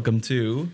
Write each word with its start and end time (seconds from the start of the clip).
Welcome 0.00 0.20
to 0.22 0.70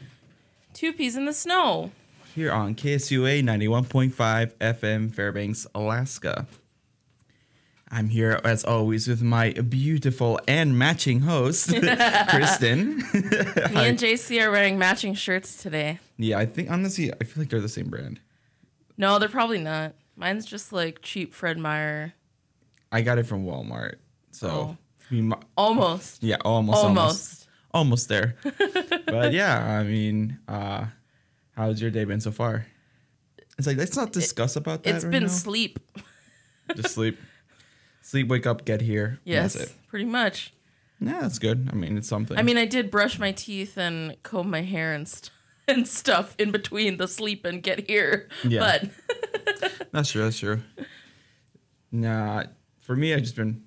Two 0.73 0.93
peas 0.93 1.17
in 1.17 1.25
the 1.25 1.33
snow. 1.33 1.91
here 2.37 2.53
on 2.53 2.77
KSUA 2.77 3.43
91.5 3.43 4.53
FM 4.61 5.13
Fairbanks, 5.13 5.67
Alaska. 5.75 6.47
I'm 7.91 8.09
here 8.11 8.41
as 8.45 8.63
always 8.63 9.09
with 9.09 9.23
my 9.23 9.51
beautiful 9.51 10.39
and 10.47 10.79
matching 10.79 11.23
host, 11.23 11.71
Kristen. 12.29 12.99
Me 12.99 13.03
and 13.75 13.99
JC 13.99 14.41
are 14.41 14.53
wearing 14.53 14.79
matching 14.79 15.15
shirts 15.15 15.61
today. 15.61 15.99
yeah, 16.19 16.39
I 16.39 16.47
think 16.47 16.71
honestly, 16.71 17.13
I 17.13 17.25
feel 17.25 17.43
like 17.43 17.51
they're 17.51 17.61
the 17.61 17.69
same 17.69 17.89
brand. 17.91 18.21
No, 18.97 19.19
they're 19.19 19.29
probably 19.29 19.59
not. 19.59 19.97
Mine's 20.15 20.47
just 20.47 20.73
like 20.73 21.03
cheap 21.03 21.35
Fred 21.35 21.59
Meyer. 21.59 22.15
I 22.93 23.01
got 23.01 23.19
it 23.19 23.27
from 23.27 23.45
Walmart. 23.45 23.97
So, 24.31 24.49
Oh. 24.49 24.77
mi- 25.11 25.35
Almost. 25.57 26.23
yeah, 26.23 26.37
almost, 26.45 26.79
almost, 26.79 26.99
Almost. 27.01 27.43
Almost 27.77 28.09
there. 28.09 28.37
but 29.07 29.33
yeah, 29.33 29.79
I 29.79 29.83
mean, 29.85 30.39
uh, 30.49 30.87
how's 31.55 31.81
your 31.81 31.91
day 31.91 32.05
been 32.05 32.21
so 32.21 32.31
far? 32.33 32.67
It's 33.59 33.67
like 33.67 33.77
let's 33.77 33.97
not 33.97 34.13
discuss 34.13 34.57
about 34.57 34.83
that. 34.83 34.97
It's 34.97 35.05
right 35.05 35.11
been 35.11 35.25
now. 35.25 35.29
sleep. 35.29 35.79
Just 36.75 36.95
sleep, 36.95 37.19
sleep, 38.03 38.29
wake 38.29 38.47
up, 38.47 38.65
get 38.65 38.81
here. 38.81 39.21
Yes. 39.25 39.55
that's 39.55 39.71
it. 39.71 39.77
Pretty 39.89 40.05
much. 40.05 40.53
Yeah, 41.01 41.21
that's 41.21 41.39
good. 41.39 41.69
I 41.71 41.75
mean, 41.77 41.97
it's 41.99 42.09
something. 42.09 42.39
I 42.39 42.43
mean, 42.43 42.57
I 42.57 42.65
did 42.65 42.91
brush 42.91 43.19
my 43.19 43.33
teeth 43.33 43.77
and 43.77 44.21
comb 44.23 44.51
my 44.51 44.63
hair 44.63 44.95
and 44.95 45.07
st- 45.07 45.31
and 45.69 45.87
stuff 45.87 46.35
in 46.39 46.51
between 46.51 46.97
the 46.97 47.09
sleep 47.09 47.45
and 47.45 47.63
get 47.63 47.89
here. 47.89 48.29
Yeah. 48.45 48.61
But 49.61 49.81
that's 49.93 50.11
true. 50.11 50.23
That's 50.23 50.39
true. 50.39 50.63
Nah, 51.93 52.45
for 52.81 52.97
me, 52.97 53.15
I've 53.15 53.23
just 53.23 53.37
been 53.37 53.63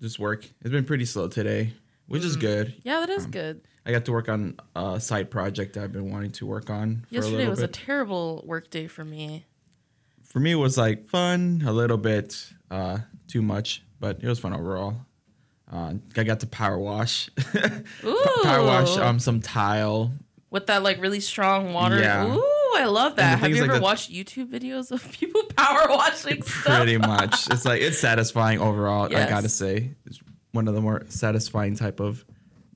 just 0.00 0.18
work. 0.18 0.44
It's 0.60 0.70
been 0.70 0.84
pretty 0.84 1.04
slow 1.04 1.28
today, 1.28 1.72
which 2.12 2.24
is 2.24 2.36
good. 2.36 2.74
yeah, 2.84 3.00
that 3.00 3.10
is 3.10 3.24
Um, 3.24 3.30
good. 3.30 3.60
I 3.84 3.90
got 3.90 4.04
to 4.04 4.12
work 4.12 4.28
on 4.28 4.56
a 4.76 5.00
side 5.00 5.30
project 5.30 5.76
I've 5.76 5.92
been 5.92 6.10
wanting 6.10 6.30
to 6.32 6.46
work 6.46 6.70
on 6.70 7.04
for 7.08 7.14
a 7.14 7.14
Yesterday 7.16 7.36
little 7.38 7.50
was 7.50 7.58
a 7.60 7.62
bit. 7.68 7.72
terrible 7.72 8.42
work 8.46 8.70
day 8.70 8.86
for 8.86 9.04
me. 9.04 9.44
for 10.22 10.38
me, 10.40 10.52
it 10.52 10.56
was 10.56 10.78
like 10.78 11.06
fun, 11.08 11.62
a 11.66 11.72
little 11.72 11.98
bit 11.98 12.48
uh, 12.70 12.98
too 13.28 13.42
much, 13.42 13.82
but 14.00 14.18
it 14.22 14.28
was 14.28 14.38
fun 14.38 14.54
overall. 14.54 14.96
Uh, 15.70 15.94
I 16.16 16.22
got 16.24 16.40
to 16.40 16.46
power 16.46 16.78
wash, 16.78 17.30
Ooh. 18.04 18.24
power 18.44 18.64
wash 18.64 18.96
um 18.98 19.18
some 19.18 19.40
tile. 19.40 20.12
with 20.50 20.66
that 20.66 20.82
like 20.82 21.00
really 21.00 21.20
strong 21.20 21.72
water. 21.72 21.98
Yeah. 21.98 22.26
Ooh, 22.34 22.74
I 22.76 22.84
love 22.86 23.16
that. 23.16 23.32
thing 23.34 23.38
Have 23.40 23.50
is, 23.50 23.56
you 23.56 23.62
like, 23.62 23.70
ever 23.70 23.78
the- 23.78 23.82
watched 23.84 24.10
YouTube 24.12 24.48
videos 24.50 24.90
of 24.92 25.10
people 25.12 25.42
power 25.56 25.86
washing 25.88 26.42
stuff? 26.42 26.76
Pretty 26.76 26.98
much, 26.98 27.48
it's 27.50 27.64
like 27.64 27.80
it's 27.82 27.98
satisfying 27.98 28.60
overall. 28.60 29.06
I 29.06 29.10
Yes. 29.10 29.28
gotta 29.30 29.48
say, 29.48 29.90
it's 30.06 30.20
one 30.52 30.68
of 30.68 30.74
the 30.74 30.80
more 30.80 31.02
satisfying 31.08 31.76
type 31.76 32.00
of 32.00 32.24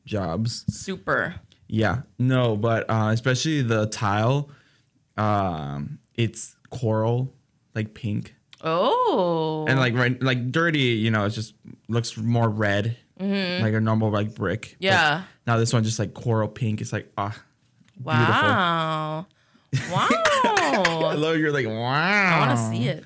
jobs. 0.05 0.65
Super. 0.69 1.37
Yeah, 1.69 2.03
no, 2.19 2.57
but 2.57 2.89
uh, 2.89 3.11
especially 3.13 3.63
the 3.63 3.87
tile, 3.87 4.51
um, 5.17 5.99
it's 6.15 6.57
coral, 6.71 7.33
like 7.75 7.93
pink, 7.95 8.35
Oh. 8.63 9.65
and 9.69 9.79
like 9.79 9.95
right, 9.95 10.21
like 10.23 10.51
dirty. 10.53 10.79
You 10.79 11.11
know, 11.11 11.25
it 11.25 11.31
just 11.31 11.55
looks 11.89 12.17
more 12.17 12.49
red, 12.49 12.97
like 13.19 13.75
a 13.75 13.81
normal 13.81 14.11
like 14.11 14.35
brick. 14.35 14.77
But 14.79 14.85
yeah. 14.85 15.23
now 15.47 15.57
this 15.59 15.73
one 15.73 15.83
just 15.85 15.99
like 15.99 16.15
coral 16.15 16.49
pink. 16.49 16.81
It's 16.81 16.93
like 16.93 17.11
ah, 17.19 17.37
Wow. 18.03 19.27
Wow. 19.93 20.09
hello. 21.11 21.33
You're 21.33 21.53
like 21.53 21.67
wow. 21.67 21.73
I 21.75 22.47
want 22.47 22.59
to 22.59 22.67
see 22.79 22.89
it. 22.89 23.05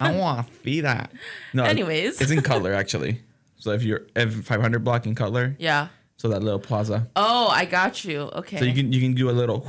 I 0.00 0.12
want 0.12 0.46
to 0.46 0.52
see 0.62 0.80
that. 0.82 1.12
No, 1.52 1.64
Anyways. 1.64 2.20
it's 2.20 2.30
in 2.30 2.40
color 2.42 2.72
actually. 2.72 3.20
So 3.66 3.72
if 3.72 3.82
you're 3.82 4.06
F 4.14 4.32
500 4.32 4.84
block 4.84 5.06
in 5.06 5.16
color, 5.16 5.56
Yeah. 5.58 5.88
so 6.18 6.28
that 6.28 6.40
little 6.40 6.60
plaza, 6.60 7.08
Oh, 7.16 7.48
I 7.48 7.64
got 7.64 8.04
you. 8.04 8.20
Okay. 8.20 8.58
so 8.58 8.64
you 8.64 8.72
can 8.72 8.92
you 8.92 9.00
can 9.00 9.14
do 9.14 9.28
a 9.28 9.32
little 9.34 9.66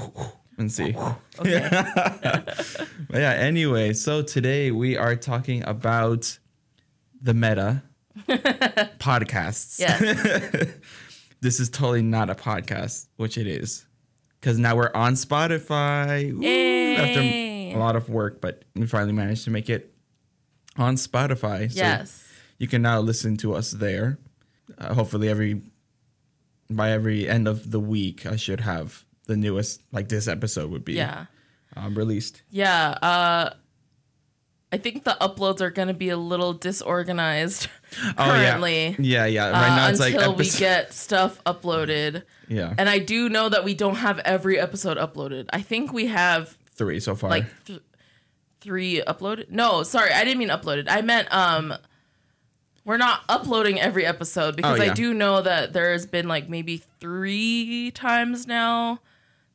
and 0.59 0.71
see. 0.71 0.95
okay. 1.39 1.67
But 3.09 3.17
yeah, 3.25 3.31
anyway, 3.31 3.93
so 3.93 4.21
today 4.21 4.69
we 4.69 4.97
are 4.97 5.15
talking 5.15 5.63
about 5.65 6.37
the 7.19 7.33
meta 7.33 7.81
podcasts. 8.99 9.79
yes. 9.79 9.99
This 11.41 11.59
is 11.59 11.69
totally 11.69 12.01
not 12.03 12.29
a 12.29 12.35
podcast, 12.35 13.07
which 13.17 13.37
it 13.37 13.47
is. 13.47 13.85
Because 14.39 14.59
now 14.59 14.75
we're 14.75 14.91
on 14.93 15.13
Spotify. 15.13 16.29
After 16.99 17.21
a 17.21 17.79
lot 17.79 17.95
of 17.95 18.09
work, 18.09 18.41
but 18.41 18.63
we 18.75 18.85
finally 18.85 19.13
managed 19.13 19.43
to 19.45 19.51
make 19.51 19.69
it 19.71 19.91
on 20.77 20.95
Spotify. 20.97 21.71
So 21.71 21.77
Yes. 21.79 22.23
You 22.57 22.67
can 22.67 22.81
now 22.81 22.99
listen 22.99 23.37
to 23.37 23.53
us 23.55 23.71
there. 23.71 24.17
Uh, 24.77 24.93
hopefully, 24.93 25.29
every 25.29 25.61
by 26.69 26.91
every 26.91 27.27
end 27.27 27.47
of 27.47 27.71
the 27.71 27.79
week, 27.79 28.25
I 28.25 28.35
should 28.35 28.59
have 28.61 29.05
the 29.27 29.37
newest, 29.37 29.81
like 29.91 30.09
this 30.09 30.27
episode 30.27 30.69
would 30.71 30.83
be 30.85 30.93
Yeah. 30.93 31.25
um, 31.75 31.95
released. 31.95 32.41
Yeah. 32.49 32.89
Uh, 33.01 33.53
I 34.71 34.77
think 34.77 35.05
the 35.05 35.15
uploads 35.21 35.61
are 35.61 35.69
going 35.69 35.87
to 35.87 35.93
be 35.93 36.09
a 36.09 36.17
little 36.17 36.51
disorganized 36.53 37.69
currently. 38.17 38.95
Oh, 38.99 39.01
yeah, 39.01 39.25
yeah, 39.25 39.25
yeah. 39.25 39.45
uh, 39.47 39.51
Right 39.53 39.75
now 39.77 39.87
it's 39.89 39.99
like 40.01 40.13
until 40.15 40.35
we 40.35 40.49
get 40.49 40.93
stuff 40.93 41.41
uploaded. 41.45 42.23
yeah 42.49 42.73
And 42.77 42.89
I 42.89 42.99
do 42.99 43.29
know 43.29 43.47
that 43.47 43.63
we 43.63 43.73
don't 43.73 43.95
have 43.95 44.19
every 44.19 44.59
episode 44.59 44.97
uploaded. 44.97 45.45
I 45.53 45.61
think 45.61 45.93
we 45.93 46.07
have 46.07 46.57
three 46.71 46.99
so 46.99 47.15
far. 47.15 47.29
like 47.29 47.45
th- 47.65 47.81
three 48.59 49.01
uploaded. 49.07 49.49
No, 49.51 49.83
sorry, 49.83 50.11
I 50.11 50.25
didn't 50.25 50.39
mean 50.39 50.49
uploaded. 50.49 50.87
I 50.89 51.01
meant 51.01 51.33
um 51.33 51.73
we're 52.87 52.95
not 52.97 53.21
uploading 53.27 53.79
every 53.79 54.05
episode 54.05 54.55
because 54.55 54.79
Oh, 54.79 54.83
I 54.83 54.93
do 54.93 55.13
know 55.13 55.41
that 55.41 55.73
there's 55.73 56.05
been 56.05 56.27
like 56.29 56.47
maybe 56.49 56.77
3 57.01 57.91
times 57.91 58.47
now 58.47 59.01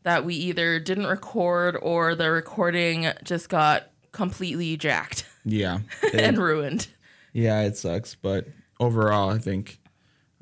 that 0.02 0.24
we 0.26 0.34
either 0.34 0.78
didn't 0.78 1.06
record 1.06 1.78
or 1.80 2.14
the 2.14 2.30
recording 2.30 3.06
just 3.24 3.48
got 3.48 3.88
completely 4.12 4.76
jacked 4.76 5.24
yeah, 5.46 5.78
and 6.14 6.36
ruined. 6.36 6.86
yeah, 7.32 7.62
it 7.62 7.76
sucks, 7.78 8.14
but 8.14 8.46
overall, 8.78 9.30
I 9.30 9.38
think 9.38 9.78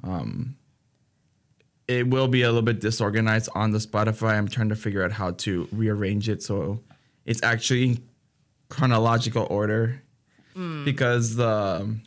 um, 0.02 0.56
it 1.86 2.08
will 2.08 2.26
be 2.28 2.42
a 2.42 2.46
little 2.48 2.62
bit 2.62 2.80
disorganized 2.80 3.48
on 3.54 3.70
the 3.70 3.78
Spotify. 3.78 4.32
I'm 4.36 4.48
trying 4.48 4.70
to 4.70 4.76
figure 4.76 5.04
out 5.04 5.12
how 5.12 5.30
to 5.32 5.68
rearrange 5.72 6.28
it 6.28 6.42
so 6.42 6.80
it's 7.24 7.42
actually 7.42 7.84
in 7.84 8.02
chronological 8.68 9.46
order 9.48 10.02
because 10.84 11.36
the 11.36 11.48
um, 11.82 12.02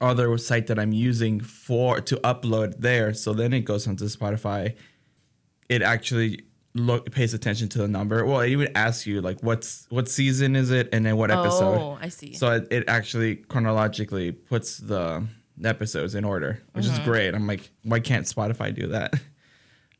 other 0.00 0.36
site 0.38 0.66
that 0.68 0.78
I'm 0.78 0.92
using 0.92 1.40
for 1.40 2.00
to 2.00 2.16
upload 2.16 2.78
there, 2.78 3.12
so 3.14 3.32
then 3.32 3.52
it 3.52 3.60
goes 3.60 3.86
onto 3.86 4.04
Spotify. 4.06 4.74
It 5.68 5.82
actually 5.82 6.42
look 6.74 7.10
pays 7.10 7.34
attention 7.34 7.68
to 7.70 7.78
the 7.78 7.88
number. 7.88 8.24
Well, 8.24 8.40
it 8.40 8.50
even 8.50 8.68
asks 8.76 9.06
you 9.06 9.20
like 9.20 9.42
what's 9.42 9.86
what 9.90 10.08
season 10.08 10.54
is 10.56 10.70
it 10.70 10.88
and 10.92 11.04
then 11.04 11.16
what 11.16 11.30
episode. 11.30 11.78
Oh, 11.78 11.98
I 12.00 12.08
see. 12.08 12.34
So 12.34 12.52
it, 12.52 12.68
it 12.70 12.84
actually 12.88 13.36
chronologically 13.36 14.32
puts 14.32 14.78
the 14.78 15.26
episodes 15.62 16.14
in 16.14 16.24
order, 16.24 16.62
which 16.72 16.86
is 16.86 16.98
great. 17.00 17.34
I'm 17.34 17.46
like, 17.46 17.70
why 17.82 18.00
can't 18.00 18.26
Spotify 18.26 18.74
do 18.74 18.88
that? 18.88 19.14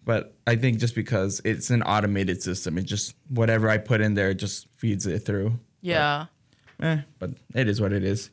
But 0.02 0.34
I 0.46 0.56
think 0.56 0.78
just 0.78 0.94
because 0.94 1.42
it's 1.44 1.68
an 1.68 1.82
automated 1.82 2.42
system, 2.42 2.78
it 2.78 2.84
just 2.84 3.14
whatever 3.28 3.68
I 3.68 3.76
put 3.76 4.00
in 4.00 4.14
there 4.14 4.32
just 4.32 4.66
feeds 4.74 5.06
it 5.06 5.20
through. 5.20 5.60
yeah. 5.82 6.26
Eh, 6.80 7.02
but 7.18 7.32
it 7.54 7.68
is 7.68 7.82
what 7.82 7.92
it 7.92 8.02
is. 8.02 8.30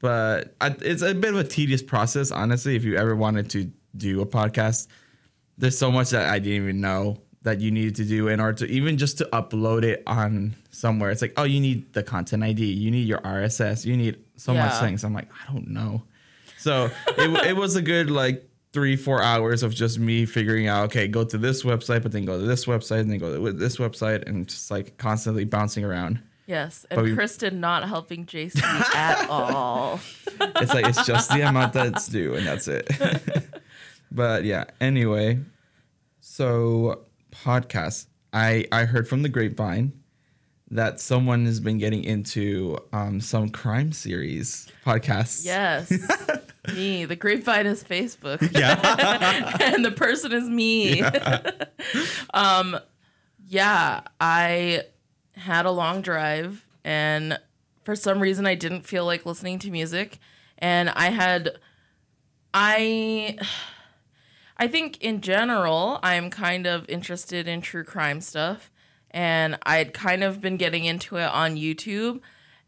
But 0.00 0.54
I, 0.60 0.74
it's 0.80 1.02
a 1.02 1.14
bit 1.14 1.32
of 1.32 1.40
a 1.40 1.44
tedious 1.44 1.82
process, 1.82 2.30
honestly. 2.30 2.76
If 2.76 2.84
you 2.84 2.96
ever 2.96 3.16
wanted 3.16 3.50
to 3.50 3.70
do 3.96 4.20
a 4.20 4.26
podcast, 4.26 4.88
there's 5.58 5.78
so 5.78 5.90
much 5.90 6.10
that 6.10 6.28
I 6.28 6.38
didn't 6.38 6.62
even 6.62 6.80
know 6.80 7.18
that 7.42 7.60
you 7.60 7.70
needed 7.70 7.94
to 7.94 8.04
do 8.04 8.28
in 8.28 8.40
order 8.40 8.66
to 8.66 8.72
even 8.72 8.98
just 8.98 9.18
to 9.18 9.24
upload 9.32 9.84
it 9.84 10.02
on 10.06 10.56
somewhere. 10.70 11.10
It's 11.10 11.22
like, 11.22 11.34
oh, 11.36 11.44
you 11.44 11.60
need 11.60 11.92
the 11.92 12.02
content 12.02 12.42
ID, 12.42 12.64
you 12.64 12.90
need 12.90 13.06
your 13.06 13.20
RSS, 13.20 13.84
you 13.84 13.96
need 13.96 14.18
so 14.36 14.52
much 14.52 14.80
things. 14.80 15.04
I'm 15.04 15.14
like, 15.14 15.28
I 15.30 15.52
don't 15.52 15.68
know. 15.68 16.02
So 16.58 16.90
it, 17.06 17.46
it 17.46 17.56
was 17.56 17.76
a 17.76 17.82
good 17.82 18.10
like 18.10 18.48
three, 18.72 18.96
four 18.96 19.22
hours 19.22 19.62
of 19.62 19.74
just 19.74 19.98
me 19.98 20.26
figuring 20.26 20.66
out, 20.66 20.86
okay, 20.86 21.06
go 21.06 21.24
to 21.24 21.38
this 21.38 21.62
website, 21.62 22.02
but 22.02 22.12
then 22.12 22.24
go 22.24 22.38
to 22.38 22.44
this 22.44 22.66
website, 22.66 23.00
and 23.00 23.10
then 23.10 23.18
go 23.18 23.32
to 23.34 23.52
this 23.52 23.76
website, 23.76 24.26
and 24.28 24.48
just 24.48 24.70
like 24.70 24.98
constantly 24.98 25.44
bouncing 25.44 25.84
around. 25.84 26.20
Yes, 26.46 26.86
and 26.90 27.02
we- 27.02 27.14
Kristen 27.14 27.60
not 27.60 27.88
helping 27.88 28.24
Jason 28.26 28.62
at 28.94 29.28
all. 29.28 30.00
It's 30.40 30.72
like 30.72 30.86
it's 30.86 31.04
just 31.04 31.30
the 31.30 31.42
amount 31.42 31.72
that's 31.72 32.06
due, 32.06 32.34
and 32.34 32.46
that's 32.46 32.68
it. 32.68 32.88
but 34.12 34.44
yeah. 34.44 34.64
Anyway, 34.80 35.40
so 36.20 37.02
podcasts. 37.32 38.06
I 38.32 38.66
I 38.70 38.84
heard 38.84 39.08
from 39.08 39.22
the 39.22 39.28
grapevine 39.28 39.92
that 40.70 41.00
someone 41.00 41.46
has 41.46 41.60
been 41.60 41.78
getting 41.78 42.04
into 42.04 42.76
um, 42.92 43.20
some 43.20 43.48
crime 43.48 43.92
series 43.92 44.68
podcasts. 44.84 45.44
Yes. 45.44 45.90
me. 46.74 47.04
The 47.04 47.14
grapevine 47.16 47.66
is 47.66 47.82
Facebook. 47.84 48.40
Yeah. 48.52 49.56
and 49.62 49.84
the 49.84 49.92
person 49.92 50.32
is 50.32 50.48
me. 50.48 51.02
um 52.34 52.78
yeah, 53.48 54.00
I 54.20 54.82
had 55.36 55.66
a 55.66 55.70
long 55.70 56.02
drive 56.02 56.64
and 56.84 57.38
for 57.84 57.94
some 57.94 58.20
reason 58.20 58.46
I 58.46 58.54
didn't 58.54 58.82
feel 58.86 59.04
like 59.04 59.26
listening 59.26 59.58
to 59.60 59.70
music 59.70 60.18
and 60.58 60.90
I 60.90 61.10
had 61.10 61.58
I 62.54 63.38
I 64.58 64.68
think 64.68 65.02
in 65.02 65.20
general 65.20 66.00
I'm 66.02 66.30
kind 66.30 66.66
of 66.66 66.88
interested 66.88 67.46
in 67.46 67.60
true 67.60 67.84
crime 67.84 68.20
stuff 68.20 68.70
and 69.10 69.58
I'd 69.64 69.92
kind 69.92 70.24
of 70.24 70.40
been 70.40 70.56
getting 70.56 70.84
into 70.84 71.16
it 71.16 71.30
on 71.30 71.56
YouTube 71.56 72.20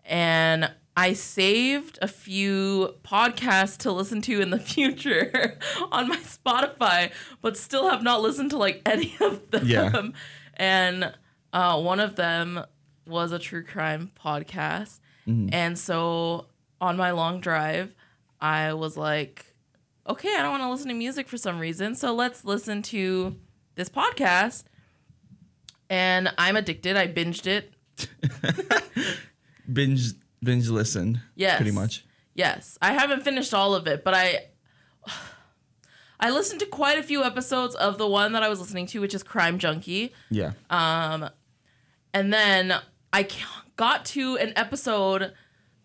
and 0.05 0.71
I 0.99 1.13
saved 1.13 1.97
a 2.03 2.09
few 2.09 2.97
podcasts 3.05 3.77
to 3.79 3.93
listen 3.93 4.21
to 4.23 4.41
in 4.41 4.51
the 4.51 4.59
future 4.75 5.57
on 5.93 6.09
my 6.09 6.17
Spotify, 6.17 7.13
but 7.41 7.57
still 7.57 7.89
have 7.89 8.03
not 8.03 8.21
listened 8.21 8.51
to 8.51 8.59
like 8.59 8.83
any 8.87 9.15
of 9.21 9.49
them. 9.53 9.65
Yeah. 9.65 10.09
And 10.57 11.15
uh, 11.53 11.81
one 11.81 12.01
of 12.01 12.17
them 12.17 12.65
was 13.07 13.33
a 13.33 13.39
true 13.39 13.65
crime 13.65 14.11
podcast. 14.23 15.01
And 15.53 15.79
so 15.79 16.47
on 16.81 16.97
my 16.97 17.11
long 17.11 17.41
drive, 17.43 17.95
I 18.41 18.73
was 18.73 18.97
like, 18.97 19.45
okay, 20.09 20.35
I 20.35 20.41
don't 20.41 20.53
want 20.53 20.63
to 20.63 20.71
listen 20.71 20.89
to 20.89 20.95
music 20.95 21.29
for 21.29 21.37
some 21.37 21.59
reason. 21.59 21.95
So 21.95 22.15
let's 22.15 22.47
listen 22.47 22.81
to 22.85 23.37
this 23.75 23.91
podcast. 23.91 24.65
And 25.91 26.33
I'm 26.39 26.57
addicted. 26.57 26.97
I 26.97 27.09
binged 27.09 27.47
it. 27.47 27.75
binge 29.73 30.13
binge 30.43 30.69
listened. 30.69 31.21
Yes. 31.35 31.57
Pretty 31.57 31.73
much. 31.73 32.07
Yes, 32.35 32.79
I 32.81 32.93
haven't 32.93 33.23
finished 33.23 33.53
all 33.53 33.75
of 33.75 33.87
it, 33.87 34.05
but 34.05 34.15
I 34.15 34.47
I 36.21 36.31
listened 36.31 36.61
to 36.61 36.67
quite 36.67 36.99
a 36.99 37.03
few 37.03 37.23
episodes 37.23 37.75
of 37.75 37.99
the 37.99 38.07
one 38.07 38.33
that 38.33 38.43
I 38.43 38.49
was 38.49 38.61
listening 38.61 38.87
to, 38.89 39.01
which 39.01 39.15
is 39.15 39.23
Crime 39.23 39.59
Junkie, 39.59 40.13
Yeah. 40.31 40.53
And 42.13 42.33
then 42.33 42.75
I 43.13 43.29
got 43.77 44.05
to 44.07 44.37
an 44.37 44.53
episode 44.57 45.33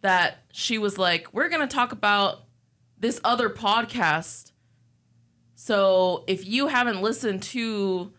that 0.01 0.43
she 0.51 0.77
was 0.77 0.97
like, 0.97 1.33
"We're 1.33 1.49
gonna 1.49 1.67
talk 1.67 1.91
about 1.91 2.43
this 2.97 3.19
other 3.23 3.49
podcast." 3.49 4.51
So 5.55 6.23
if 6.27 6.45
you 6.45 6.67
haven't 6.67 7.01
listened 7.01 7.43
to 7.43 8.11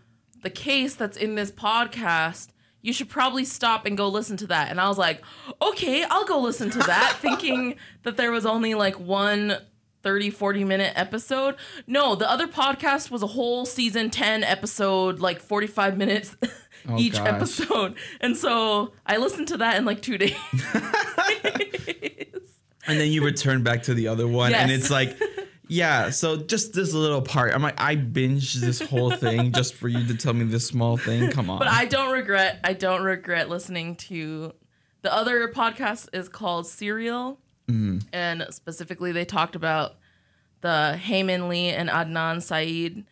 the 0.42 0.50
case 0.50 0.94
that's 0.94 1.16
in 1.16 1.34
this 1.34 1.50
podcast, 1.50 2.48
you 2.84 2.92
should 2.92 3.08
probably 3.08 3.46
stop 3.46 3.86
and 3.86 3.96
go 3.96 4.08
listen 4.08 4.36
to 4.36 4.46
that. 4.46 4.70
And 4.70 4.78
I 4.78 4.88
was 4.88 4.98
like, 4.98 5.22
okay, 5.60 6.04
I'll 6.04 6.26
go 6.26 6.38
listen 6.38 6.68
to 6.70 6.78
that, 6.80 7.16
thinking 7.20 7.76
that 8.02 8.18
there 8.18 8.30
was 8.30 8.44
only 8.44 8.74
like 8.74 9.00
one 9.00 9.56
30, 10.02 10.28
40 10.28 10.64
minute 10.64 10.92
episode. 10.94 11.56
No, 11.86 12.14
the 12.14 12.30
other 12.30 12.46
podcast 12.46 13.10
was 13.10 13.22
a 13.22 13.28
whole 13.28 13.64
season 13.64 14.10
10 14.10 14.44
episode, 14.44 15.18
like 15.18 15.40
45 15.40 15.96
minutes 15.96 16.36
Oh, 16.88 16.98
each 16.98 17.14
gosh. 17.14 17.26
episode. 17.28 17.94
And 18.20 18.36
so 18.36 18.92
I 19.06 19.16
listened 19.16 19.48
to 19.48 19.56
that 19.58 19.76
in 19.76 19.84
like 19.84 20.02
two 20.02 20.18
days. 20.18 20.34
and 22.86 23.00
then 23.00 23.10
you 23.10 23.24
return 23.24 23.62
back 23.62 23.84
to 23.84 23.94
the 23.94 24.08
other 24.08 24.28
one 24.28 24.52
and 24.54 24.70
it's 24.70 24.90
like 24.90 25.18
yeah 25.68 26.10
so 26.10 26.36
just 26.36 26.74
this 26.74 26.92
little 26.92 27.22
part 27.22 27.54
i'm 27.54 27.62
like 27.62 27.80
i 27.80 27.96
binged 27.96 28.54
this 28.60 28.80
whole 28.80 29.10
thing 29.10 29.50
just 29.52 29.74
for 29.74 29.88
you 29.88 30.06
to 30.06 30.14
tell 30.14 30.34
me 30.34 30.44
this 30.44 30.66
small 30.66 30.96
thing 30.98 31.30
come 31.30 31.48
on 31.48 31.58
But 31.58 31.68
I 31.68 31.86
don't 31.86 32.12
regret. 32.12 32.60
I 32.62 32.74
don't 32.74 33.02
regret 33.02 33.48
listening 33.48 33.96
to 33.96 34.52
the 35.02 35.12
other 35.12 35.48
podcast 35.48 36.08
is 36.12 36.28
called 36.28 36.66
Serial, 36.66 37.38
and 38.12 38.46
specifically 38.50 39.12
they 39.12 39.24
talked 39.24 39.56
about 39.56 39.96
the 40.60 40.96
Hae 40.98 41.22
Min 41.22 41.48
Lee 41.48 41.68
and 41.70 41.88
Adnan 41.88 42.42
Syed 42.42 43.04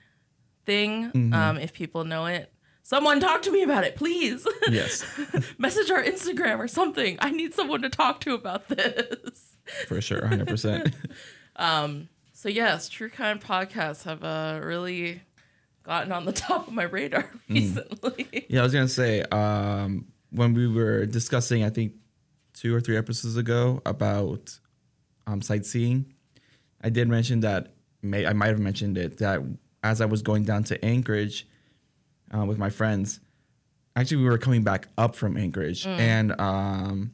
thing. 0.67 1.33
Um, 1.35 1.57
if 1.59 1.73
people 1.73 2.05
know 2.05 2.27
it, 2.27 2.52
someone 2.83 3.21
talk 3.21 3.43
to 3.43 3.51
me 3.53 3.63
about 3.63 3.85
it, 3.85 3.97
please. 3.97 4.47
yes 4.71 5.05
Message 5.59 5.91
our 5.91 6.03
Instagram 6.03 6.59
or 6.59 6.69
something. 6.69 7.17
I 7.21 7.31
need 7.31 7.55
someone 7.55 7.83
to 7.83 7.89
talk 7.89 8.21
to 8.23 8.35
about 8.35 8.69
this. 8.69 9.57
for 9.87 10.01
sure 10.01 10.21
100% 10.23 10.93
So 12.35 12.49
yes, 12.49 12.89
true 12.89 13.09
crime 13.09 13.39
podcasts 13.39 14.03
have 14.03 14.25
uh, 14.25 14.59
really 14.65 15.23
gotten 15.85 16.11
on 16.11 16.25
the 16.25 16.33
top 16.47 16.67
of 16.69 16.75
my 16.75 16.83
radar 16.85 17.29
recently. 17.49 18.47
yeah 18.49 18.61
i 18.61 18.63
was 18.63 18.73
gonna 18.73 18.87
say 18.87 19.21
um 19.33 20.07
when 20.31 20.55
we 20.55 20.67
were 20.69 21.07
discussing 21.07 21.65
i 21.65 21.71
think 21.71 21.93
two 22.55 22.73
or 22.75 22.81
three 22.81 22.97
episodes 22.97 23.37
ago 23.37 23.83
about 23.85 24.59
um 25.27 25.43
sightseeing 25.43 26.07
i 26.83 26.89
did 26.89 27.09
mention 27.09 27.41
that 27.41 27.75
may 28.01 28.25
i 28.27 28.33
might 28.33 28.49
have 28.49 28.61
mentioned 28.61 28.97
it 28.97 29.19
that 29.19 29.41
as 29.83 30.01
i 30.01 30.05
was 30.05 30.23
going 30.23 30.45
down 30.45 30.63
to 30.63 30.83
anchorage 30.85 31.49
uh, 32.37 32.45
with 32.45 32.59
my 32.59 32.71
friends 32.71 33.21
actually 33.97 34.19
we 34.19 34.25
were 34.25 34.39
coming 34.39 34.63
back 34.63 34.89
up 34.97 35.15
from 35.15 35.37
Anchorage, 35.37 35.87
and 35.87 36.39
um, 36.41 37.13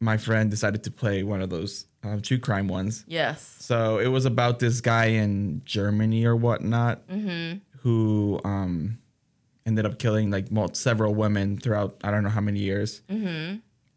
my 0.00 0.16
friend 0.16 0.50
decided 0.50 0.84
to 0.84 0.90
play 0.90 1.22
one 1.22 1.40
of 1.40 1.50
those 1.50 1.86
um, 2.02 2.20
true 2.20 2.38
crime 2.38 2.68
ones. 2.68 3.04
yes. 3.06 3.56
So 3.60 3.98
it 3.98 4.08
was 4.08 4.24
about 4.26 4.58
this 4.58 4.80
guy 4.80 5.06
in 5.06 5.62
Germany 5.64 6.24
or 6.26 6.36
whatnot 6.36 7.02
who 7.80 8.40
um, 8.44 8.98
ended 9.64 9.86
up 9.86 9.98
killing 9.98 10.30
like 10.30 10.46
several 10.74 11.14
women 11.14 11.56
throughout 11.58 11.96
I 12.04 12.10
don't 12.10 12.22
know 12.22 12.30
how 12.30 12.40
many 12.40 12.60
years, 12.60 13.02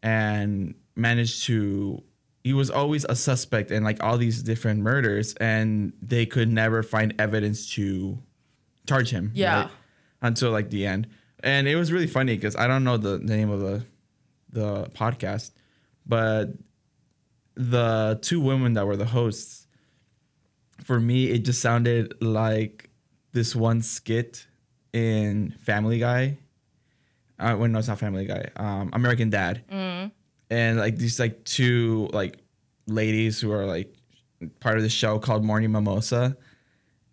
and 0.02 0.74
managed 0.94 1.44
to. 1.44 2.02
He 2.44 2.52
was 2.52 2.70
always 2.70 3.04
a 3.04 3.16
suspect 3.16 3.72
in 3.72 3.82
like 3.82 4.02
all 4.04 4.16
these 4.16 4.40
different 4.42 4.80
murders, 4.80 5.34
and 5.34 5.92
they 6.00 6.26
could 6.26 6.48
never 6.48 6.84
find 6.84 7.12
evidence 7.18 7.68
to 7.74 8.18
charge 8.86 9.10
him. 9.10 9.32
Yeah. 9.34 9.62
right? 9.62 9.70
Until 10.26 10.50
like 10.50 10.70
the 10.70 10.86
end, 10.86 11.06
and 11.40 11.68
it 11.68 11.76
was 11.76 11.92
really 11.92 12.06
funny 12.06 12.34
because 12.36 12.56
I 12.56 12.66
don't 12.66 12.84
know 12.84 12.96
the 12.96 13.18
name 13.18 13.50
of 13.50 13.60
the 13.60 13.84
the 14.50 14.84
podcast, 14.90 15.52
but 16.06 16.46
the 17.54 18.18
two 18.22 18.40
women 18.40 18.74
that 18.74 18.86
were 18.86 18.96
the 18.96 19.06
hosts, 19.06 19.66
for 20.84 20.98
me, 21.00 21.30
it 21.30 21.44
just 21.44 21.60
sounded 21.60 22.14
like 22.20 22.90
this 23.32 23.54
one 23.56 23.82
skit 23.82 24.46
in 24.92 25.54
Family 25.62 25.98
Guy. 25.98 26.38
Uh, 27.38 27.54
well, 27.58 27.68
no, 27.68 27.78
it's 27.78 27.88
not 27.88 27.98
Family 27.98 28.24
Guy. 28.26 28.48
Um, 28.56 28.90
American 28.92 29.30
Dad, 29.30 29.62
and 30.50 30.78
like 30.78 30.96
these 30.96 31.20
like 31.20 31.44
two 31.44 32.08
like 32.12 32.38
ladies 32.86 33.40
who 33.40 33.52
are 33.52 33.66
like 33.66 33.94
part 34.60 34.76
of 34.76 34.82
the 34.82 34.88
show 34.88 35.18
called 35.18 35.44
Morning 35.44 35.70
Mimosa, 35.72 36.36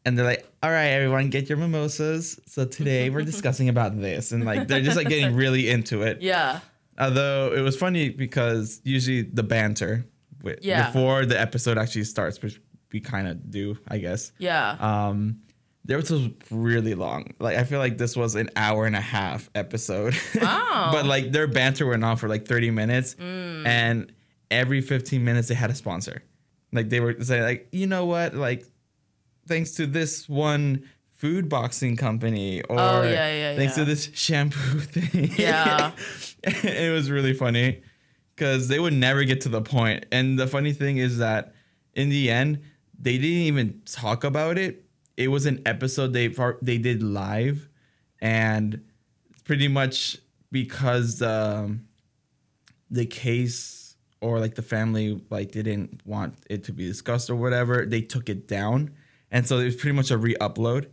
and 0.05 0.17
they're 0.17 0.25
like, 0.25 0.45
"All 0.62 0.69
right, 0.72 0.88
everyone, 0.89 1.29
get 1.29 1.50
your 1.50 1.57
mimosas." 1.57 2.39
So 2.48 2.65
today 2.65 3.10
we're 3.10 3.24
discussing 3.33 3.69
about 3.69 4.00
this, 4.00 4.31
and 4.31 4.45
like 4.45 4.67
they're 4.67 4.81
just 4.81 4.98
like 4.98 5.10
getting 5.10 5.36
really 5.43 5.69
into 5.69 6.01
it. 6.03 6.22
Yeah. 6.22 6.60
Although 7.00 7.53
it 7.55 7.62
was 7.62 7.75
funny 7.75 8.10
because 8.10 8.79
usually 8.83 9.24
the 9.24 9.43
banter 9.43 10.05
wi- 10.39 10.60
Yeah. 10.62 10.88
before 10.88 11.25
the 11.25 11.39
episode 11.39 11.77
actually 11.77 12.03
starts, 12.03 12.41
which 12.41 12.62
we 12.91 13.00
kind 13.00 13.27
of 13.27 13.50
do, 13.50 13.77
I 13.88 13.98
guess. 13.98 14.31
Yeah. 14.38 14.77
Um, 14.79 15.39
there 15.86 15.98
was 15.98 16.12
really 16.51 16.93
long. 16.93 17.33
Like 17.39 17.57
I 17.57 17.63
feel 17.63 17.79
like 17.79 17.98
this 17.98 18.15
was 18.15 18.36
an 18.36 18.50
hour 18.55 18.86
and 18.86 18.95
a 18.95 19.01
half 19.01 19.50
episode. 19.55 20.15
Wow. 20.39 20.89
but 20.93 21.05
like 21.05 21.31
their 21.31 21.48
banter 21.48 21.86
went 21.88 22.03
on 22.05 22.17
for 22.17 22.29
like 22.29 22.48
30 22.48 22.69
minutes, 22.72 23.15
Mm. 23.15 23.65
and 23.65 24.13
every 24.51 24.81
15 24.81 25.24
minutes 25.25 25.48
they 25.48 25.55
had 25.55 25.72
a 25.72 25.75
sponsor. 25.75 26.22
Like 26.72 26.89
they 26.89 27.00
were 27.00 27.15
saying, 27.22 27.43
like 27.43 27.67
you 27.72 27.88
know 27.88 28.05
what, 28.05 28.36
like 28.36 28.65
thanks 29.47 29.71
to 29.71 29.85
this 29.88 30.27
one 30.29 30.89
food 31.13 31.47
boxing 31.50 31.95
company, 31.95 32.62
or 32.63 32.79
Oh, 32.79 33.01
yeah, 33.03 33.33
yeah, 33.33 33.55
thanks 33.55 33.77
yeah. 33.77 33.83
to 33.83 33.89
this 33.89 34.09
shampoo 34.13 34.79
thing. 34.79 35.31
Yeah. 35.38 35.91
it 36.43 36.91
was 36.93 37.09
really 37.09 37.33
funny 37.33 37.81
because 38.35 38.67
they 38.67 38.79
would 38.79 38.93
never 38.93 39.23
get 39.23 39.41
to 39.41 39.50
the 39.50 39.62
point. 39.62 40.05
And 40.12 40.38
the 40.38 40.47
funny 40.47 40.73
thing 40.73 40.97
is 40.97 41.17
that 41.19 41.53
in 41.93 42.09
the 42.09 42.29
end, 42.29 42.62
they 43.00 43.17
didn't 43.17 43.43
even 43.43 43.81
talk 43.85 44.23
about 44.23 44.57
it. 44.57 44.85
It 45.15 45.27
was 45.29 45.45
an 45.45 45.62
episode 45.65 46.12
they 46.13 46.27
far- 46.29 46.57
they 46.62 46.77
did 46.77 47.03
live, 47.03 47.69
and 48.19 48.83
pretty 49.43 49.67
much 49.67 50.17
because 50.51 51.21
um, 51.21 51.85
the 52.89 53.05
case 53.05 53.95
or 54.21 54.39
like 54.39 54.55
the 54.55 54.62
family 54.62 55.21
like 55.29 55.51
didn't 55.51 56.01
want 56.05 56.35
it 56.50 56.63
to 56.65 56.71
be 56.71 56.88
discussed 56.88 57.29
or 57.29 57.35
whatever, 57.35 57.85
they 57.85 58.01
took 58.01 58.27
it 58.29 58.47
down, 58.47 58.91
and 59.33 59.45
so 59.45 59.57
it 59.59 59.65
was 59.65 59.75
pretty 59.75 59.95
much 59.97 60.09
a 60.11 60.17
re-upload. 60.17 60.85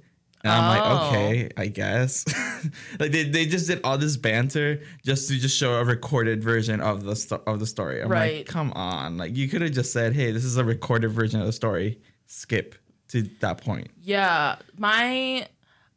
And 0.42 0.50
I'm 0.52 0.64
Oh. 0.64 0.70
like, 0.80 1.02
okay, 1.12 1.48
I 1.58 1.66
guess. 1.66 2.24
like 2.98 3.12
they, 3.12 3.24
they 3.24 3.44
just 3.44 3.66
did 3.68 3.80
all 3.84 3.98
this 3.98 4.16
banter 4.16 4.80
just 5.04 5.28
to 5.28 5.38
just 5.38 5.54
show 5.56 5.74
a 5.74 5.84
recorded 5.84 6.42
version 6.42 6.80
of 6.80 7.04
the 7.04 7.14
sto- 7.14 7.42
of 7.46 7.60
the 7.60 7.66
story. 7.66 8.00
I'm 8.02 8.08
Right. 8.08 8.38
like, 8.38 8.46
come 8.46 8.72
on. 8.72 9.18
Like 9.18 9.36
you 9.36 9.48
could 9.48 9.60
have 9.60 9.72
just 9.72 9.92
said, 9.92 10.14
hey, 10.14 10.32
this 10.32 10.44
is 10.44 10.56
a 10.56 10.64
recorded 10.64 11.10
version 11.12 11.40
of 11.40 11.46
the 11.46 11.52
story. 11.52 12.00
Skip 12.26 12.74
to 13.08 13.22
that 13.40 13.62
point. 13.62 13.88
Yeah, 14.02 14.56
my 14.78 15.46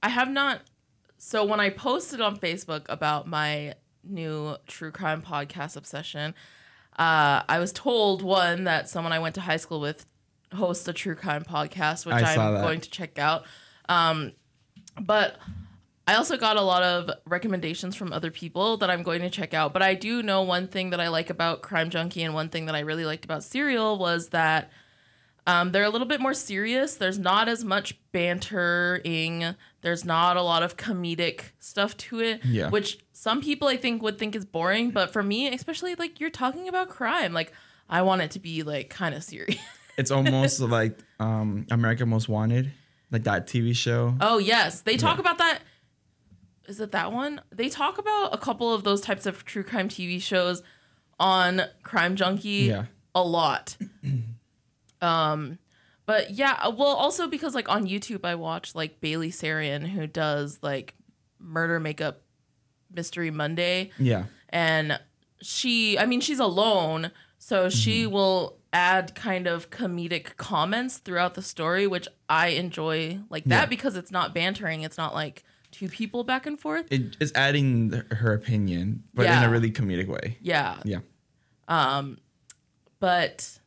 I 0.03 0.09
have 0.09 0.29
not. 0.29 0.59
So 1.17 1.45
when 1.45 1.61
I 1.61 1.69
posted 1.69 2.19
on 2.19 2.35
Facebook 2.37 2.85
about 2.89 3.27
my 3.27 3.75
new 4.03 4.57
true 4.67 4.91
crime 4.91 5.21
podcast 5.21 5.77
obsession, 5.77 6.33
uh, 6.99 7.43
I 7.47 7.59
was 7.59 7.71
told 7.71 8.21
one 8.21 8.65
that 8.65 8.89
someone 8.89 9.13
I 9.13 9.19
went 9.19 9.35
to 9.35 9.41
high 9.41 9.55
school 9.55 9.79
with 9.79 10.05
hosts 10.53 10.87
a 10.87 10.93
true 10.93 11.15
crime 11.15 11.43
podcast, 11.43 12.05
which 12.05 12.15
I 12.15 12.35
I'm 12.35 12.61
going 12.61 12.81
to 12.81 12.89
check 12.89 13.17
out. 13.19 13.43
Um, 13.89 14.31
but 15.01 15.37
I 16.07 16.15
also 16.15 16.37
got 16.37 16.57
a 16.57 16.61
lot 16.61 16.83
of 16.83 17.09
recommendations 17.25 17.95
from 17.95 18.11
other 18.13 18.29
people 18.31 18.77
that 18.77 18.89
I'm 18.89 19.03
going 19.03 19.21
to 19.21 19.29
check 19.29 19.53
out. 19.53 19.71
But 19.73 19.81
I 19.81 19.93
do 19.95 20.21
know 20.21 20.41
one 20.41 20.67
thing 20.67 20.89
that 20.91 20.99
I 20.99 21.07
like 21.07 21.29
about 21.29 21.61
Crime 21.61 21.89
Junkie 21.89 22.23
and 22.23 22.33
one 22.33 22.49
thing 22.49 22.65
that 22.65 22.75
I 22.75 22.79
really 22.81 23.05
liked 23.05 23.23
about 23.25 23.43
Serial 23.43 23.97
was 23.97 24.29
that 24.29 24.69
um, 25.47 25.71
they're 25.71 25.83
a 25.83 25.89
little 25.89 26.07
bit 26.07 26.21
more 26.21 26.33
serious. 26.33 26.95
There's 26.95 27.19
not 27.19 27.49
as 27.49 27.63
much 27.65 27.97
bantering. 28.11 29.55
There's 29.81 30.05
not 30.05 30.37
a 30.37 30.41
lot 30.41 30.63
of 30.63 30.77
comedic 30.77 31.51
stuff 31.59 31.95
to 31.97 32.19
it, 32.21 32.45
Yeah. 32.45 32.69
which 32.69 32.99
some 33.11 33.41
people 33.41 33.67
I 33.67 33.77
think 33.77 34.01
would 34.01 34.17
think 34.17 34.35
is 34.35 34.45
boring. 34.45 34.91
But 34.91 35.11
for 35.11 35.23
me, 35.23 35.53
especially 35.53 35.95
like 35.95 36.19
you're 36.19 36.29
talking 36.29 36.67
about 36.67 36.89
crime, 36.89 37.33
like 37.33 37.51
I 37.89 38.01
want 38.01 38.21
it 38.21 38.31
to 38.31 38.39
be 38.39 38.63
like 38.63 38.89
kind 38.89 39.13
of 39.15 39.23
serious. 39.23 39.59
It's 39.97 40.11
almost 40.11 40.59
like 40.77 40.97
um 41.19 41.65
America 41.71 42.05
Most 42.05 42.27
Wanted, 42.29 42.71
like 43.11 43.23
that 43.23 43.47
TV 43.47 43.75
show. 43.75 44.15
Oh 44.21 44.37
yes, 44.37 44.81
they 44.81 44.97
talk 44.97 45.17
Yeah. 45.17 45.21
about 45.21 45.37
that. 45.39 45.59
Is 46.67 46.79
it 46.79 46.91
that 46.93 47.11
one? 47.11 47.41
They 47.51 47.67
talk 47.69 47.97
about 47.97 48.33
a 48.33 48.37
couple 48.37 48.73
of 48.73 48.83
those 48.83 49.01
types 49.01 49.25
of 49.25 49.43
true 49.45 49.63
crime 49.63 49.89
TV 49.89 50.21
shows 50.21 50.63
on 51.19 51.61
Crime 51.83 52.15
Junkie 52.15 52.67
Yeah. 52.69 52.85
a 53.13 53.21
lot. 53.23 53.75
um, 55.01 55.59
but 56.05 56.31
yeah, 56.31 56.53
uh, 56.61 56.71
well, 56.71 56.87
also 56.95 57.27
because 57.27 57.55
like 57.55 57.69
on 57.69 57.85
YouTube, 57.87 58.25
I 58.25 58.35
watch 58.35 58.75
like 58.75 59.01
Bailey 59.01 59.29
Sarian 59.31 59.87
who 59.87 60.07
does 60.07 60.59
like 60.61 60.95
Murder 61.39 61.79
Makeup 61.79 62.21
Mystery 62.91 63.31
Monday 63.31 63.89
Yeah. 63.97 64.25
and 64.49 64.99
she 65.41 65.97
i 65.99 66.05
mean 66.05 66.21
she's 66.21 66.39
alone 66.39 67.11
so 67.37 67.69
she 67.69 68.05
will 68.07 68.55
add 68.73 69.13
kind 69.15 69.45
of 69.47 69.69
comedic 69.69 70.35
comments 70.37 70.97
throughout 70.97 71.35
the 71.35 71.41
story 71.41 71.85
which 71.87 72.07
i 72.27 72.47
enjoy 72.47 73.19
like 73.29 73.43
that 73.45 73.61
Yeah. 73.61 73.65
because 73.67 73.95
it's 73.95 74.11
not 74.11 74.33
bantering 74.33 74.81
it's 74.81 74.97
not 74.97 75.13
like 75.13 75.43
two 75.71 75.87
people 75.89 76.23
back 76.23 76.45
and 76.45 76.59
forth. 76.59 76.85
It 76.91 77.17
is 77.19 77.31
adding 77.33 78.03
her 78.11 78.33
opinion, 78.33 79.05
but 79.15 79.25
in 79.25 79.41
a 79.43 79.49
really 79.49 79.71
comedic 79.71 80.07
way. 80.07 80.37
yeah. 80.39 80.77
Yeah. 80.83 80.99
Um, 81.67 82.19
but 82.99 83.59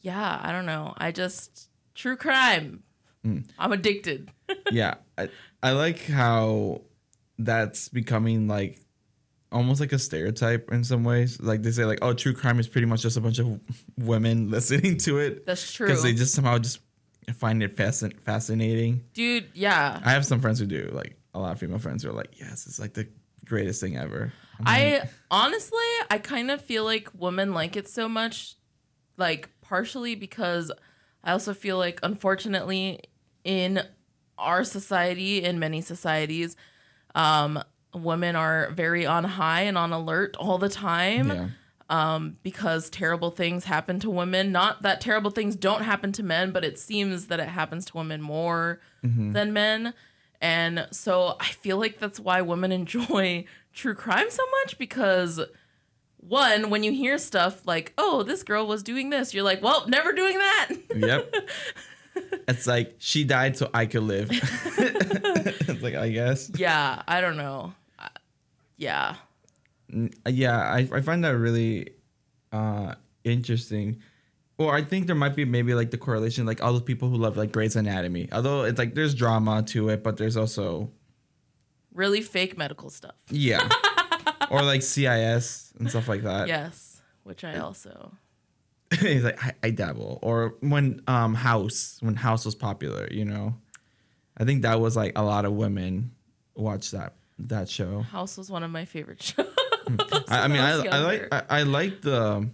yeah 0.00 0.40
i 0.42 0.52
don't 0.52 0.64
know. 0.66 0.94
I 0.96 1.12
just 1.12 1.68
true 1.94 2.16
crime. 2.16 2.82
I'm 3.58 3.72
addicted. 3.72 4.30
Yeah. 4.72 4.94
I, 5.18 5.28
I 5.62 5.72
like 5.72 6.06
how 6.06 6.80
that's 7.38 7.90
becoming 7.90 8.48
like 8.48 8.80
almost 9.50 9.80
like 9.80 9.92
a 9.92 9.98
stereotype 9.98 10.70
in 10.72 10.84
some 10.84 11.04
ways. 11.04 11.40
Like 11.40 11.62
they 11.62 11.70
say 11.70 11.84
like 11.84 11.98
oh 12.02 12.12
true 12.14 12.34
crime 12.34 12.58
is 12.58 12.68
pretty 12.68 12.86
much 12.86 13.02
just 13.02 13.16
a 13.16 13.20
bunch 13.20 13.38
of 13.38 13.60
women 13.96 14.50
listening 14.50 14.98
to 14.98 15.18
it. 15.18 15.46
That's 15.46 15.72
true. 15.72 15.86
Because 15.86 16.02
they 16.02 16.14
just 16.14 16.34
somehow 16.34 16.58
just 16.58 16.80
find 17.34 17.62
it 17.62 17.76
fascin- 17.76 18.18
fascinating. 18.20 19.04
Dude 19.14 19.48
yeah. 19.54 20.00
I 20.04 20.10
have 20.10 20.24
some 20.24 20.40
friends 20.40 20.58
who 20.58 20.66
do. 20.66 20.90
Like 20.92 21.16
a 21.34 21.38
lot 21.38 21.52
of 21.52 21.58
female 21.58 21.78
friends 21.78 22.02
who 22.02 22.10
are 22.10 22.14
like 22.14 22.40
yes 22.40 22.66
it's 22.66 22.78
like 22.78 22.94
the 22.94 23.06
greatest 23.48 23.80
thing 23.80 23.96
ever. 23.96 24.32
I'm 24.58 24.64
like, 24.64 25.02
I 25.04 25.08
honestly, 25.30 25.78
I 26.10 26.18
kind 26.18 26.50
of 26.50 26.60
feel 26.60 26.84
like 26.84 27.08
women 27.14 27.54
like 27.54 27.76
it 27.76 27.88
so 27.88 28.08
much, 28.08 28.56
like 29.16 29.48
partially 29.60 30.14
because 30.14 30.70
I 31.24 31.32
also 31.32 31.54
feel 31.54 31.78
like, 31.78 32.00
unfortunately, 32.02 33.00
in 33.44 33.82
our 34.36 34.64
society, 34.64 35.42
in 35.42 35.58
many 35.58 35.80
societies, 35.80 36.56
um, 37.14 37.62
women 37.94 38.36
are 38.36 38.70
very 38.70 39.06
on 39.06 39.24
high 39.24 39.62
and 39.62 39.78
on 39.78 39.92
alert 39.92 40.36
all 40.36 40.58
the 40.58 40.68
time 40.68 41.28
yeah 41.28 41.48
um, 41.90 42.36
because 42.42 42.90
terrible 42.90 43.30
things 43.30 43.64
happen 43.64 43.98
to 44.00 44.10
women. 44.10 44.52
Not 44.52 44.82
that 44.82 45.00
terrible 45.00 45.30
things 45.30 45.56
don't 45.56 45.82
happen 45.82 46.12
to 46.12 46.22
men, 46.22 46.50
but 46.50 46.64
it 46.64 46.78
seems 46.78 47.28
that 47.28 47.40
it 47.40 47.48
happens 47.48 47.86
to 47.86 47.96
women 47.96 48.20
more 48.20 48.80
than 49.02 49.52
men. 49.52 49.94
And 50.40 50.86
so 50.90 51.36
I 51.40 51.46
feel 51.46 51.78
like 51.78 51.98
that's 51.98 52.20
why 52.20 52.42
women 52.42 52.72
enjoy 52.82 53.46
true 53.72 53.94
crime 53.94 54.30
so 54.30 54.42
much 54.60 54.76
because 54.78 55.40
one, 56.18 56.68
when 56.68 56.82
you 56.82 56.92
hear 56.92 57.16
stuff 57.16 57.66
like, 57.66 57.94
oh, 57.96 58.22
this 58.22 58.42
girl 58.42 58.66
was 58.66 58.82
doing 58.82 59.08
this, 59.10 59.32
you're 59.32 59.44
like, 59.44 59.62
well, 59.62 59.88
never 59.88 60.12
doing 60.12 60.36
that. 60.36 60.68
yep 60.94 61.34
it's 62.48 62.66
like 62.66 62.96
she 62.98 63.22
died 63.22 63.56
so 63.56 63.70
i 63.72 63.86
could 63.86 64.02
live 64.02 64.28
it's 64.32 65.82
like 65.82 65.94
i 65.94 66.08
guess 66.08 66.50
yeah, 66.56 67.00
I 67.06 67.20
don't 67.20 67.36
know. 67.36 67.74
Uh, 68.80 69.14
Yeah. 69.90 70.08
yeah 70.26 70.58
I, 70.60 70.88
I 70.92 71.00
find 71.00 71.24
that 71.24 71.36
really 71.36 71.90
uh 72.52 72.94
interesting 73.24 74.00
or 74.58 74.74
i 74.74 74.82
think 74.82 75.06
there 75.06 75.16
might 75.16 75.34
be 75.36 75.44
maybe 75.44 75.74
like 75.74 75.90
the 75.90 75.98
correlation 75.98 76.46
like 76.46 76.62
all 76.62 76.72
those 76.72 76.82
people 76.82 77.08
who 77.08 77.16
love 77.16 77.36
like 77.36 77.52
grey's 77.52 77.76
anatomy 77.76 78.28
although 78.32 78.64
it's 78.64 78.78
like 78.78 78.94
there's 78.94 79.14
drama 79.14 79.62
to 79.64 79.88
it 79.90 80.02
but 80.02 80.16
there's 80.16 80.36
also 80.36 80.90
Really 81.92 82.20
fake 82.20 82.56
medical 82.56 82.90
stuff. 82.90 83.16
yeah 83.30 83.68
or 84.50 84.62
like 84.62 84.82
cis 84.82 85.72
and 85.78 85.90
stuff 85.90 86.08
like 86.08 86.22
that 86.22 86.46
Yes. 86.48 87.02
Which 87.24 87.44
I 87.44 87.58
also. 87.58 88.12
he's 89.00 89.24
like 89.24 89.42
I, 89.44 89.52
I 89.64 89.70
dabble 89.70 90.18
or 90.22 90.54
when 90.60 91.02
um 91.08 91.34
house 91.34 91.98
when 92.00 92.14
house 92.14 92.44
was 92.46 92.54
popular 92.54 93.06
you 93.10 93.24
know 93.24 93.54
i 94.38 94.44
think 94.44 94.62
that 94.62 94.80
was 94.80 94.96
like 94.96 95.12
a 95.18 95.22
lot 95.22 95.44
of 95.44 95.52
women 95.52 96.12
watch 96.54 96.92
that 96.92 97.14
that 97.38 97.68
show 97.68 98.00
House 98.02 98.36
was 98.36 98.50
one 98.50 98.62
of 98.62 98.70
my 98.70 98.84
favorite 98.84 99.22
shows. 99.28 99.46
I, 100.28 100.44
I 100.44 100.48
mean, 100.48 100.60
I, 100.60 100.78
when 100.78 100.92
I 100.92 100.98
like. 100.98 101.28
I, 101.32 101.42
I 101.48 101.62
like 101.62 102.02
the 102.02 102.48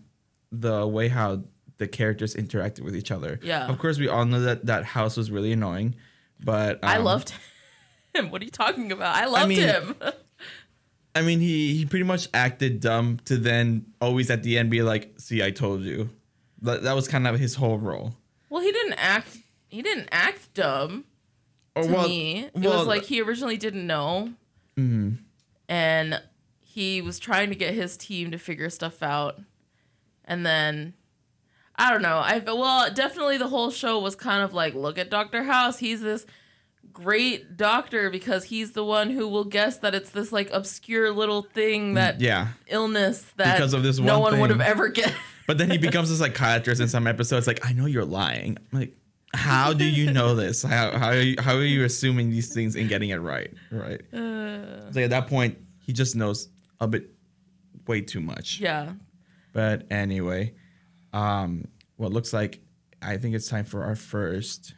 the 0.53 0.87
way 0.87 1.09
how 1.09 1.43
the 1.79 1.89
characters 1.89 2.35
interacted 2.35 2.81
with 2.81 2.95
each 2.95 3.11
other. 3.11 3.41
Yeah. 3.43 3.67
Of 3.67 3.79
course, 3.79 3.99
we 3.99 4.09
all 4.09 4.25
know 4.25 4.41
that 4.43 4.67
that 4.67 4.85
house 4.85 5.17
was 5.17 5.31
really 5.31 5.53
annoying, 5.53 5.97
but 6.45 6.79
I 6.85 6.99
um, 6.99 7.05
loved 7.05 7.31
him. 7.31 7.41
What 8.31 8.41
are 8.43 8.45
you 8.45 8.51
talking 8.53 8.93
about? 8.93 9.17
I 9.17 9.27
loved 9.27 9.49
mean- 9.49 9.59
him. 9.59 9.97
I 11.17 11.23
mean, 11.23 11.41
he 11.41 11.75
he 11.77 11.85
pretty 11.87 12.05
much 12.05 12.29
acted 12.35 12.81
dumb 12.81 13.19
to 13.25 13.37
then 13.37 13.87
always 14.01 14.31
at 14.31 14.43
the 14.43 14.57
end 14.59 14.71
be 14.71 14.83
like, 14.83 15.15
"See, 15.19 15.43
I 15.43 15.51
told 15.51 15.83
you." 15.83 16.11
That, 16.63 16.83
that 16.85 16.95
was 16.95 17.09
kind 17.09 17.27
of 17.27 17.39
his 17.39 17.57
whole 17.57 17.79
role. 17.79 18.15
well, 18.51 18.63
he 18.63 18.73
didn't 18.73 18.95
act. 18.95 19.37
He 19.69 19.83
didn't 19.83 20.09
act 20.13 20.55
dumb 20.55 21.05
Or 21.75 21.83
to 21.83 21.93
well, 21.93 22.09
me. 22.09 22.45
It 22.45 22.53
well, 22.55 22.79
was 22.79 22.87
like 22.87 23.03
he 23.03 23.21
originally 23.21 23.57
didn't 23.57 23.87
know, 23.87 24.33
mhm. 24.77 25.19
and 25.69 26.23
he 26.61 27.01
was 27.01 27.19
trying 27.19 27.51
to 27.51 27.55
get 27.55 27.75
his 27.75 27.97
team 27.97 28.31
to 28.31 28.39
figure 28.39 28.71
stuff 28.71 29.03
out, 29.03 29.41
and 30.25 30.45
then. 30.45 30.95
I 31.77 31.91
don't 31.91 32.03
know. 32.03 32.19
I 32.19 32.39
well, 32.39 32.89
definitely 32.95 33.37
the 33.37 33.49
whole 33.49 33.73
show 33.73 33.99
was 33.99 34.15
kind 34.15 34.45
of 34.45 34.55
like, 34.55 34.75
look 34.75 34.97
at 34.97 35.11
Doctor 35.11 35.43
House. 35.43 35.81
He's 35.81 36.01
this 36.01 36.25
great 36.93 37.57
doctor 37.57 38.09
because 38.11 38.45
he's 38.45 38.73
the 38.73 38.85
one 38.85 39.11
who 39.11 39.29
will 39.29 39.45
guess 39.45 39.79
that 39.79 39.95
it's 39.95 40.11
this 40.11 40.33
like 40.33 40.51
obscure 40.53 41.11
little 41.11 41.43
thing 41.43 41.95
that 41.95 42.21
yeah. 42.21 42.49
illness 42.69 43.27
that 43.37 43.57
Because 43.57 43.75
of 43.75 43.83
this 43.83 43.99
one 43.99 44.07
no 44.07 44.21
one 44.21 44.33
one 44.33 44.41
would 44.43 44.51
have 44.51 44.61
ever 44.61 44.89
guessed. 44.91 45.15
But 45.47 45.59
then 45.59 45.71
he 45.71 45.77
becomes 45.77 46.11
a 46.11 46.17
psychiatrist 46.17 46.81
in 46.81 46.89
some 46.89 47.07
episodes. 47.07 47.47
Like, 47.47 47.69
I 47.69 47.75
know 47.75 47.85
you're 47.85 48.05
lying. 48.05 48.57
I'm 48.73 48.79
like, 48.81 48.97
how 49.35 49.73
do 49.73 49.85
you 49.85 50.13
know 50.13 50.35
this? 50.43 50.63
How 50.63 50.97
how 50.99 51.09
are 51.09 51.21
you, 51.21 51.37
how 51.39 51.55
are 51.57 51.63
you 51.65 51.85
assuming 51.85 52.31
these 52.31 52.53
things 52.55 52.77
and 52.77 52.89
getting 52.89 53.11
it 53.11 53.17
right? 53.21 53.53
Right. 53.71 54.01
Uh, 54.13 54.91
like 54.93 55.05
at 55.05 55.11
that 55.11 55.27
point, 55.29 55.59
he 55.81 55.93
just 55.93 56.17
knows 56.17 56.49
a 56.81 56.87
bit, 56.89 57.11
way 57.87 58.01
too 58.01 58.21
much. 58.21 58.61
yeah. 58.61 58.93
But 59.53 59.87
anyway, 59.91 60.55
um, 61.13 61.69
what 61.97 62.13
looks 62.13 62.33
like 62.33 62.61
I 63.03 63.17
think 63.19 63.35
it's 63.35 63.49
time 63.49 63.65
for 63.65 63.85
our 63.85 63.95
first 63.97 64.75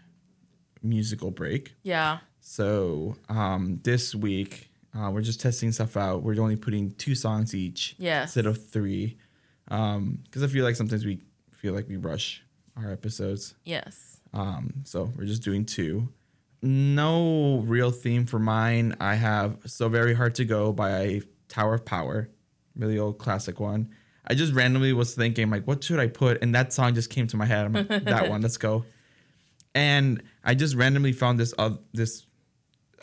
musical 0.83 1.31
break. 1.31 1.75
Yeah. 1.83 2.19
So 2.41 3.17
um, 3.29 3.81
this 3.83 4.15
week 4.15 4.71
uh, 4.97 5.11
we're 5.11 5.23
just 5.23 5.41
testing 5.41 5.73
stuff 5.73 5.97
out. 5.97 6.23
We're 6.23 6.41
only 6.41 6.57
putting 6.57 6.91
two 6.93 7.15
songs 7.15 7.55
each 7.55 7.95
Yes. 7.99 8.29
instead 8.29 8.47
of 8.47 8.69
three, 8.69 9.19
because 9.65 10.43
I 10.43 10.47
feel 10.47 10.65
like 10.65 10.77
sometimes 10.77 11.05
we 11.05 11.21
feel 11.53 11.75
like 11.75 11.89
we 11.89 11.97
rush 11.97 12.43
our 12.77 12.91
episodes. 12.93 13.55
Yes. 13.65 14.16
Um, 14.33 14.83
so 14.85 15.13
we're 15.17 15.25
just 15.25 15.43
doing 15.43 15.65
two. 15.65 16.09
No 16.63 17.59
real 17.67 17.91
theme 17.91 18.27
for 18.27 18.39
mine. 18.39 18.97
I 19.01 19.15
have 19.15 19.59
"So 19.67 19.89
Very 19.89 20.15
Hard 20.15 20.35
to 20.37 20.45
Go" 20.45 20.73
by 20.73 21.21
Tower 21.49 21.75
of 21.75 21.85
Power, 21.85 22.29
really 22.75 22.99
old 22.99 23.19
classic 23.19 23.61
one. 23.61 23.91
I 24.27 24.35
just 24.35 24.53
randomly 24.53 24.93
was 24.93 25.15
thinking 25.15 25.51
like, 25.51 25.67
what 25.67 25.85
should 25.85 26.01
I 26.01 26.09
put? 26.09 26.43
And 26.43 26.53
that 26.57 26.73
song 26.73 26.95
just 26.95 27.11
came 27.11 27.29
to 27.29 27.37
my 27.37 27.47
head. 27.47 27.67
I'm 27.67 27.73
like, 27.75 27.89
that 28.07 28.29
one, 28.29 28.41
let's 28.43 28.57
go. 28.57 28.85
And 29.75 30.23
I 30.43 30.55
just 30.55 30.75
randomly 30.75 31.13
found 31.13 31.39
this 31.39 31.55
uh, 31.59 31.77
this 31.93 32.27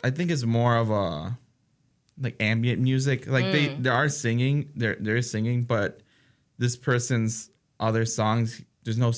I 0.02 0.10
think 0.10 0.30
it's 0.30 0.44
more 0.44 0.76
of 0.76 0.90
a 0.90 1.38
like 2.20 2.36
ambient 2.40 2.82
music. 2.82 3.26
Like 3.26 3.50
they 3.52 3.68
Mm. 3.68 3.82
they 3.84 3.90
are 3.90 4.08
singing, 4.08 4.70
they're 4.74 4.96
they're 5.00 5.22
singing, 5.22 5.62
but 5.62 6.00
this 6.58 6.76
person's 6.76 7.50
other 7.80 8.04
songs, 8.04 8.60
there's 8.82 8.98
no 8.98 9.12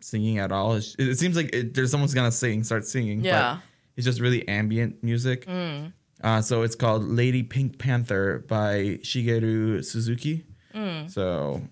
singing 0.00 0.38
at 0.38 0.52
all. 0.52 0.74
It, 0.74 0.94
it 0.98 1.18
seems 1.18 1.36
like 1.36 1.54
it, 1.54 1.74
there's 1.74 1.90
someone's 1.90 2.14
gonna 2.14 2.32
sing, 2.32 2.64
start 2.64 2.86
singing. 2.86 3.24
Yeah. 3.24 3.54
But 3.54 3.62
it's 3.96 4.04
just 4.04 4.20
really 4.20 4.46
ambient 4.48 5.02
music. 5.02 5.46
Mm. 5.46 5.92
Uh, 6.22 6.42
so 6.42 6.62
it's 6.62 6.74
called 6.74 7.04
Lady 7.04 7.42
Pink 7.42 7.78
Panther 7.78 8.44
by 8.46 8.98
Shigeru 9.02 9.84
Suzuki. 9.84 10.44
Mm. 10.74 11.10
So 11.10 11.62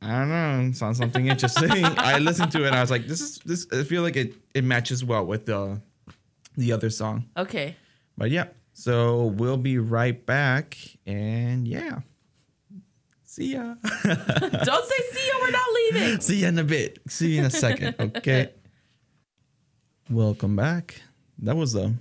I 0.00 0.10
don't 0.10 0.28
know, 0.28 0.68
it 0.68 0.76
sounds 0.76 0.98
something 0.98 1.28
interesting. 1.28 1.70
I 1.84 2.18
listened 2.18 2.52
to 2.52 2.64
it 2.64 2.68
and 2.68 2.76
I 2.76 2.80
was 2.80 2.90
like, 2.90 3.06
this 3.06 3.20
is 3.20 3.38
this. 3.38 3.66
I 3.72 3.84
feel 3.84 4.02
like 4.02 4.16
it 4.16 4.34
it 4.54 4.64
matches 4.64 5.04
well 5.04 5.24
with 5.24 5.46
the 5.46 5.80
the 6.56 6.72
other 6.72 6.90
song. 6.90 7.26
Okay. 7.36 7.76
But 8.16 8.30
yeah, 8.30 8.48
so 8.72 9.26
we'll 9.26 9.56
be 9.56 9.78
right 9.78 10.24
back, 10.26 10.76
and 11.06 11.66
yeah, 11.66 12.00
see 13.32 13.54
ya. 13.54 13.62
Don't 14.04 14.84
say 14.84 15.02
see 15.12 15.26
ya. 15.26 15.34
We're 15.40 15.50
not 15.50 15.68
leaving. 15.74 16.20
see 16.20 16.40
ya 16.40 16.48
in 16.48 16.58
a 16.58 16.64
bit. 16.64 16.98
See 17.08 17.32
you 17.32 17.40
in 17.40 17.46
a 17.46 17.50
second. 17.50 17.94
Okay. 17.98 18.50
Welcome 20.10 20.54
back. 20.54 21.00
That 21.38 21.56
was 21.56 21.74
a 21.74 21.94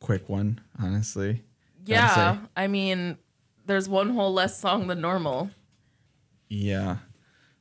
quick 0.00 0.28
one, 0.28 0.60
honestly. 0.78 1.42
Yeah. 1.86 2.38
I 2.54 2.66
mean, 2.66 3.16
there's 3.64 3.88
one 3.88 4.10
whole 4.10 4.34
less 4.34 4.58
song 4.58 4.86
than 4.86 5.00
normal. 5.00 5.48
Yeah. 6.50 6.98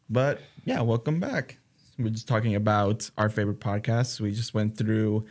But 0.10 0.42
yeah, 0.65 0.82
welcome 0.82 1.20
back. 1.22 1.58
We're 1.98 2.10
just 2.10 2.27
talking 2.27 2.56
about 2.56 3.10
our 3.18 3.30
favorite 3.30 3.62
podcasts. 3.62 4.20
We 4.20 4.32
just 4.32 4.53
went 4.53 4.77
through 4.77 5.25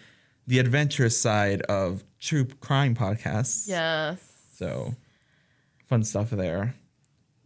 the 0.46 0.58
adventurous 0.58 1.20
side 1.20 1.61
of 1.62 2.02
true 2.18 2.46
crime 2.61 2.94
podcasts. 2.94 3.68
Yes. 3.68 4.18
So 4.54 4.94
fun 5.88 6.02
stuff 6.04 6.30
there. 6.30 6.75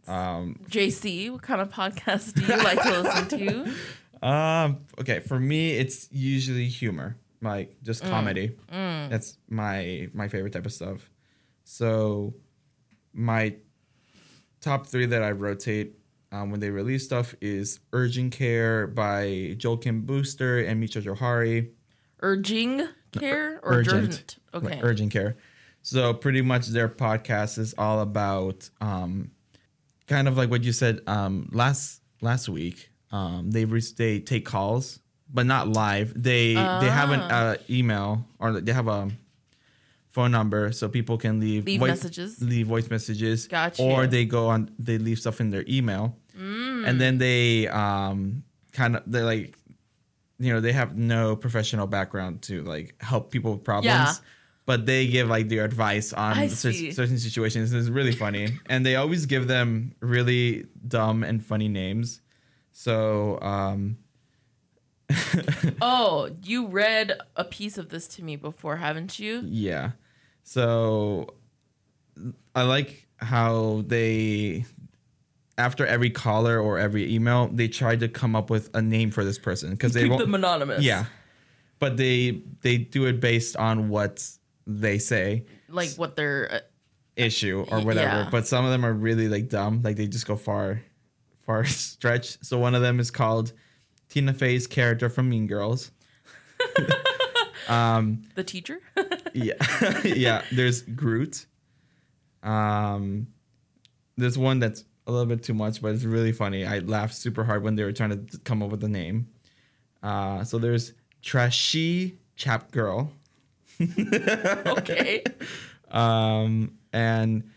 Um, 0.07 0.59
JC, 0.69 1.29
what 1.31 1.41
kind 1.41 1.61
of 1.61 1.69
podcast 1.71 2.33
do 2.33 2.41
you 2.41 2.63
like 2.63 2.81
to 2.81 3.01
listen 3.01 3.73
to? 4.21 4.25
um, 4.27 4.79
okay, 4.99 5.19
for 5.19 5.39
me, 5.39 5.71
it's 5.71 6.07
usually 6.11 6.67
humor, 6.67 7.17
like 7.41 7.75
just 7.83 8.03
comedy. 8.03 8.55
That's 8.71 9.37
my 9.49 10.09
my 10.13 10.27
favorite 10.27 10.53
type 10.53 10.65
of 10.65 10.73
stuff. 10.73 11.09
So 11.63 12.33
my 13.13 13.55
top 14.61 14.87
three 14.87 15.05
that 15.07 15.23
I 15.23 15.31
rotate 15.31 15.97
um, 16.31 16.51
when 16.51 16.59
they 16.59 16.69
release 16.69 17.03
stuff 17.05 17.35
is 17.41 17.79
Urgent 17.93 18.31
Care 18.33 18.87
by 18.87 19.55
Joel 19.57 19.77
Kim 19.77 20.01
Booster 20.01 20.59
and 20.59 20.79
Mitra 20.79 21.01
Jouhari. 21.01 21.69
Urging 22.21 22.87
care 23.11 23.59
or 23.63 23.73
Urgent. 23.73 24.03
urgent? 24.03 24.37
Okay. 24.53 24.67
Like 24.75 24.83
urgent 24.83 25.11
care. 25.11 25.37
So 25.81 26.13
pretty 26.13 26.41
much 26.41 26.67
their 26.67 26.89
podcast 26.89 27.57
is 27.57 27.73
all 27.77 28.01
about 28.01 28.69
um, 28.81 29.31
kind 30.07 30.27
of 30.27 30.37
like 30.37 30.49
what 30.49 30.63
you 30.63 30.71
said 30.71 31.01
um, 31.07 31.49
last 31.51 32.01
last 32.21 32.49
week. 32.49 32.89
Um, 33.11 33.51
they 33.51 33.65
re- 33.65 33.81
they 33.97 34.19
take 34.19 34.45
calls, 34.45 34.99
but 35.33 35.45
not 35.45 35.67
live. 35.69 36.11
They 36.15 36.53
they 36.55 36.89
have 36.89 37.11
an 37.11 37.21
Ah. 37.23 37.35
uh, 37.51 37.55
email 37.69 38.25
or 38.39 38.59
they 38.59 38.73
have 38.73 38.87
a 38.87 39.09
phone 40.09 40.31
number 40.31 40.71
so 40.71 40.89
people 40.89 41.17
can 41.17 41.39
leave 41.39 41.65
Leave 41.65 41.79
voice, 41.79 41.89
messages. 41.89 42.41
leave 42.41 42.67
voice 42.67 42.89
messages. 42.89 43.47
Gotcha. 43.47 43.81
Or 43.83 44.07
they 44.07 44.25
go 44.25 44.47
on 44.47 44.71
they 44.79 44.97
leave 44.97 45.19
stuff 45.19 45.39
in 45.39 45.49
their 45.51 45.63
email, 45.67 46.15
Mm. 46.37 46.87
and 46.87 46.99
then 47.01 47.17
they 47.17 47.67
um 47.67 48.43
kind 48.73 48.95
of 48.97 49.03
they're 49.07 49.25
like 49.25 49.55
you 50.39 50.53
know 50.53 50.59
they 50.61 50.71
have 50.73 50.97
no 50.97 51.35
professional 51.35 51.87
background 51.87 52.41
to 52.43 52.61
like 52.63 52.93
help 53.01 53.31
people 53.31 53.53
with 53.53 53.63
problems 53.63 53.85
Yeah. 53.93 54.13
But 54.67 54.85
they 54.85 55.07
give 55.07 55.27
like 55.27 55.47
their 55.49 55.65
advice 55.65 56.13
on 56.13 56.47
cer- 56.49 56.91
certain 56.91 57.17
situations 57.17 57.73
it's 57.73 57.89
really 57.89 58.11
funny 58.11 58.49
and 58.67 58.85
they 58.85 58.95
always 58.95 59.25
give 59.25 59.47
them 59.47 59.95
really 60.01 60.67
dumb 60.87 61.23
and 61.23 61.43
funny 61.43 61.67
names 61.67 62.21
so 62.71 63.39
um 63.41 63.97
Oh, 65.81 66.29
you 66.43 66.67
read 66.67 67.13
a 67.37 67.45
piece 67.45 67.77
of 67.77 67.87
this 67.89 68.07
to 68.09 68.23
me 68.23 68.35
before, 68.35 68.75
haven't 68.75 69.17
you? 69.19 69.41
yeah 69.45 69.91
so 70.43 71.33
i 72.55 72.61
like 72.63 73.05
how 73.17 73.83
they 73.87 74.65
after 75.57 75.85
every 75.85 76.09
caller 76.09 76.59
or 76.59 76.77
every 76.77 77.13
email 77.13 77.47
they 77.51 77.67
try 77.67 77.95
to 77.95 78.07
come 78.07 78.35
up 78.35 78.49
with 78.49 78.69
a 78.73 78.81
name 78.81 79.11
for 79.11 79.23
this 79.25 79.39
person 79.39 79.71
because 79.71 79.93
they 79.93 80.01
Keep 80.03 80.11
won't 80.11 80.21
them 80.21 80.35
anonymous. 80.35 80.83
Yeah. 80.83 81.05
But 81.79 81.97
they 81.97 82.41
they 82.61 82.77
do 82.77 83.05
it 83.05 83.19
based 83.19 83.55
on 83.57 83.89
what 83.89 84.27
they 84.67 84.99
say 84.99 85.45
Like 85.69 85.91
what 85.95 86.15
they're. 86.15 86.51
Uh, 86.51 86.59
issue 87.15 87.65
or 87.71 87.81
whatever. 87.81 88.07
yeah. 88.15 88.29
But 88.29 88.45
some 88.45 88.63
of 88.63 88.69
them 88.69 88.85
are 88.85 88.93
really 88.93 89.27
like 89.27 89.49
dumb. 89.49 89.81
Like 89.81 89.95
they 89.95 90.05
just 90.07 90.27
go 90.27 90.35
far 90.35 90.81
far 91.47 91.65
stretch. 91.65 92.37
So 92.43 92.59
one 92.59 92.75
of 92.75 92.83
them 92.83 92.99
is 92.99 93.09
called 93.09 93.53
Tina 94.09 94.33
Fey's 94.33 94.67
character 94.67 95.09
from 95.09 95.27
Mean 95.29 95.47
Girls. 95.47 95.91
um 97.67 98.21
the 98.35 98.43
teacher? 98.43 98.79
yeah. 99.33 99.53
yeah. 100.03 100.43
There's 100.51 100.81
Groot. 100.83 101.45
Um 102.43 103.27
there's 104.15 104.37
one 104.37 104.59
that's 104.59 104.83
a 105.05 105.11
little 105.11 105.25
bit 105.25 105.43
too 105.43 105.53
much, 105.53 105.81
but 105.81 105.93
it's 105.95 106.03
really 106.03 106.31
funny. 106.31 106.65
I 106.65 106.79
laughed 106.79 107.15
super 107.15 107.43
hard 107.43 107.63
when 107.63 107.75
they 107.75 107.83
were 107.83 107.93
trying 107.93 108.27
to 108.27 108.37
come 108.39 108.61
up 108.61 108.69
with 108.69 108.83
a 108.83 108.89
name. 108.89 109.27
Uh 110.03 110.43
so 110.43 110.57
there's 110.59 110.93
Trashy 111.21 112.19
Chap 112.35 112.71
Girl. 112.71 113.11
okay. 114.65 115.23
Um, 115.91 116.77
and 116.93 117.49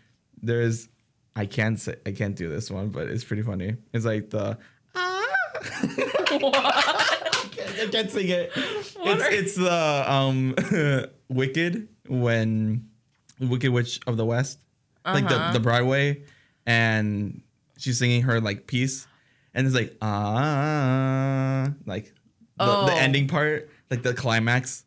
there's 0.42 0.88
I 1.36 1.46
can't 1.46 1.78
say 1.78 1.96
I 2.06 2.12
can't 2.12 2.36
do 2.36 2.48
this 2.48 2.70
one, 2.70 2.88
but 2.90 3.08
it's 3.08 3.24
pretty 3.24 3.42
funny. 3.42 3.76
It's 3.92 4.04
like 4.04 4.30
the 4.30 4.58
ah. 4.94 5.26
I, 5.62 5.86
can't, 6.26 6.44
I 6.54 7.88
can't 7.90 8.10
sing 8.10 8.28
it. 8.28 8.52
It's, 8.54 8.96
are- 8.96 9.30
it's 9.30 9.54
the 9.56 10.04
um 10.10 10.54
Wicked 11.28 11.88
when 12.08 12.88
Wicked 13.40 13.70
Witch 13.72 14.00
of 14.06 14.16
the 14.16 14.24
West, 14.24 14.58
like 15.04 15.28
the 15.28 15.36
Uh-huh. 15.36 15.52
the 15.52 15.60
Broadway, 15.60 16.22
and 16.66 17.42
she's 17.78 17.98
singing 17.98 18.22
her 18.22 18.40
like 18.40 18.66
piece, 18.66 19.06
and 19.54 19.66
it's 19.66 19.74
like 19.76 19.96
ah 20.02 21.70
like 21.86 22.06
the, 22.58 22.64
Oh. 22.64 22.86
the 22.86 22.92
ending 22.94 23.26
part, 23.28 23.70
like 23.90 24.02
the 24.02 24.12
climax. 24.14 24.84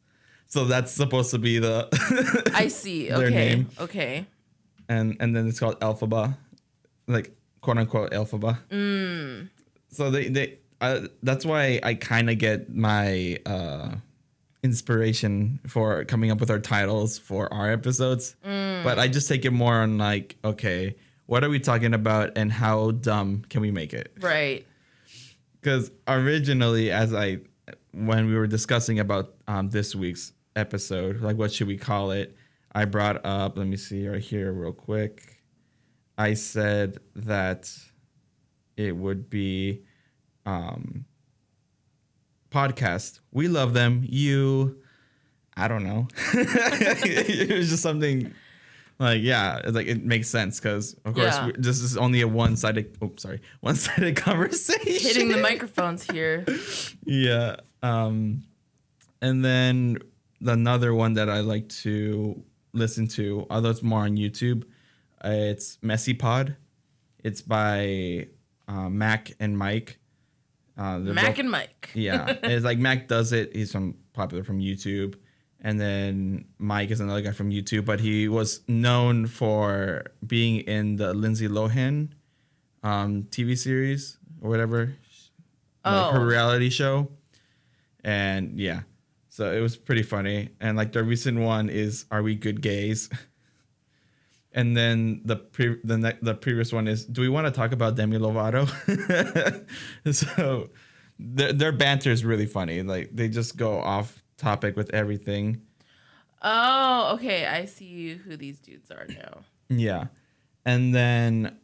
So 0.53 0.65
that's 0.65 0.91
supposed 0.91 1.31
to 1.31 1.39
be 1.39 1.57
the 1.57 1.89
I 2.53 2.67
see. 2.67 3.07
Their 3.09 3.25
Okay. 3.27 3.29
name. 3.55 3.69
Okay. 3.79 4.25
and 4.87 5.17
and 5.19 5.35
then 5.35 5.47
it's 5.47 5.59
called 5.59 5.79
Elphaba, 5.79 6.37
like 7.07 7.31
quote 7.61 7.79
unquote 7.79 8.11
Elphaba. 8.11 8.59
Mm. 8.69 9.49
So 9.89 10.11
they 10.11 10.29
they 10.29 10.59
uh, 10.79 11.07
that's 11.23 11.43
why 11.43 11.79
I 11.81 11.95
kind 11.95 12.29
of 12.29 12.37
get 12.37 12.69
my 12.69 13.39
uh, 13.47 13.95
inspiration 14.61 15.59
for 15.65 16.05
coming 16.05 16.29
up 16.29 16.39
with 16.39 16.51
our 16.51 16.59
titles 16.59 17.17
for 17.17 17.51
our 17.51 17.71
episodes, 17.71 18.35
Mm. 18.45 18.83
but 18.83 18.99
I 18.99 19.07
just 19.07 19.27
take 19.27 19.45
it 19.45 19.51
more 19.51 19.81
on 19.81 19.97
like 19.97 20.35
okay, 20.45 20.95
what 21.25 21.43
are 21.43 21.49
we 21.49 21.59
talking 21.59 21.95
about 21.95 22.37
and 22.37 22.51
how 22.51 22.91
dumb 22.91 23.43
can 23.49 23.61
we 23.61 23.71
make 23.71 23.91
it? 23.93 24.13
Right. 24.21 24.67
Because 25.59 25.89
originally, 26.07 26.91
as 26.91 27.11
I 27.11 27.39
when 27.91 28.27
we 28.27 28.35
were 28.35 28.45
discussing 28.47 28.99
about 28.99 29.33
um, 29.47 29.69
this 29.71 29.95
week's 29.95 30.31
episode, 30.55 31.21
like 31.21 31.37
what 31.37 31.51
should 31.51 31.67
we 31.67 31.77
call 31.77 32.11
it, 32.11 32.35
I 32.73 32.85
brought 32.85 33.25
up. 33.25 33.57
Let 33.57 33.67
me 33.67 33.77
see 33.77 34.07
right 34.07 34.21
here, 34.21 34.51
real 34.51 34.73
quick. 34.73 35.39
I 36.17 36.33
said 36.35 36.97
that 37.15 37.71
it 38.77 38.95
would 38.95 39.29
be 39.29 39.83
um, 40.45 41.05
podcast. 42.51 43.19
We 43.31 43.47
love 43.47 43.73
them. 43.73 44.03
You, 44.07 44.79
I 45.55 45.67
don't 45.67 45.83
know. 45.83 46.07
it 46.33 47.57
was 47.57 47.69
just 47.69 47.83
something 47.83 48.33
like 48.99 49.21
yeah, 49.21 49.57
it's 49.63 49.73
like 49.75 49.87
it 49.87 50.03
makes 50.05 50.27
sense 50.29 50.59
because 50.59 50.93
of 51.05 51.15
course 51.15 51.35
Yeah. 51.35 51.47
we, 51.47 51.53
this 51.57 51.81
is 51.81 51.97
only 51.97 52.21
a 52.21 52.27
one 52.27 52.55
sided. 52.55 52.95
Oh, 53.01 53.11
sorry, 53.17 53.41
one 53.61 53.75
sided 53.75 54.15
conversation. 54.15 54.83
Hitting 55.07 55.29
the 55.29 55.37
microphones 55.37 56.03
here. 56.09 56.45
Yeah. 57.05 57.57
Um, 57.81 58.43
and 59.21 59.43
then 59.43 59.97
another 60.47 60.93
one 60.93 61.13
that 61.13 61.29
I 61.29 61.39
like 61.41 61.69
to 61.83 62.41
listen 62.73 63.07
to, 63.09 63.45
although 63.49 63.69
it's 63.69 63.83
more 63.83 64.01
on 64.01 64.17
YouTube, 64.17 64.63
uh, 65.23 65.29
it's 65.29 65.77
Messy 65.81 66.13
Pod. 66.13 66.55
It's 67.23 67.41
by 67.41 68.27
uh, 68.67 68.89
Mac 68.89 69.31
and 69.39 69.57
Mike. 69.57 69.99
Uh, 70.77 70.97
Mac 70.99 71.25
both- 71.27 71.39
and 71.39 71.51
Mike. 71.51 71.89
yeah, 71.93 72.35
it's 72.43 72.65
like 72.65 72.79
Mac 72.79 73.07
does 73.07 73.31
it. 73.31 73.55
He's 73.55 73.71
from 73.71 73.95
popular 74.13 74.43
from 74.43 74.59
YouTube, 74.59 75.15
and 75.61 75.79
then 75.79 76.45
Mike 76.57 76.91
is 76.91 76.99
another 76.99 77.21
guy 77.21 77.31
from 77.31 77.49
YouTube. 77.51 77.85
But 77.85 77.99
he 77.99 78.27
was 78.27 78.61
known 78.67 79.27
for 79.27 80.05
being 80.25 80.57
in 80.61 80.95
the 80.97 81.13
Lindsay 81.13 81.47
Lohan 81.47 82.09
um, 82.83 83.23
TV 83.29 83.57
series 83.57 84.17
or 84.41 84.49
whatever, 84.49 84.93
like 85.85 86.13
her 86.13 86.19
Oh. 86.19 86.23
reality 86.25 86.69
show. 86.69 87.09
And 88.03 88.59
yeah, 88.59 88.81
So 89.33 89.51
it 89.51 89.61
was 89.61 89.75
pretty 89.75 90.03
funny. 90.03 90.49
And 90.61 90.77
like 90.77 90.91
the 90.91 91.03
recent 91.03 91.39
one 91.39 91.67
is 91.67 92.05
Are 92.11 92.21
We 92.21 92.35
Good 92.35 92.61
Gays? 92.61 93.09
And 94.55 94.77
then 94.77 95.21
the 95.25 95.37
pre- 95.37 95.79
the 95.83 95.97
ne- 95.97 96.19
the 96.21 96.35
previous 96.35 96.71
one 96.71 96.87
is 96.87 97.05
Do 97.05 97.21
we 97.21 97.29
want 97.29 97.47
to 97.47 97.51
talk 97.51 97.71
about 97.71 97.95
Demi 97.95 98.19
Lovato? 98.19 98.69
so 100.13 100.69
their 101.17 101.53
their 101.53 101.71
banter 101.71 102.11
is 102.11 102.23
really 102.23 102.45
funny. 102.45 102.83
Like 102.83 103.09
they 103.11 103.29
just 103.29 103.57
go 103.57 103.79
off 103.79 104.21
topic 104.37 104.75
with 104.75 104.93
everything. 104.93 105.63
Oh, 106.43 107.13
okay. 107.15 107.47
I 107.47 107.65
see 107.65 108.13
who 108.13 108.37
these 108.37 108.59
dudes 108.59 108.91
are 108.91 109.07
now. 109.09 109.39
Yeah. 109.69 110.09
And 110.67 110.93
then 110.93 111.57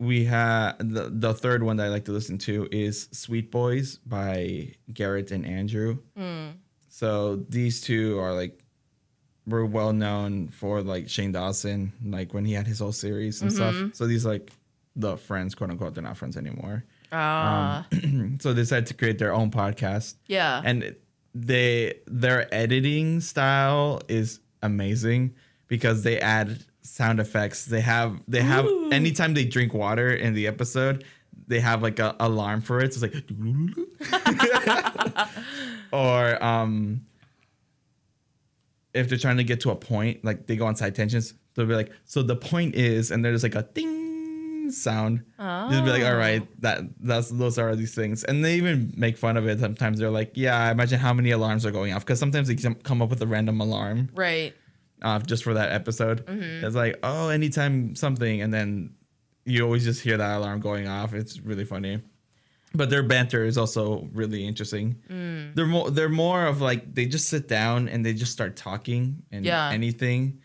we 0.00 0.24
have 0.24 0.78
the, 0.80 1.12
the 1.12 1.32
third 1.32 1.62
one 1.62 1.76
that 1.76 1.86
I 1.86 1.90
like 1.90 2.06
to 2.06 2.12
listen 2.12 2.38
to 2.38 2.66
is 2.72 3.08
Sweet 3.12 3.52
Boys 3.52 3.98
by 3.98 4.74
Garrett 4.92 5.30
and 5.30 5.46
Andrew. 5.46 5.98
Mm. 6.18 6.54
So 7.00 7.36
these 7.48 7.80
two 7.80 8.18
are 8.18 8.34
like 8.34 8.62
were 9.46 9.64
well 9.64 9.94
known 9.94 10.48
for 10.48 10.82
like 10.82 11.08
Shane 11.08 11.32
Dawson, 11.32 11.94
like 12.04 12.34
when 12.34 12.44
he 12.44 12.52
had 12.52 12.66
his 12.66 12.80
whole 12.80 12.92
series 12.92 13.40
and 13.40 13.50
stuff. 13.50 13.74
So 13.94 14.06
these 14.06 14.26
like 14.26 14.52
the 14.94 15.16
friends, 15.16 15.54
quote 15.54 15.70
unquote, 15.70 15.94
they're 15.94 16.02
not 16.02 16.18
friends 16.18 16.36
anymore. 16.36 16.84
Ah, 17.10 17.86
so 18.40 18.52
they 18.52 18.60
decided 18.60 18.84
to 18.88 18.92
create 18.92 19.18
their 19.18 19.32
own 19.32 19.50
podcast. 19.50 20.16
yeah. 20.26 20.60
and 20.62 20.94
they 21.34 21.94
their 22.06 22.52
editing 22.54 23.20
style 23.22 24.02
is 24.08 24.40
amazing 24.62 25.34
because 25.68 26.02
they 26.02 26.20
add 26.20 26.62
sound 26.82 27.20
effects 27.20 27.66
they 27.66 27.80
have 27.80 28.20
they 28.26 28.42
have 28.42 28.66
Ooh. 28.66 28.90
anytime 28.90 29.32
they 29.34 29.44
drink 29.44 29.72
water 29.72 30.12
in 30.12 30.34
the 30.34 30.46
episode 30.48 31.04
they 31.46 31.60
have 31.60 31.82
like 31.82 31.98
a 31.98 32.14
alarm 32.20 32.60
for 32.60 32.80
it 32.80 32.94
so 32.94 33.04
it's 33.04 33.14
like 33.14 33.24
or 35.92 36.42
um 36.42 37.00
if 38.94 39.08
they're 39.08 39.18
trying 39.18 39.36
to 39.36 39.44
get 39.44 39.60
to 39.60 39.70
a 39.70 39.76
point 39.76 40.24
like 40.24 40.46
they 40.46 40.56
go 40.56 40.66
on 40.66 40.76
side 40.76 40.94
tensions 40.94 41.34
they'll 41.54 41.66
be 41.66 41.74
like 41.74 41.90
so 42.04 42.22
the 42.22 42.36
point 42.36 42.74
is 42.74 43.10
and 43.10 43.24
there's 43.24 43.42
like 43.42 43.54
a 43.54 43.62
ding 43.74 44.70
sound 44.70 45.24
You'll 45.38 45.82
be 45.82 45.90
like, 45.90 46.04
all 46.04 46.16
right, 46.16 46.46
that 46.60 46.82
that's 47.00 47.28
those 47.28 47.58
are 47.58 47.74
these 47.74 47.94
things, 47.94 48.24
and 48.24 48.44
they 48.44 48.54
even 48.54 48.92
make 48.96 49.16
fun 49.16 49.36
of 49.36 49.46
it. 49.48 49.60
Sometimes 49.60 49.98
they're 49.98 50.10
like, 50.10 50.32
yeah, 50.34 50.70
imagine 50.70 50.98
how 50.98 51.12
many 51.12 51.30
alarms 51.30 51.66
are 51.66 51.70
going 51.70 51.92
off 51.92 52.04
because 52.04 52.18
sometimes 52.18 52.48
they 52.48 52.54
come- 52.54 53.02
up 53.02 53.10
with 53.10 53.22
a 53.22 53.26
random 53.26 53.60
alarm 53.60 54.10
right. 54.14 54.54
uh, 55.02 55.18
just 55.20 55.44
for 55.44 55.54
that 55.54 55.72
episode. 55.72 56.24
It's 56.62 56.76
like, 56.76 56.98
oh, 57.02 57.28
anytime 57.30 57.96
something, 57.96 58.42
and 58.42 58.52
then 58.52 58.94
you 59.44 59.64
always 59.64 59.84
just 59.84 60.00
hear 60.02 60.16
that 60.16 60.36
alarm 60.38 60.60
going 60.60 60.86
off. 60.88 61.14
It's 61.14 61.40
really 61.40 61.64
funny. 61.64 62.02
But 62.72 62.88
their 62.90 63.02
banter 63.02 63.44
is 63.44 63.58
also 63.58 64.08
really 64.12 64.46
interesting. 64.46 65.52
They're 65.56 65.66
more 65.66 65.90
they're 65.90 66.08
more 66.08 66.46
of 66.46 66.60
like 66.60 66.94
they 66.94 67.06
just 67.06 67.28
sit 67.28 67.48
down 67.48 67.88
and 67.88 68.06
they 68.06 68.12
just 68.14 68.32
start 68.32 68.54
talking 68.56 69.22
and 69.32 69.44
Yeah. 69.44 69.70
anything. 69.70 70.40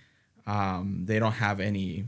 Um, 0.47 1.05
they 1.05 1.19
don't 1.19 1.33
have 1.33 1.59
any 1.59 2.05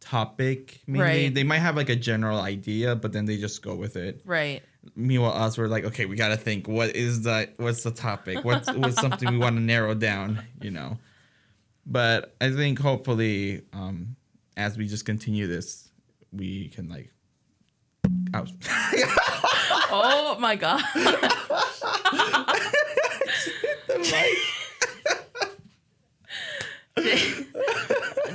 topic. 0.00 0.80
Maybe 0.86 1.00
Right. 1.02 1.34
they 1.34 1.44
might 1.44 1.58
have 1.60 1.76
like 1.76 1.88
a 1.88 1.96
general 1.96 2.40
idea, 2.40 2.94
but 2.96 3.12
then 3.12 3.24
they 3.24 3.38
just 3.38 3.62
go 3.62 3.74
with 3.74 3.96
it. 3.96 4.20
Right. 4.24 4.62
Meanwhile, 4.94 5.32
us 5.32 5.56
we're 5.56 5.66
like, 5.68 5.84
okay, 5.84 6.04
we 6.04 6.16
gotta 6.16 6.36
think. 6.36 6.68
What 6.68 6.94
is 6.94 7.22
that? 7.22 7.54
What's 7.56 7.82
the 7.82 7.90
topic? 7.90 8.44
What's 8.44 8.70
what's 8.72 9.00
something 9.00 9.30
we 9.30 9.38
want 9.38 9.56
to 9.56 9.62
narrow 9.62 9.94
down? 9.94 10.42
You 10.60 10.70
know. 10.70 10.98
But 11.86 12.34
I 12.40 12.50
think 12.50 12.78
hopefully, 12.78 13.62
um, 13.72 14.16
as 14.56 14.76
we 14.78 14.86
just 14.86 15.04
continue 15.04 15.46
this, 15.46 15.88
we 16.32 16.68
can 16.68 16.88
like. 16.88 17.10
Oh 19.96 20.36
my 20.40 20.56
god. 20.56 20.82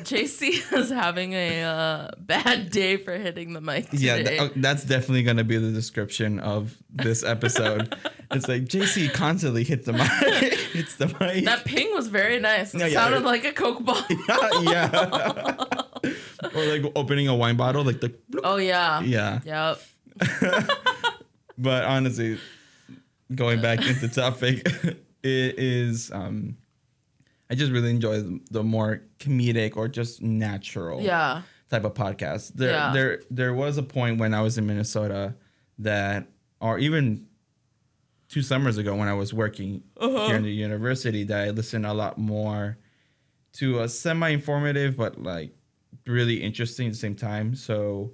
JC 0.03 0.73
is 0.77 0.89
having 0.89 1.33
a 1.33 1.61
uh, 1.63 2.11
bad 2.17 2.71
day 2.71 2.97
for 2.97 3.13
hitting 3.17 3.53
the 3.53 3.61
mic 3.61 3.87
yeah, 3.91 4.17
th- 4.17 4.41
oh, 4.41 4.49
that's 4.55 4.83
definitely 4.83 5.23
gonna 5.23 5.43
be 5.43 5.57
the 5.57 5.71
description 5.71 6.39
of 6.39 6.75
this 6.89 7.23
episode. 7.23 7.95
it's 8.31 8.47
like 8.47 8.63
JC 8.65 9.11
constantly 9.13 9.63
hits 9.63 9.85
the 9.85 9.93
mic, 9.93 10.09
hits 10.71 10.95
the 10.95 11.07
mic. 11.19 11.45
that 11.45 11.63
ping 11.65 11.93
was 11.93 12.07
very 12.07 12.39
nice. 12.39 12.73
It 12.73 12.79
Yeah, 12.79 12.87
yeah. 12.87 12.93
sounded 13.01 13.23
like 13.23 13.45
a 13.45 13.51
Coke 13.51 13.83
ball. 13.83 14.01
yeah. 14.63 15.55
Or 16.59 16.77
like 16.77 16.91
opening 16.95 17.27
a 17.27 17.35
wine 17.35 17.55
bottle, 17.57 17.83
like 17.83 18.01
the. 18.01 18.13
oh 18.43 18.57
yeah. 18.57 19.01
Yeah. 19.01 19.39
Yep. 19.45 19.81
but 21.57 21.83
honestly, 21.85 22.37
going 23.33 23.61
back 23.61 23.85
into 23.85 24.07
topic, 24.07 24.65
it 25.23 25.59
is 25.59 26.11
um 26.11 26.57
I 27.51 27.55
just 27.55 27.71
really 27.71 27.89
enjoy 27.89 28.21
the, 28.51 28.63
more 28.63 29.01
comedic 29.19 29.75
or 29.75 29.87
just 29.87 30.21
natural 30.21 31.01
Yeah. 31.01 31.41
type 31.71 31.83
of 31.83 31.93
podcast. 31.95 32.53
There 32.53 32.71
Yeah. 32.71 32.93
there 32.93 33.21
there 33.31 33.53
was 33.53 33.77
a 33.77 33.83
point 33.83 34.19
when 34.19 34.33
I 34.33 34.41
was 34.41 34.57
in 34.57 34.65
Minnesota 34.67 35.35
that 35.79 36.27
or 36.61 36.77
even 36.79 37.25
two 38.27 38.41
summers 38.43 38.77
ago 38.77 38.95
when 38.95 39.07
I 39.07 39.13
was 39.13 39.33
working 39.33 39.81
Uh-huh. 39.97 40.27
here 40.27 40.35
in 40.35 40.43
the 40.43 40.51
university 40.51 41.23
that 41.23 41.47
I 41.47 41.49
listened 41.49 41.85
a 41.85 41.93
lot 41.93 42.17
more 42.19 42.77
to 43.53 43.79
a 43.79 43.89
semi-informative 43.89 44.95
but 44.95 45.23
like 45.23 45.55
really 46.09 46.41
interesting 46.41 46.87
at 46.87 46.93
the 46.93 46.99
same 46.99 47.15
time. 47.15 47.55
So 47.55 48.11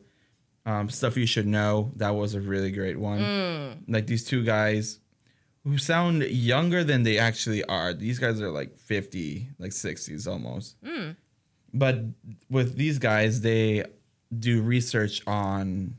um, 0.65 0.89
stuff 0.89 1.17
you 1.17 1.25
should 1.25 1.47
know 1.47 1.91
that 1.95 2.15
was 2.15 2.35
a 2.35 2.41
really 2.41 2.71
great 2.71 2.99
one. 2.99 3.19
Mm. 3.19 3.77
Like 3.87 4.07
these 4.07 4.25
two 4.25 4.43
guys 4.43 4.99
who 5.63 5.77
sound 5.77 6.23
younger 6.23 6.83
than 6.83 7.03
they 7.03 7.17
actually 7.17 7.63
are. 7.65 7.93
These 7.93 8.19
guys 8.19 8.39
are 8.39 8.51
like 8.51 8.77
50, 8.77 9.49
like 9.57 9.71
60s 9.71 10.27
almost. 10.27 10.81
Mm. 10.83 11.15
But 11.73 12.01
with 12.49 12.77
these 12.77 12.99
guys, 12.99 13.41
they 13.41 13.85
do 14.37 14.61
research 14.61 15.21
on 15.27 15.97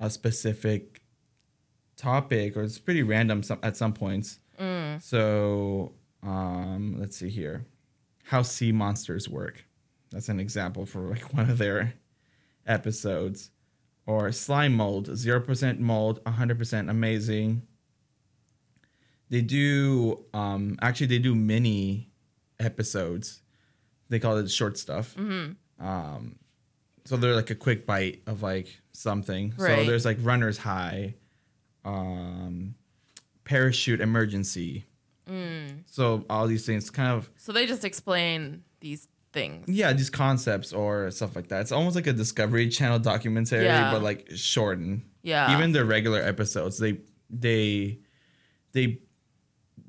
a 0.00 0.08
specific 0.10 1.02
topic, 1.96 2.56
or 2.56 2.62
it's 2.62 2.78
pretty 2.78 3.02
random 3.02 3.42
some, 3.42 3.58
at 3.62 3.76
some 3.76 3.92
points. 3.92 4.40
Mm. 4.58 5.02
So 5.02 5.92
um, 6.22 6.96
let's 6.98 7.16
see 7.16 7.28
here, 7.28 7.66
how 8.24 8.42
sea 8.42 8.72
monsters 8.72 9.28
work. 9.28 9.64
That's 10.14 10.28
an 10.28 10.40
example 10.40 10.86
for 10.86 11.00
like 11.00 11.34
one 11.34 11.50
of 11.50 11.58
their 11.58 11.94
episodes. 12.66 13.50
Or 14.06 14.30
slime 14.32 14.74
mold, 14.74 15.16
zero 15.16 15.40
percent 15.40 15.80
mold, 15.80 16.20
hundred 16.26 16.58
percent 16.58 16.90
amazing. 16.90 17.62
They 19.30 19.40
do 19.40 20.24
um, 20.34 20.78
actually 20.82 21.06
they 21.06 21.18
do 21.18 21.34
mini 21.34 22.10
episodes. 22.60 23.40
They 24.10 24.18
call 24.18 24.36
it 24.36 24.50
short 24.50 24.76
stuff. 24.76 25.14
Mm-hmm. 25.16 25.84
Um, 25.84 26.36
so 27.06 27.16
they're 27.16 27.34
like 27.34 27.50
a 27.50 27.54
quick 27.54 27.86
bite 27.86 28.22
of 28.26 28.42
like 28.42 28.80
something. 28.92 29.54
So 29.56 29.84
there's 29.84 30.04
like 30.04 30.18
runner's 30.20 30.58
high, 30.58 31.14
um, 31.84 32.74
parachute 33.44 34.00
emergency. 34.00 34.84
Mm. 35.28 35.84
So 35.86 36.24
all 36.28 36.46
these 36.46 36.66
things 36.66 36.90
kind 36.90 37.10
of 37.10 37.30
So 37.36 37.52
they 37.52 37.66
just 37.66 37.84
explain 37.84 38.62
these 38.80 39.08
things. 39.34 39.68
yeah, 39.68 39.92
these 39.92 40.08
concepts 40.10 40.72
or 40.72 41.10
stuff 41.10 41.36
like 41.36 41.48
that. 41.48 41.60
It's 41.62 41.72
almost 41.72 41.96
like 41.96 42.06
a 42.06 42.12
Discovery 42.14 42.68
Channel 42.70 43.00
documentary, 43.00 43.64
Yeah. 43.64 43.92
but 43.92 44.02
like 44.02 44.28
shortened. 44.34 45.02
Yeah. 45.22 45.54
Even 45.54 45.72
the 45.72 45.84
regular 45.84 46.20
episodes, 46.22 46.78
they 46.78 46.92
they 47.28 47.98
they 48.72 49.00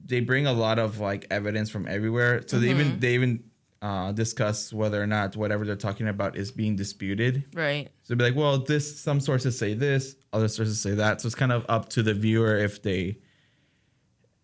they 0.05 0.19
bring 0.19 0.45
a 0.47 0.53
lot 0.53 0.77
of 0.79 0.99
like 0.99 1.25
evidence 1.31 1.69
from 1.69 1.87
everywhere. 1.87 2.43
So 2.47 2.59
they 2.59 2.67
Mm-hmm. 2.69 2.79
even 2.81 2.99
they 2.99 3.13
even 3.13 3.43
uh, 3.81 4.11
discuss 4.13 4.73
whether 4.73 4.99
or 5.01 5.05
not 5.07 5.35
whatever 5.35 5.63
they're 5.65 5.75
talking 5.75 6.07
about 6.07 6.35
is 6.35 6.51
being 6.51 6.75
disputed. 6.75 7.43
right. 7.53 7.89
So 8.03 8.15
be 8.15 8.23
like, 8.23 8.35
well, 8.35 8.57
this 8.57 8.99
some 8.99 9.19
sources 9.19 9.57
say 9.59 9.73
this, 9.75 10.15
other 10.33 10.47
sources 10.47 10.81
say 10.81 10.91
that. 10.95 11.21
So 11.21 11.27
it's 11.27 11.35
kind 11.35 11.51
of 11.51 11.65
up 11.69 11.89
to 11.89 12.01
the 12.03 12.13
viewer 12.13 12.57
if 12.57 12.81
they 12.81 13.19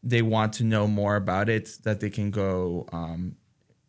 they 0.04 0.22
want 0.22 0.54
to 0.54 0.64
know 0.64 0.88
more 0.88 1.16
about 1.16 1.48
it, 1.50 1.70
that 1.84 2.00
they 2.00 2.10
can 2.10 2.32
go 2.32 2.88
um, 2.92 3.36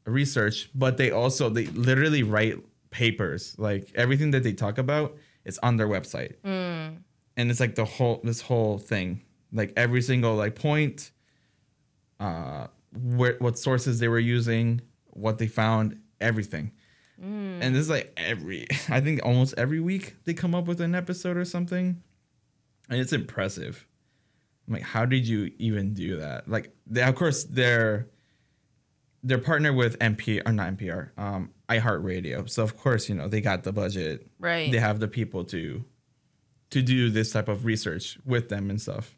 research. 0.05 0.71
But 0.75 0.97
they 0.97 1.11
also 1.11 1.49
they 1.49 1.67
literally 1.67 2.23
write 2.23 2.57
papers. 2.91 3.55
Like 3.59 3.91
everything 3.95 4.31
that 4.33 4.43
they 4.43 4.53
talk 4.53 4.79
about 4.79 5.17
is 5.45 5.59
on 5.63 5.77
their 5.77 5.89
website, 5.89 6.35
Mm. 6.45 6.99
and 7.37 7.51
it's 7.51 7.61
like 7.61 7.75
the 7.75 7.85
whole 7.85 8.21
this 8.23 8.41
whole 8.41 8.79
thing, 8.79 9.23
like 9.53 9.73
every 9.77 10.03
single 10.03 10.35
like 10.37 10.55
point, 10.55 11.11
uh, 12.21 12.67
where 12.93 13.37
what 13.39 13.59
sources 13.59 13.99
they 13.99 14.09
were 14.09 14.19
using, 14.19 14.81
what 15.11 15.39
they 15.39 15.47
found, 15.49 15.99
everything. 16.21 16.73
And 17.25 17.73
this 17.77 17.83
is 17.83 17.89
like 17.91 18.13
every, 18.17 18.67
I 18.89 19.01
think 19.01 19.21
almost 19.25 19.55
every 19.57 19.79
week 19.79 20.17
they 20.25 20.35
come 20.35 20.57
up 20.57 20.65
with 20.67 20.81
an 20.81 20.97
episode 20.97 21.37
or 21.37 21.45
something. 21.45 22.03
And 22.91 23.01
it's 23.01 23.13
impressive. 23.13 23.87
I'm 24.67 24.75
like, 24.75 24.83
how 24.83 25.05
did 25.07 25.29
you 25.29 25.53
even 25.59 25.95
do 25.95 26.17
that? 26.19 26.49
Like, 26.49 26.75
they, 26.85 27.01
of 27.03 27.15
course, 27.15 27.45
they're 27.45 28.09
they're 29.23 29.39
partnered 29.39 29.77
with 29.77 29.99
NPR 30.01 30.43
or 30.47 30.53
not 30.53 30.77
NPR, 30.77 31.11
um, 31.17 31.51
iHeartRadio. 31.69 32.49
So 32.51 32.63
of 32.63 32.77
course, 32.77 33.09
you 33.09 33.15
know 33.15 33.29
they 33.29 33.41
got 33.41 33.63
the 33.63 33.73
budget. 33.73 34.27
Right. 34.39 34.71
They 34.73 34.79
have 34.79 34.99
the 35.01 35.09
people 35.09 35.45
to 35.47 35.85
to 36.71 36.83
do 36.83 37.11
this 37.11 37.31
type 37.33 37.49
of 37.49 37.65
research 37.65 38.19
with 38.25 38.49
them 38.49 38.71
and 38.71 38.81
stuff. 38.81 39.15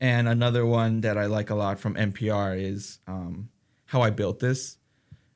And 0.00 0.26
another 0.26 0.66
one 0.66 1.02
that 1.02 1.16
I 1.18 1.26
like 1.26 1.50
a 1.50 1.54
lot 1.54 1.78
from 1.78 1.94
NPR 1.94 2.60
is 2.60 2.98
um, 3.06 3.50
How 3.84 4.00
I 4.02 4.10
Built 4.10 4.40
This. 4.40 4.78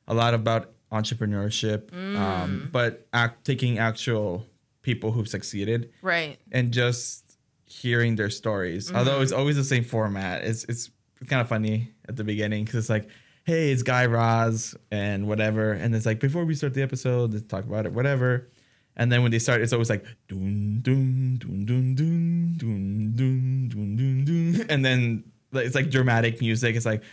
A 0.07 0.13
lot 0.13 0.33
about 0.33 0.71
entrepreneurship, 0.91 1.93
um, 2.17 2.69
but 2.71 3.07
act, 3.13 3.45
taking 3.45 3.77
actual 3.77 4.45
people 4.81 5.11
who've 5.11 5.27
succeeded 5.27 5.91
Right. 6.01 6.37
and 6.51 6.71
just 6.71 7.37
hearing 7.65 8.15
their 8.15 8.29
stories. 8.29 8.91
Although 8.91 9.21
it's 9.21 9.31
always 9.33 9.55
the 9.57 9.63
same 9.63 9.83
format. 9.83 10.43
It's 10.43 10.63
it's 10.65 10.89
kind 11.27 11.41
of 11.41 11.47
funny 11.49 11.91
at 12.07 12.15
the 12.15 12.23
beginning 12.23 12.63
because 12.65 12.79
it's 12.79 12.89
like, 12.89 13.09
hey, 13.47 13.71
it's 13.71 13.81
Guy 13.81 14.05
Raz 14.05 14.75
and 14.91 15.25
whatever, 15.25 15.71
and 15.71 15.95
it's 15.95 16.05
like 16.05 16.19
before 16.19 16.43
we 16.43 16.53
start 16.53 16.73
the 16.73 16.81
episode, 16.81 17.33
let's 17.33 17.47
talk 17.47 17.63
about 17.63 17.85
it, 17.85 17.93
whatever. 17.93 18.49
And 18.97 19.09
then 19.09 19.23
when 19.23 19.31
they 19.31 19.39
start, 19.39 19.61
it's 19.61 19.71
always 19.71 19.89
like 19.89 20.03
dun 20.27 20.81
dun 20.81 21.37
dun 21.39 21.65
dun 21.65 21.95
dun 21.95 22.57
dun 22.57 23.13
dun 23.15 23.69
dun 23.69 23.95
dun 23.95 24.25
dun, 24.25 24.65
and 24.69 24.83
then 24.83 25.23
like, 25.53 25.65
it's 25.65 25.75
like 25.75 25.89
dramatic 25.89 26.41
music. 26.41 26.75
It's 26.75 26.85
like 26.85 27.03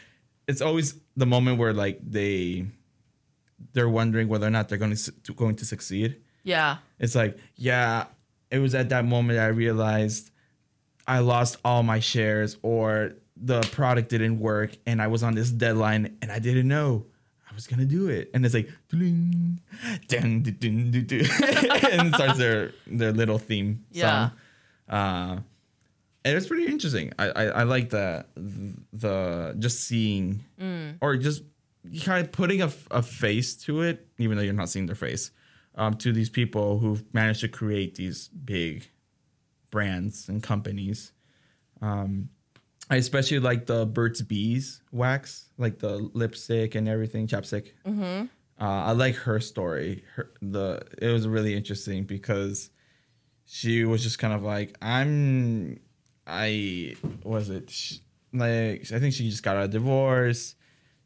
it's 0.49 0.61
always 0.61 0.97
the 1.17 1.25
moment 1.25 1.59
where 1.59 1.73
like 1.73 2.01
they 2.03 2.67
they're 3.73 3.89
wondering 3.89 4.27
whether 4.27 4.47
or 4.47 4.51
not 4.51 4.69
they're 4.69 4.79
going 4.79 4.97
to, 4.97 5.33
going 5.35 5.57
to 5.57 5.65
succeed. 5.65 6.21
Yeah. 6.43 6.79
It's 6.99 7.15
like, 7.15 7.39
yeah, 7.57 8.07
it 8.51 8.59
was 8.59 8.75
at 8.75 8.89
that 8.89 9.05
moment 9.05 9.39
I 9.39 9.47
realized 9.47 10.31
I 11.07 11.21
lost 11.21 11.59
all 11.65 11.83
my 11.83 12.01
shares 12.01 12.57
or 12.63 13.13
the 13.37 13.61
product 13.73 14.09
didn't 14.11 14.39
work 14.39 14.77
and 14.87 15.03
I 15.03 15.09
was 15.09 15.23
on 15.23 15.35
this 15.35 15.51
deadline 15.51 16.17
and 16.23 16.31
I 16.31 16.39
didn't 16.39 16.69
know 16.69 17.07
I 17.51 17.55
was 17.55 17.67
gonna 17.67 17.85
do 17.85 18.09
it. 18.09 18.31
And 18.35 18.45
it's 18.45 18.55
like 18.55 18.69
dun, 18.89 19.61
dun, 20.09 20.43
dun, 20.43 20.91
dun, 20.91 21.07
dun, 21.07 21.21
and 21.93 22.15
starts 22.15 22.39
their 22.39 22.73
their 22.87 23.13
little 23.13 23.39
theme 23.39 23.85
Yeah. 23.91 24.31
song. 24.31 24.33
Uh 24.89 25.41
and 26.27 26.37
it's 26.39 26.47
pretty 26.47 26.67
interesting. 26.67 27.13
I, 27.19 27.29
I, 27.29 27.45
I 27.45 27.63
like 27.65 27.91
the 27.91 28.25
the 28.93 29.55
just 29.59 29.81
seeing 29.87 30.43
or 31.01 31.17
just 31.17 31.43
kind 32.03 32.25
of 32.25 32.33
putting 32.33 32.63
a, 32.63 32.73
a 32.91 33.03
face 33.03 33.55
to 33.65 33.83
it, 33.83 34.07
even 34.19 34.37
though 34.39 34.43
you're 34.43 34.55
not 34.55 34.71
seeing 34.71 34.87
their 34.87 34.95
face, 34.97 35.31
um, 35.75 35.95
to 35.99 36.13
these 36.13 36.31
people 36.31 36.79
who've 36.79 37.03
managed 37.13 37.41
to 37.43 37.49
create 37.49 37.97
these 37.97 38.29
big 38.29 38.89
brands 39.71 40.29
and 40.31 40.43
companies. 40.43 41.13
Um, 41.83 42.31
I 42.91 42.97
especially 42.97 43.39
like 43.39 43.67
the 43.67 43.87
Burt's 43.87 44.21
Bees 44.23 44.83
wax, 44.93 45.49
like 45.57 45.79
the 45.79 46.11
lipstick 46.13 46.75
and 46.75 46.89
everything, 46.89 47.27
chapstick. 47.27 47.73
Mm-hmm. 47.87 48.27
Uh, 48.61 48.85
I 48.85 48.93
like 48.93 49.17
her 49.17 49.41
story. 49.41 50.05
Her 50.15 50.31
the 50.43 50.83
it 51.01 51.09
was 51.09 51.27
really 51.27 51.55
interesting 51.55 52.05
because 52.05 52.71
she 53.47 53.85
was 53.85 54.03
just 54.03 54.19
kind 54.19 54.35
of 54.35 54.43
like 54.43 54.77
I'm. 54.83 55.81
I 56.27 56.97
was 57.23 57.51
it 57.51 57.69
sh- 57.71 57.99
like 58.33 58.91
I 58.93 58.99
think 58.99 59.15
she 59.15 59.29
just 59.29 59.43
got 59.43 59.57
a 59.57 59.69
divorce. 59.69 60.55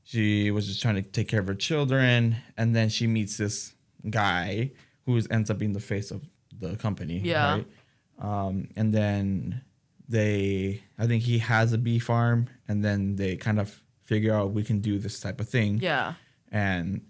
She 0.05 0.51
was 0.51 0.67
just 0.67 0.81
trying 0.81 0.97
to 0.97 1.03
take 1.03 1.29
care 1.29 1.41
of 1.41 1.47
her 1.47 1.55
children, 1.55 2.37
and 2.57 2.75
then 2.75 2.89
she 2.89 3.07
meets 3.07 3.37
this 3.37 3.75
guy 4.09 4.73
who 5.05 5.21
ends 5.31 5.51
up 5.51 5.59
being 5.59 5.73
the 5.73 5.81
face 5.81 6.11
of 6.11 6.23
the 6.57 6.77
company. 6.77 7.19
Yeah. 7.19 7.55
Right? 7.55 7.67
Um, 8.19 8.69
and 8.77 8.93
then 8.93 9.63
they, 10.09 10.83
I 10.99 11.07
think 11.07 11.23
he 11.23 11.39
has 11.39 11.73
a 11.73 11.79
bee 11.79 11.99
farm, 11.99 12.49
and 12.67 12.85
then 12.85 13.17
they 13.17 13.37
kind 13.37 13.61
of 13.61 13.83
figure 14.05 14.35
out 14.35 14.53
we 14.53 14.65
can 14.65 14.81
do 14.81 14.99
this 14.99 15.21
type 15.21 15.41
of 15.41 15.49
thing. 15.49 15.79
Yeah. 15.81 16.15
and 16.51 17.03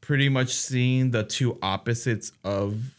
pretty 0.00 0.28
much 0.28 0.54
seeing 0.54 1.10
the 1.10 1.22
two 1.22 1.58
opposites 1.62 2.32
of 2.42 2.94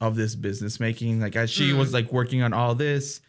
of 0.00 0.14
this 0.14 0.36
business 0.36 0.78
making 0.78 1.20
like 1.20 1.34
as 1.34 1.50
she 1.50 1.72
was 1.72 1.92
like 1.92 2.12
working 2.12 2.40
on 2.40 2.52
all 2.52 2.74
this 2.76 3.20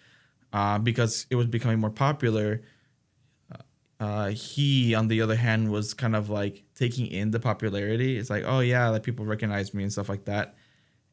uh, 0.54 0.78
because 0.78 1.26
it 1.32 1.36
was 1.36 1.48
becoming 1.48 1.80
more 1.80 1.90
popular 1.90 2.62
uh, 4.00 4.30
he 4.30 4.96
on 4.96 5.08
the 5.08 5.22
other 5.22 5.36
hand 5.36 5.70
was 5.72 5.94
kind 5.94 6.16
of 6.16 6.30
like 6.30 6.64
taking 6.74 7.08
in 7.08 7.32
the 7.32 7.40
popularity. 7.40 8.18
It's 8.18 8.30
like 8.30 8.44
oh 8.46 8.60
yeah 8.62 8.88
like 8.90 9.04
people 9.04 9.26
recognize 9.26 9.74
me 9.74 9.84
and 9.84 9.92
stuff 9.92 10.08
like 10.08 10.26
that. 10.26 10.56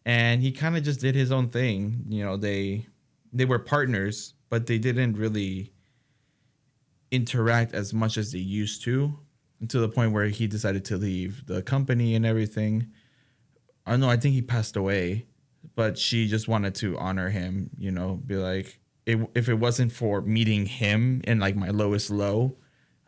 And 0.04 0.40
he 0.40 0.52
kind 0.52 0.76
of 0.76 0.84
just 0.84 1.00
did 1.00 1.16
his 1.16 1.32
own 1.32 1.48
thing 1.48 2.04
you 2.08 2.24
know 2.24 2.36
they 2.36 2.86
they 3.36 3.44
were 3.44 3.58
partners 3.58 4.34
but 4.48 4.66
they 4.66 4.78
didn't 4.78 5.14
really 5.14 5.72
interact 7.10 7.74
as 7.74 7.92
much 7.92 8.16
as 8.16 8.32
they 8.32 8.38
used 8.38 8.82
to 8.84 9.18
to 9.68 9.78
the 9.78 9.88
point 9.88 10.12
where 10.12 10.26
he 10.26 10.46
decided 10.46 10.84
to 10.84 10.96
leave 10.96 11.46
the 11.46 11.62
company 11.62 12.14
and 12.14 12.26
everything. 12.26 12.88
I 13.86 13.92
don't 13.92 14.00
know 14.00 14.10
I 14.10 14.16
think 14.16 14.34
he 14.34 14.42
passed 14.42 14.76
away, 14.76 15.26
but 15.74 15.98
she 15.98 16.28
just 16.28 16.48
wanted 16.48 16.74
to 16.76 16.98
honor 16.98 17.30
him, 17.30 17.70
you 17.78 17.90
know, 17.90 18.20
be 18.26 18.36
like 18.36 18.80
it, 19.06 19.18
if 19.34 19.48
it 19.48 19.54
wasn't 19.54 19.92
for 19.92 20.20
meeting 20.20 20.66
him 20.66 21.20
in 21.24 21.38
like 21.38 21.56
my 21.56 21.70
lowest 21.70 22.10
low, 22.10 22.56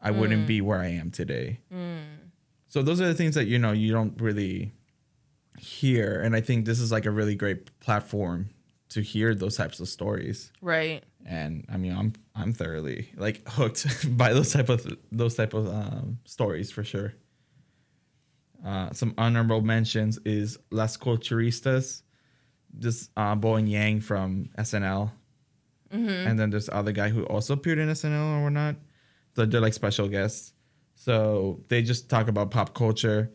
I 0.01 0.13
wouldn't 0.13 0.47
be 0.47 0.61
mm. 0.61 0.65
where 0.65 0.79
I 0.79 0.89
am 0.89 1.11
today. 1.11 1.61
Mm. 1.73 2.05
So 2.69 2.83
those 2.83 3.01
are 3.01 3.07
the 3.07 3.15
things 3.15 3.35
that 3.35 3.47
you 3.47 3.59
know 3.59 3.73
you 3.73 3.93
don't 3.93 4.21
really 4.21 4.73
hear 5.59 6.21
and 6.23 6.37
I 6.37 6.41
think 6.41 6.67
this 6.67 6.79
is 6.79 6.93
like 6.93 7.05
a 7.05 7.11
really 7.11 7.35
great 7.35 7.81
platform 7.81 8.51
to 8.91 9.01
hear 9.03 9.35
those 9.35 9.57
types 9.57 9.81
of 9.81 9.89
stories 9.89 10.51
Right. 10.63 11.05
and 11.27 11.65
I 11.71 11.77
mean 11.77 11.93
I'm 11.97 12.13
I'm 12.35 12.53
thoroughly 12.53 13.11
like 13.17 13.47
hooked 13.57 13.87
by 14.17 14.33
those 14.33 14.53
type 14.53 14.69
of 14.69 14.87
those 15.13 15.35
type 15.35 15.55
of 15.55 15.67
um, 15.69 16.19
stories 16.25 16.71
for 16.71 16.85
sure. 16.85 17.15
Uh, 18.65 18.91
some 18.93 19.15
honorable 19.17 19.61
mentions 19.61 20.19
is 20.25 20.59
Las 20.73 20.97
Culturistas, 20.97 22.03
this 22.73 23.09
uh, 23.17 23.35
Bowen 23.37 23.67
Yang 23.69 24.01
from 24.01 24.51
SNL, 24.59 25.13
and 25.91 26.39
then 26.39 26.51
there's 26.51 26.69
other 26.69 26.91
guy 26.93 27.09
who 27.09 27.23
also 27.27 27.55
appeared 27.55 27.79
in 27.79 27.89
SNL 27.89 28.39
or 28.41 28.43
whatnot. 28.45 28.77
So 29.37 29.47
they're 29.47 29.61
like 29.61 29.75
special 29.75 30.09
guests. 30.09 30.53
So 30.97 31.61
they 31.69 31.83
just 31.83 32.11
talk 32.11 32.27
about 32.29 32.51
pop 32.51 32.75
culture, 32.75 33.31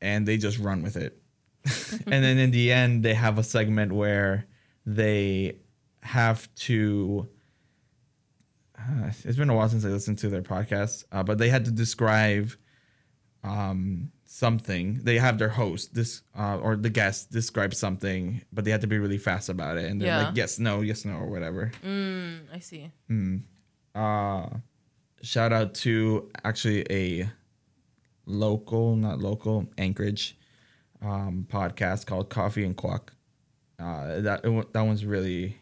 and 0.00 0.26
they 0.26 0.36
just 0.36 0.58
run 0.58 0.82
with 0.82 0.96
it. 0.96 1.22
and 2.06 2.24
then 2.24 2.38
in 2.38 2.50
the 2.50 2.72
end, 2.72 3.02
they 3.04 3.14
have 3.14 3.38
a 3.38 3.42
segment 3.42 3.92
where 3.92 4.46
they 4.84 5.58
have 6.02 6.52
to. 6.66 7.28
Uh, 8.78 9.10
it's 9.24 9.36
been 9.36 9.50
a 9.50 9.54
while 9.54 9.68
since 9.68 9.84
I 9.84 9.88
listened 9.88 10.18
to 10.18 10.28
their 10.28 10.42
podcast, 10.42 11.04
uh, 11.10 11.22
but 11.22 11.38
they 11.38 11.48
had 11.48 11.64
to 11.64 11.70
describe 11.70 12.52
um, 13.42 14.12
something. 14.24 15.00
They 15.02 15.18
have 15.18 15.38
their 15.38 15.48
host 15.48 15.94
this 15.94 16.22
uh, 16.38 16.58
or 16.58 16.76
the 16.76 16.90
guest 16.90 17.30
describe 17.32 17.74
something, 17.74 18.42
but 18.52 18.64
they 18.64 18.70
had 18.70 18.82
to 18.82 18.86
be 18.86 18.98
really 18.98 19.18
fast 19.18 19.48
about 19.48 19.76
it, 19.78 19.90
and 19.90 20.00
they're 20.00 20.08
Yeah. 20.08 20.26
like 20.28 20.36
yes, 20.36 20.58
no, 20.58 20.82
yes, 20.82 21.04
no, 21.04 21.14
or 21.14 21.26
whatever. 21.26 21.72
Mm, 21.84 22.40
I 22.52 22.58
see. 22.60 22.90
Uh, 23.94 24.48
shout 25.22 25.52
out 25.52 25.74
to 25.74 26.30
actually 26.44 26.84
a 26.90 27.28
local, 28.26 28.94
not 28.96 29.18
local, 29.20 29.66
Anchorage 29.78 30.35
um, 31.02 31.46
podcast 31.50 32.06
called 32.06 32.30
Coffee 32.30 32.64
and 32.64 32.76
Quaq. 32.76 33.08
Uh, 33.78 34.20
that 34.20 34.42
that 34.72 34.82
one's 34.82 35.04
really, 35.04 35.58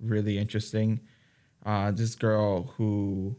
really 0.00 0.38
interesting. 0.38 1.00
Uh, 1.64 1.90
this 1.92 2.14
girl 2.16 2.64
who 2.76 3.36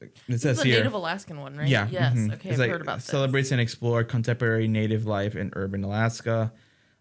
it 0.00 0.16
This 0.28 0.42
says 0.42 0.62
here, 0.62 0.76
Native 0.78 0.94
Alaskan 0.94 1.40
one, 1.40 1.56
right? 1.56 1.68
yeah. 1.68 1.88
Yes. 1.90 2.14
mhm. 2.16 2.34
Okay. 2.34 2.48
It's 2.50 2.54
I've 2.54 2.60
like 2.60 2.70
heard 2.70 2.80
about 2.80 2.98
this. 2.98 3.06
Celebrates 3.06 3.50
and 3.50 3.60
explore 3.60 4.04
contemporary 4.04 4.68
native 4.68 5.06
life 5.06 5.34
in 5.36 5.50
urban 5.54 5.82
Alaska. 5.84 6.52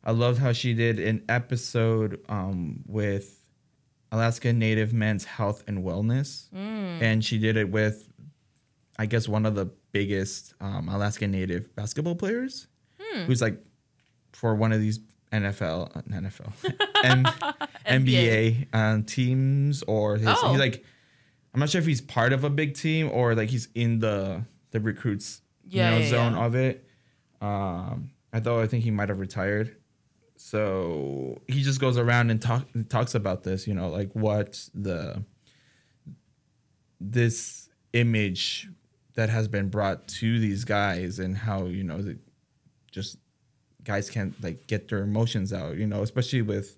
I 0.04 0.12
loved 0.12 0.40
how 0.40 0.52
she 0.54 0.74
did 0.74 1.00
an 1.00 1.24
episode 1.30 2.20
um, 2.30 2.84
with 2.88 3.46
Alaska 4.12 4.52
Native 4.52 4.94
men's 4.94 5.26
health 5.26 5.64
and 5.68 5.84
wellness, 5.84 6.50
Mm. 6.50 7.02
and 7.02 7.24
she 7.24 7.38
did 7.38 7.56
it 7.58 7.70
with, 7.70 8.10
I 8.98 9.06
guess, 9.06 9.28
one 9.28 9.46
of 9.46 9.56
the 9.56 9.70
biggest 9.92 10.54
um, 10.60 10.90
Alaska 10.90 11.28
Native 11.28 11.74
basketball 11.76 12.16
players. 12.16 12.68
Who's 13.26 13.42
like 13.42 13.64
for 14.34 14.56
one 14.56 14.72
of 14.72 14.80
these 14.80 15.00
NFL, 15.32 15.92
NFL, 16.10 16.52
M- 17.04 17.26
NBA 17.86 19.06
teams, 19.08 19.84
or 19.84 20.18
his, 20.18 20.28
Oh. 20.28 20.52
he's 20.52 20.60
like, 20.60 20.84
I'm 21.54 21.60
not 21.60 21.70
sure 21.70 21.80
if 21.82 21.86
he's 21.88 22.02
part 22.02 22.34
of 22.34 22.44
a 22.44 22.50
big 22.50 22.76
team 22.76 23.10
or 23.12 23.36
like 23.36 23.50
he's 23.50 23.68
in 23.76 24.00
the 24.00 24.44
the 24.72 24.80
recruits 24.80 25.42
Yeah, 25.68 25.90
you 25.92 25.96
know, 25.96 26.04
yeah, 26.04 26.10
zone 26.10 26.34
yeah. 26.34 26.46
of 26.46 26.56
it. 26.56 26.86
Um, 27.42 28.12
I 28.34 28.40
thought 28.40 28.62
I 28.62 28.68
think 28.68 28.84
he 28.84 28.92
might 28.92 29.10
have 29.10 29.20
retired. 29.20 29.76
So 30.36 31.42
he 31.48 31.64
just 31.64 31.80
goes 31.82 31.98
around 31.98 32.30
and 32.32 32.42
talk 32.42 32.68
talks 32.90 33.14
about 33.16 33.44
this, 33.44 33.68
you 33.68 33.74
know, 33.74 33.90
like 33.90 34.12
what 34.14 34.70
the 34.74 35.24
this 37.00 37.70
image 37.94 38.70
that 39.16 39.30
has 39.30 39.48
been 39.48 39.70
brought 39.70 40.08
to 40.08 40.40
these 40.40 40.64
guys 40.66 41.20
and 41.20 41.36
how 41.38 41.66
you 41.66 41.84
know 41.84 42.02
the, 42.02 42.18
just 42.92 43.18
guys 43.84 44.10
can't 44.10 44.42
like 44.44 44.68
get 44.68 44.88
their 44.90 45.00
emotions 45.04 45.54
out, 45.54 45.78
you 45.78 45.88
know, 45.88 46.02
especially 46.04 46.42
with 46.42 46.78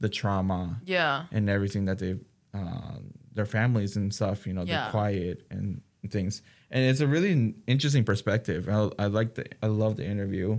the 0.00 0.08
trauma 0.08 0.80
Yeah. 0.84 1.24
and 1.32 1.48
everything 1.48 1.86
that 1.86 1.98
they've 1.98 2.20
um, 2.54 3.12
their 3.34 3.46
families 3.46 3.96
and 3.96 4.14
stuff 4.14 4.46
you 4.46 4.52
know 4.54 4.62
Yeah. 4.62 4.82
they're 4.82 4.90
quiet 4.90 5.46
and 5.50 5.80
things 6.10 6.40
and 6.70 6.84
it's 6.84 7.00
a 7.00 7.06
really 7.06 7.54
interesting 7.66 8.04
perspective 8.04 8.66
i, 8.68 8.88
I 8.98 9.06
like 9.06 9.34
the 9.34 9.44
i 9.62 9.66
love 9.66 9.96
the 9.96 10.06
interview 10.06 10.58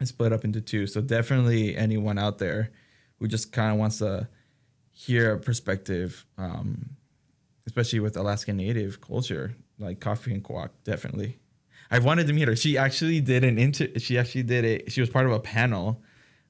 it's 0.00 0.10
split 0.10 0.32
up 0.32 0.44
into 0.44 0.60
two 0.60 0.86
so 0.88 1.00
definitely 1.00 1.76
anyone 1.76 2.18
out 2.18 2.38
there 2.38 2.70
who 3.20 3.28
just 3.28 3.52
kind 3.52 3.72
of 3.72 3.78
wants 3.78 3.98
to 3.98 4.28
hear 4.90 5.32
a 5.34 5.38
perspective, 5.38 6.24
um, 6.38 6.90
especially 7.66 8.00
with 8.00 8.16
Alaskan 8.16 8.56
Native 8.56 9.00
culture, 9.00 9.54
like 9.78 9.98
coffee 10.00 10.32
and 10.32 10.42
Quaq, 10.42 10.70
definitely. 10.84 11.38
I 11.94 12.00
wanted 12.00 12.26
to 12.26 12.32
meet 12.32 12.48
her. 12.48 12.56
She 12.56 12.76
actually 12.76 13.20
did 13.20 13.44
an 13.44 13.56
inter. 13.56 13.86
She 13.98 14.18
actually 14.18 14.42
did 14.42 14.64
it. 14.64 14.90
She 14.90 15.00
was 15.00 15.08
part 15.08 15.26
of 15.26 15.32
a 15.32 15.38
panel 15.38 16.02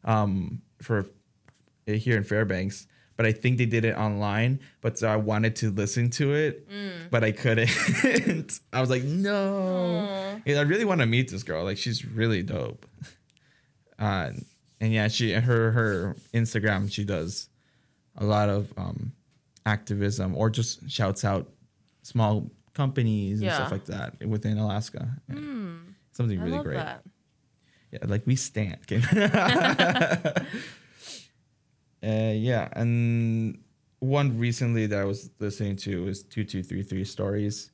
um, 0.02 0.62
for 0.80 1.00
uh, 1.86 1.92
here 1.92 2.16
in 2.16 2.24
Fairbanks, 2.24 2.86
but 3.18 3.26
I 3.26 3.32
think 3.32 3.58
they 3.58 3.66
did 3.66 3.84
it 3.84 3.94
online. 3.94 4.60
But 4.80 4.98
so 4.98 5.06
I 5.06 5.16
wanted 5.16 5.54
to 5.56 5.70
listen 5.70 6.08
to 6.12 6.32
it, 6.32 6.66
but 7.10 7.22
I 7.22 7.32
couldn't. 7.32 8.58
I 8.72 8.80
was 8.80 8.88
like, 8.88 9.02
no. 9.02 10.40
I 10.46 10.60
really 10.62 10.86
want 10.86 11.02
to 11.02 11.06
meet 11.06 11.30
this 11.30 11.42
girl. 11.42 11.62
Like, 11.62 11.76
she's 11.76 12.06
really 12.06 12.42
dope. 12.42 12.86
Uh, 13.98 14.30
and 14.80 14.92
yeah, 14.94 15.08
she 15.08 15.32
her 15.32 15.72
her 15.72 16.16
Instagram 16.32 16.90
she 16.90 17.04
does 17.04 17.50
a 18.16 18.24
lot 18.24 18.48
of 18.48 18.72
um, 18.78 19.12
activism 19.66 20.34
or 20.36 20.48
just 20.48 20.90
shouts 20.90 21.22
out 21.22 21.50
small 22.02 22.50
companies 22.74 23.40
and 23.40 23.46
Yeah. 23.46 23.54
stuff 23.54 23.72
like 23.72 23.86
that 23.86 24.24
within 24.26 24.58
Alaska. 24.58 25.16
Something 26.12 26.40
I 26.40 26.44
really 26.44 26.56
love 26.56 26.64
great. 26.66 26.76
that. 26.76 27.04
Yeah, 27.92 27.98
like 28.06 28.26
we 28.26 28.36
stand. 28.36 28.78
Okay? 28.82 29.00
uh, 32.02 32.32
yeah, 32.34 32.68
and 32.72 33.58
one 34.00 34.38
recently 34.38 34.86
that 34.86 34.98
I 34.98 35.04
was 35.04 35.30
listening 35.38 35.76
to 35.76 36.04
was 36.04 36.22
two 36.22 36.44
two 36.44 36.62
three 36.62 36.82
three 36.82 37.04
stories. 37.04 37.70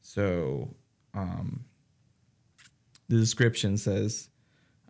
So, 0.00 0.74
um, 1.12 1.64
the 3.08 3.16
description 3.18 3.76
says, 3.76 4.30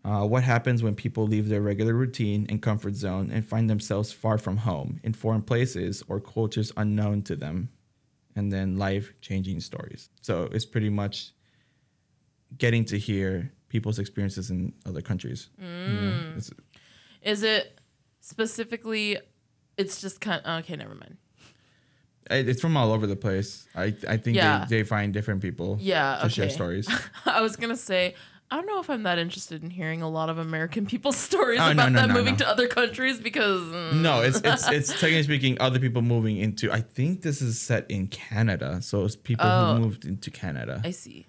uh, 0.05 0.27
"What 0.27 0.45
happens 0.45 0.83
when 0.83 0.95
people 0.95 1.27
leave 1.27 1.49
their 1.49 1.63
regular 1.63 1.95
routine 1.95 2.47
and 2.49 2.61
comfort 2.63 2.95
zone 2.95 3.31
and 3.33 3.45
find 3.47 3.69
themselves 3.69 4.13
far 4.13 4.39
from 4.39 4.59
home 4.59 5.01
in 5.03 5.13
foreign 5.15 5.43
places 5.43 6.03
or 6.09 6.21
cultures 6.21 6.73
unknown 6.77 7.23
to 7.23 7.37
them?" 7.37 7.71
And 8.37 8.53
then 8.53 8.77
life 8.77 9.13
changing 9.21 9.61
stories. 9.61 10.11
So 10.21 10.49
it's 10.53 10.65
pretty 10.65 10.91
much 10.91 11.33
getting 12.59 12.85
to 12.87 12.99
hear 12.99 13.53
people's 13.69 13.99
experiences 13.99 14.51
in 14.51 14.73
other 14.87 15.01
countries. 15.03 15.51
Mm. 15.61 15.89
You 15.89 16.01
know, 16.01 16.41
Is 17.23 17.43
it 17.43 17.81
specifically? 18.21 19.19
It's 19.77 20.01
just 20.01 20.21
kind. 20.21 20.43
okay, 20.47 20.77
never 20.77 20.95
mind. 20.95 21.17
it's 22.31 22.61
from 22.61 22.77
all 22.77 22.93
over 22.93 23.07
the 23.07 23.17
place. 23.17 23.67
I 23.75 23.95
I 24.09 24.17
think 24.17 24.37
Yeah. 24.37 24.65
they, 24.69 24.79
they 24.79 24.83
find 24.85 25.13
different 25.13 25.41
people 25.43 25.79
Yeah, 25.81 26.19
to 26.23 26.29
share 26.29 26.51
stories. 26.51 26.89
I 27.27 27.41
was 27.41 27.57
gonna 27.57 27.77
say. 27.77 28.15
I 28.51 28.57
don't 28.57 28.67
know 28.67 28.79
if 28.79 28.89
I'm 28.91 29.03
that 29.05 29.19
interested 29.19 29.63
in 29.65 29.71
hearing 29.71 30.01
a 30.03 30.09
lot 30.09 30.29
of 30.29 30.39
American 30.39 30.87
people's 30.93 31.17
stories 31.17 31.59
Oh, 31.61 31.71
about 31.73 31.93
no, 31.93 32.01
them 32.01 32.09
no, 32.11 32.15
moving 32.15 32.35
no. 32.35 32.39
to 32.39 32.49
other 32.49 32.69
countries 32.69 33.19
because 33.19 33.63
mm, 33.63 33.95
no, 34.01 34.21
it's 34.21 34.41
it's 34.45 34.69
it's 34.77 34.89
technically 34.91 35.23
speaking 35.25 35.57
other 35.61 35.79
people 35.79 36.03
moving 36.03 36.37
into. 36.37 36.71
I 36.73 36.81
think 36.81 37.23
this 37.23 37.43
is 37.43 37.61
set 37.61 37.91
in 37.91 38.07
Canada, 38.09 38.81
so 38.83 39.05
it's 39.05 39.17
people 39.17 39.47
Oh. 39.47 39.75
who 39.75 39.81
moved 39.81 40.05
into 40.05 40.31
Canada. 40.31 40.81
I 40.85 40.91
see. 40.91 41.27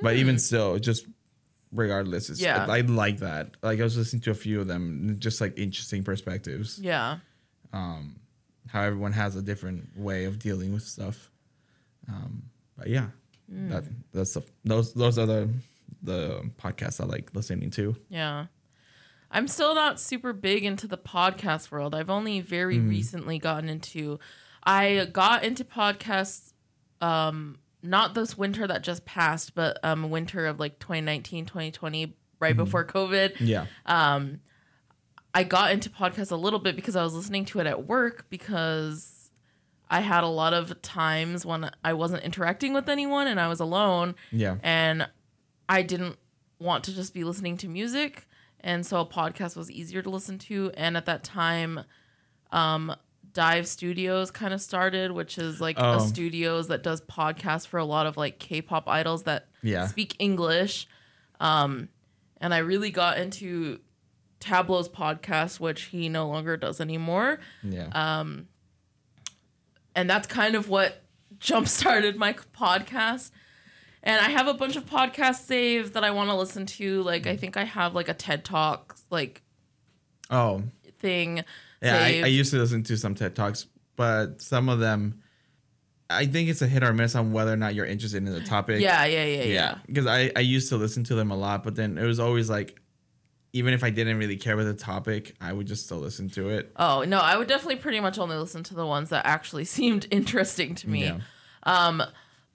But 0.00 0.16
even 0.16 0.38
still, 0.38 0.78
just 0.78 1.06
regardless, 1.72 2.30
it's, 2.30 2.40
Yeah. 2.40 2.66
I 2.68 2.82
like 2.82 3.18
that. 3.18 3.56
Like 3.62 3.80
I 3.80 3.82
was 3.82 3.96
listening 3.96 4.22
to 4.22 4.30
a 4.30 4.34
few 4.34 4.60
of 4.60 4.68
them, 4.68 5.16
just 5.18 5.40
like 5.40 5.58
interesting 5.58 6.04
perspectives. 6.04 6.78
Yeah. 6.78 7.18
How 7.72 8.82
everyone 8.82 9.12
has 9.12 9.34
a 9.34 9.42
different 9.42 9.96
way 9.96 10.24
of 10.24 10.38
dealing 10.38 10.72
with 10.72 10.82
stuff. 10.84 11.30
Um, 12.08 12.44
but 12.76 12.88
yeah, 12.88 13.08
Mm. 13.52 13.70
that 13.70 13.84
that's 14.12 14.34
the, 14.34 14.42
those 14.62 14.92
those 14.92 15.18
are 15.18 15.24
the 15.24 15.48
the 16.02 16.50
podcasts 16.58 17.00
I 17.00 17.04
like 17.04 17.30
listening 17.34 17.70
to. 17.72 17.96
Yeah. 18.08 18.46
I'm 19.30 19.46
still 19.48 19.74
not 19.74 20.00
super 20.00 20.32
big 20.32 20.64
into 20.64 20.86
the 20.86 20.96
podcast 20.98 21.70
world. 21.70 21.94
I've 21.94 22.08
only 22.10 22.40
very 22.40 22.78
Mm. 22.78 22.88
recently 22.88 23.38
gotten 23.38 23.68
into 23.68 24.18
I 24.64 25.08
got 25.12 25.44
into 25.44 25.64
podcasts 25.64 26.52
um 27.00 27.58
not 27.82 28.14
this 28.14 28.36
winter 28.36 28.66
that 28.66 28.82
just 28.82 29.04
passed, 29.04 29.54
but 29.54 29.78
um 29.84 30.10
winter 30.10 30.46
of 30.46 30.58
like 30.58 30.78
2019, 30.78 31.46
2020 31.46 32.16
right 32.40 32.54
Mm-hmm. 32.54 32.64
before 32.64 32.84
COVID. 32.84 33.34
Yeah. 33.40 33.66
Um 33.86 34.40
I 35.34 35.44
got 35.44 35.72
into 35.72 35.90
podcasts 35.90 36.32
a 36.32 36.36
little 36.36 36.58
bit 36.58 36.74
because 36.74 36.96
I 36.96 37.02
was 37.04 37.12
listening 37.14 37.44
to 37.46 37.60
it 37.60 37.66
at 37.66 37.86
work 37.86 38.26
because 38.30 39.30
I 39.90 40.00
had 40.00 40.24
a 40.24 40.28
lot 40.28 40.54
of 40.54 40.80
times 40.82 41.44
when 41.46 41.70
I 41.84 41.92
wasn't 41.92 42.22
interacting 42.24 42.72
with 42.74 42.88
anyone 42.88 43.26
and 43.26 43.38
I 43.40 43.48
was 43.48 43.60
alone 43.60 44.14
Yeah. 44.32 44.56
and 44.62 45.08
I 45.68 45.82
didn't 45.82 46.16
want 46.58 46.84
to 46.84 46.94
just 46.94 47.14
be 47.14 47.24
listening 47.24 47.56
to 47.58 47.68
music, 47.68 48.26
and 48.60 48.84
so 48.86 49.00
a 49.00 49.06
podcast 49.06 49.56
was 49.56 49.70
easier 49.70 50.02
to 50.02 50.10
listen 50.10 50.38
to. 50.38 50.70
And 50.74 50.96
at 50.96 51.06
that 51.06 51.22
time, 51.24 51.80
um, 52.50 52.94
Dive 53.32 53.68
Studios 53.68 54.30
kind 54.30 54.52
of 54.54 54.60
started, 54.60 55.12
which 55.12 55.38
is 55.38 55.60
like 55.60 55.76
Oh. 55.78 55.96
a 55.96 56.00
studios 56.00 56.68
that 56.68 56.82
does 56.82 57.00
podcasts 57.02 57.66
for 57.66 57.78
a 57.78 57.84
lot 57.84 58.06
of 58.06 58.16
like 58.16 58.38
K-pop 58.38 58.88
idols 58.88 59.24
that 59.24 59.48
Yeah. 59.62 59.86
speak 59.86 60.16
English. 60.18 60.88
Um, 61.38 61.88
and 62.40 62.52
I 62.54 62.58
really 62.58 62.90
got 62.90 63.18
into 63.18 63.80
Tablo's 64.40 64.88
podcast, 64.88 65.60
which 65.60 65.82
he 65.82 66.08
no 66.08 66.26
longer 66.28 66.56
does 66.56 66.80
anymore 66.80 67.38
Yeah. 67.62 67.88
Uh, 67.88 68.24
and 69.94 70.08
that's 70.08 70.26
kind 70.26 70.54
of 70.54 70.68
what 70.68 71.02
jump 71.38 71.68
started 71.68 72.16
my 72.16 72.32
podcast 72.32 73.30
and 74.02 74.20
i 74.20 74.28
have 74.30 74.46
a 74.48 74.54
bunch 74.54 74.76
of 74.76 74.84
podcasts 74.86 75.44
saved 75.46 75.94
that 75.94 76.04
i 76.04 76.10
want 76.10 76.28
to 76.30 76.34
listen 76.36 76.66
to 76.66 77.02
like 77.02 77.26
i 77.26 77.36
think 77.36 77.56
i 77.56 77.64
have 77.64 77.94
like 77.94 78.08
a 78.08 78.14
ted 78.14 78.44
talk 78.44 78.96
like 79.10 79.42
oh, 80.30 80.62
thing 80.98 81.42
yeah. 81.80 81.96
I. 81.96 82.22
I 82.24 82.26
used 82.26 82.50
to 82.50 82.58
listen 82.58 82.82
to 82.82 82.96
some 82.96 83.14
TED 83.14 83.36
talks, 83.36 83.66
but 83.94 84.42
some 84.42 84.68
of 84.68 84.80
them, 84.80 85.22
I 86.10 86.26
think 86.26 86.48
it's 86.48 86.60
a 86.60 86.66
hit 86.66 86.82
or 86.82 86.92
miss 86.92 87.14
on 87.14 87.30
whether 87.32 87.52
or 87.52 87.56
not 87.56 87.76
you're 87.76 87.86
interested 87.86 88.16
in 88.18 88.24
the 88.32 88.40
topic. 88.40 88.80
yeah 88.80 89.04
yeah 89.04 89.24
yeah 89.24 89.42
yeah 89.44 89.78
Because 89.86 90.06
I 90.06 90.32
I 90.34 90.40
used 90.40 90.70
to 90.70 90.76
listen 90.76 91.04
to 91.04 91.14
them 91.14 91.30
a 91.30 91.36
lot, 91.36 91.62
but 91.62 91.76
then 91.76 91.96
it 91.96 92.04
was 92.04 92.18
always 92.18 92.50
like, 92.50 92.80
even 93.52 93.74
if 93.74 93.84
I 93.84 93.90
didn't 93.90 94.18
really 94.18 94.36
care 94.36 94.54
about 94.54 94.64
the 94.64 94.74
topic, 94.74 95.36
I 95.40 95.52
would 95.52 95.68
just 95.68 95.84
still 95.84 95.98
listen 95.98 96.28
to 96.30 96.48
it. 96.48 96.72
oh 96.76 97.04
no 97.04 97.18
i 97.20 97.36
would 97.36 97.46
definitely 97.46 97.76
pretty 97.76 98.00
much 98.00 98.18
only 98.18 98.36
listen 98.36 98.64
to 98.64 98.74
the 98.74 98.84
ones 98.84 99.10
that 99.10 99.24
actually 99.24 99.64
seemed 99.76 100.08
interesting 100.10 100.74
to 100.74 100.88
me 100.90 101.04
Yeah. 101.04 101.18
um 101.62 102.02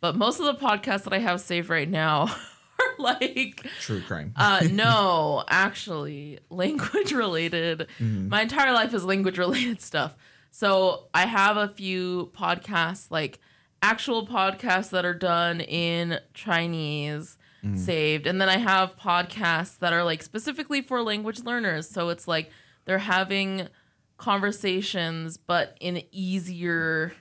but 0.03 0.17
most 0.17 0.37
of 0.41 0.45
the 0.45 0.53
podcasts 0.55 1.03
that 1.03 1.13
i 1.13 1.19
have 1.19 1.39
saved 1.39 1.69
right 1.69 1.89
now 1.89 2.23
are 2.79 2.95
like 2.99 3.65
True 3.79 4.01
crime. 4.01 4.33
Uh, 4.35 4.67
no, 4.71 5.43
actually, 5.47 6.39
language 6.49 7.13
related. 7.13 7.87
My 7.99 8.41
entire 8.41 8.73
life 8.73 8.93
is 8.93 9.05
language 9.05 9.37
related 9.37 9.79
stuff. 9.89 10.15
So 10.51 11.07
I 11.13 11.25
have 11.25 11.55
a 11.55 11.67
few 11.69 12.31
podcasts, 12.35 13.09
like 13.11 13.39
actual 13.81 14.27
podcasts 14.27 14.89
that 14.89 15.05
are 15.05 15.13
done 15.13 15.61
in 15.61 16.19
Chinese 16.33 17.37
saved. 17.75 18.27
And 18.27 18.41
then 18.41 18.49
I 18.49 18.57
have 18.57 18.97
podcasts 18.97 19.79
that 19.79 19.93
are 19.93 20.03
like 20.03 20.21
specifically 20.21 20.81
for 20.81 21.01
language 21.01 21.43
learners. 21.45 21.89
So 21.89 22.09
it's 22.09 22.27
like 22.27 22.51
they're 22.83 22.97
having 22.97 23.69
conversations, 24.17 25.37
but 25.37 25.77
in 25.79 26.03
easier, 26.11 27.13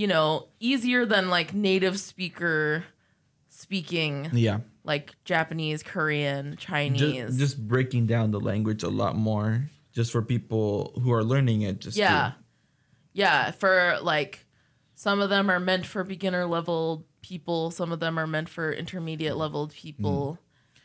you 0.00 0.06
know, 0.06 0.48
easier 0.60 1.04
than 1.04 1.28
like 1.28 1.52
native 1.52 2.00
speaker 2.00 2.84
speaking 3.50 4.30
yeah. 4.32 4.60
like 4.82 5.14
Japanese, 5.26 5.82
Korean, 5.82 6.56
Chinese. 6.56 7.26
Just, 7.26 7.38
just 7.38 7.68
breaking 7.68 8.06
down 8.06 8.30
the 8.30 8.40
language 8.40 8.82
a 8.82 8.88
lot 8.88 9.14
more, 9.14 9.68
just 9.92 10.10
for 10.10 10.22
people 10.22 10.98
who 11.04 11.12
are 11.12 11.22
learning 11.22 11.62
it. 11.62 11.80
Just 11.80 11.98
yeah. 11.98 12.30
To, 12.30 12.36
Yeah, 13.12 13.50
for 13.50 13.98
like 14.00 14.46
some 14.94 15.20
of 15.20 15.28
them 15.28 15.50
are 15.50 15.60
meant 15.60 15.84
for 15.84 16.02
beginner 16.02 16.46
level 16.46 17.04
people, 17.20 17.70
some 17.70 17.92
of 17.92 18.00
them 18.00 18.18
are 18.18 18.26
meant 18.26 18.48
for 18.48 18.72
intermediate 18.72 19.36
level 19.36 19.68
people. 19.68 20.38
Mm. 20.40 20.80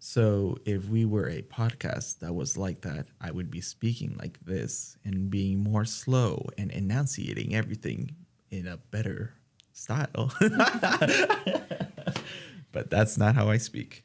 So 0.00 0.58
if 0.66 0.86
we 0.86 1.06
were 1.06 1.30
a 1.30 1.40
podcast 1.40 2.18
that 2.18 2.34
was 2.34 2.58
like 2.58 2.82
that, 2.82 3.06
I 3.22 3.30
would 3.30 3.50
be 3.50 3.62
speaking 3.62 4.18
like 4.18 4.38
this 4.44 4.98
and 5.02 5.30
being 5.30 5.60
more 5.60 5.86
slow 5.86 6.46
and 6.58 6.70
enunciating 6.70 7.54
everything 7.54 8.14
in 8.58 8.66
a 8.68 8.76
better 8.76 9.32
style. 9.72 10.32
but 12.72 12.90
that's 12.90 13.16
not 13.18 13.34
how 13.34 13.48
I 13.50 13.56
speak. 13.58 14.04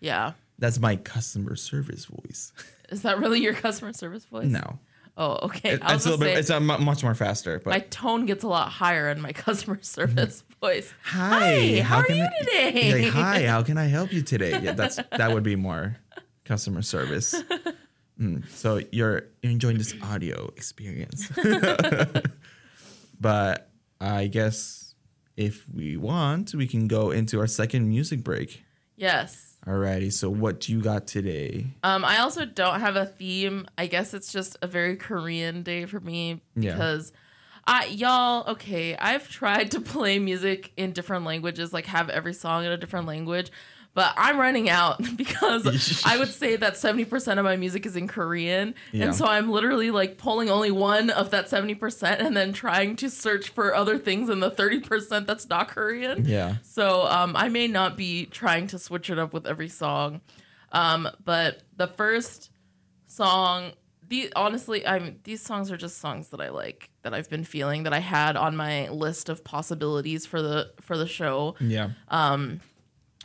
Yeah. 0.00 0.32
That's 0.58 0.78
my 0.80 0.96
customer 0.96 1.56
service 1.56 2.04
voice. 2.06 2.52
Is 2.90 3.02
that 3.02 3.18
really 3.18 3.40
your 3.40 3.54
customer 3.54 3.92
service 3.92 4.24
voice? 4.24 4.46
no. 4.46 4.78
Oh, 5.14 5.38
okay. 5.42 5.72
It- 5.72 5.82
it's 5.84 6.06
a 6.06 6.10
little 6.10 6.24
bit, 6.24 6.38
it's 6.38 6.48
a 6.48 6.58
much 6.58 7.02
more 7.02 7.14
faster, 7.14 7.58
but 7.62 7.68
my 7.70 7.80
tone 7.80 8.24
gets 8.24 8.44
a 8.44 8.48
lot 8.48 8.70
higher 8.70 9.10
in 9.10 9.20
my 9.20 9.32
customer 9.34 9.78
service 9.82 10.42
voice. 10.60 10.92
Hi, 11.04 11.80
how 11.82 11.98
are 11.98 12.04
can 12.04 12.16
you 12.16 12.24
I- 12.24 12.38
today? 12.40 13.02
Like, 13.04 13.12
hi, 13.12 13.42
how 13.46 13.62
can 13.62 13.76
I 13.76 13.84
help 13.88 14.10
you 14.12 14.22
today? 14.22 14.58
Yeah, 14.62 14.72
that's 14.72 14.96
that 15.16 15.32
would 15.32 15.42
be 15.42 15.54
more 15.54 15.96
customer 16.46 16.80
service. 16.80 17.34
Mm, 18.18 18.48
so 18.48 18.80
you're 18.90 19.24
you're 19.42 19.52
enjoying 19.52 19.76
this 19.76 19.94
audio 20.02 20.46
experience, 20.56 21.28
but 23.22 23.70
I 24.00 24.26
guess 24.26 24.94
if 25.36 25.66
we 25.72 25.96
want, 25.96 26.54
we 26.54 26.66
can 26.66 26.88
go 26.88 27.10
into 27.10 27.38
our 27.40 27.46
second 27.46 27.88
music 27.88 28.22
break. 28.22 28.62
Yes. 28.96 29.56
Alrighty, 29.66 30.12
so 30.12 30.28
what 30.28 30.60
do 30.60 30.72
you 30.72 30.80
got 30.82 31.06
today? 31.06 31.66
Um, 31.84 32.04
I 32.04 32.18
also 32.18 32.44
don't 32.44 32.80
have 32.80 32.96
a 32.96 33.06
theme. 33.06 33.66
I 33.78 33.86
guess 33.86 34.12
it's 34.12 34.32
just 34.32 34.56
a 34.60 34.66
very 34.66 34.96
Korean 34.96 35.62
day 35.62 35.86
for 35.86 36.00
me 36.00 36.42
Yeah. 36.56 36.72
because 36.72 37.12
I 37.64 37.84
y'all, 37.86 38.50
okay, 38.50 38.96
I've 38.96 39.28
tried 39.28 39.70
to 39.70 39.80
play 39.94 40.18
music 40.18 40.72
in 40.76 40.90
different 40.92 41.24
languages, 41.24 41.72
like 41.72 41.86
have 41.86 42.10
every 42.10 42.34
song 42.34 42.64
in 42.64 42.72
a 42.72 42.76
different 42.76 43.06
language, 43.06 43.52
but 43.94 44.14
I'm 44.16 44.38
running 44.38 44.70
out 44.70 45.00
because 45.16 46.02
I 46.06 46.18
would 46.18 46.32
say 46.32 46.56
that 46.56 46.74
70% 46.74 47.38
of 47.38 47.44
my 47.44 47.56
music 47.56 47.86
is 47.86 47.96
in 47.96 48.08
Korean. 48.08 48.74
Yeah. 48.92 49.06
And 49.06 49.14
so 49.14 49.26
I'm 49.26 49.50
literally 49.50 49.90
like 49.90 50.18
pulling 50.18 50.50
only 50.50 50.70
one 50.70 51.10
of 51.10 51.30
that 51.30 51.46
70% 51.46 52.20
and 52.20 52.36
then 52.36 52.52
trying 52.52 52.96
to 52.96 53.10
search 53.10 53.50
for 53.50 53.74
other 53.74 53.98
things 53.98 54.28
in 54.28 54.40
the 54.40 54.50
30% 54.50 55.26
that's 55.26 55.48
not 55.48 55.68
Korean. 55.68 56.24
Yeah. 56.24 56.56
So 56.62 57.06
um, 57.06 57.36
I 57.36 57.48
may 57.48 57.68
not 57.68 57.96
be 57.96 58.26
trying 58.26 58.66
to 58.68 58.78
switch 58.78 59.10
it 59.10 59.18
up 59.18 59.32
with 59.32 59.46
every 59.46 59.68
song, 59.68 60.20
um, 60.72 61.08
but 61.24 61.62
the 61.76 61.86
first 61.86 62.50
song, 63.06 63.72
the 64.08 64.32
honestly, 64.34 64.86
I'm 64.86 65.18
these 65.24 65.42
songs 65.42 65.70
are 65.70 65.76
just 65.76 65.98
songs 65.98 66.28
that 66.28 66.40
I 66.40 66.48
like 66.48 66.90
that 67.02 67.14
I've 67.14 67.28
been 67.28 67.44
feeling 67.44 67.82
that 67.84 67.92
I 67.92 67.98
had 67.98 68.36
on 68.36 68.56
my 68.56 68.88
list 68.88 69.28
of 69.28 69.44
possibilities 69.44 70.26
for 70.26 70.42
the 70.42 70.72
for 70.80 70.96
the 70.96 71.06
show. 71.06 71.56
Yeah. 71.60 71.90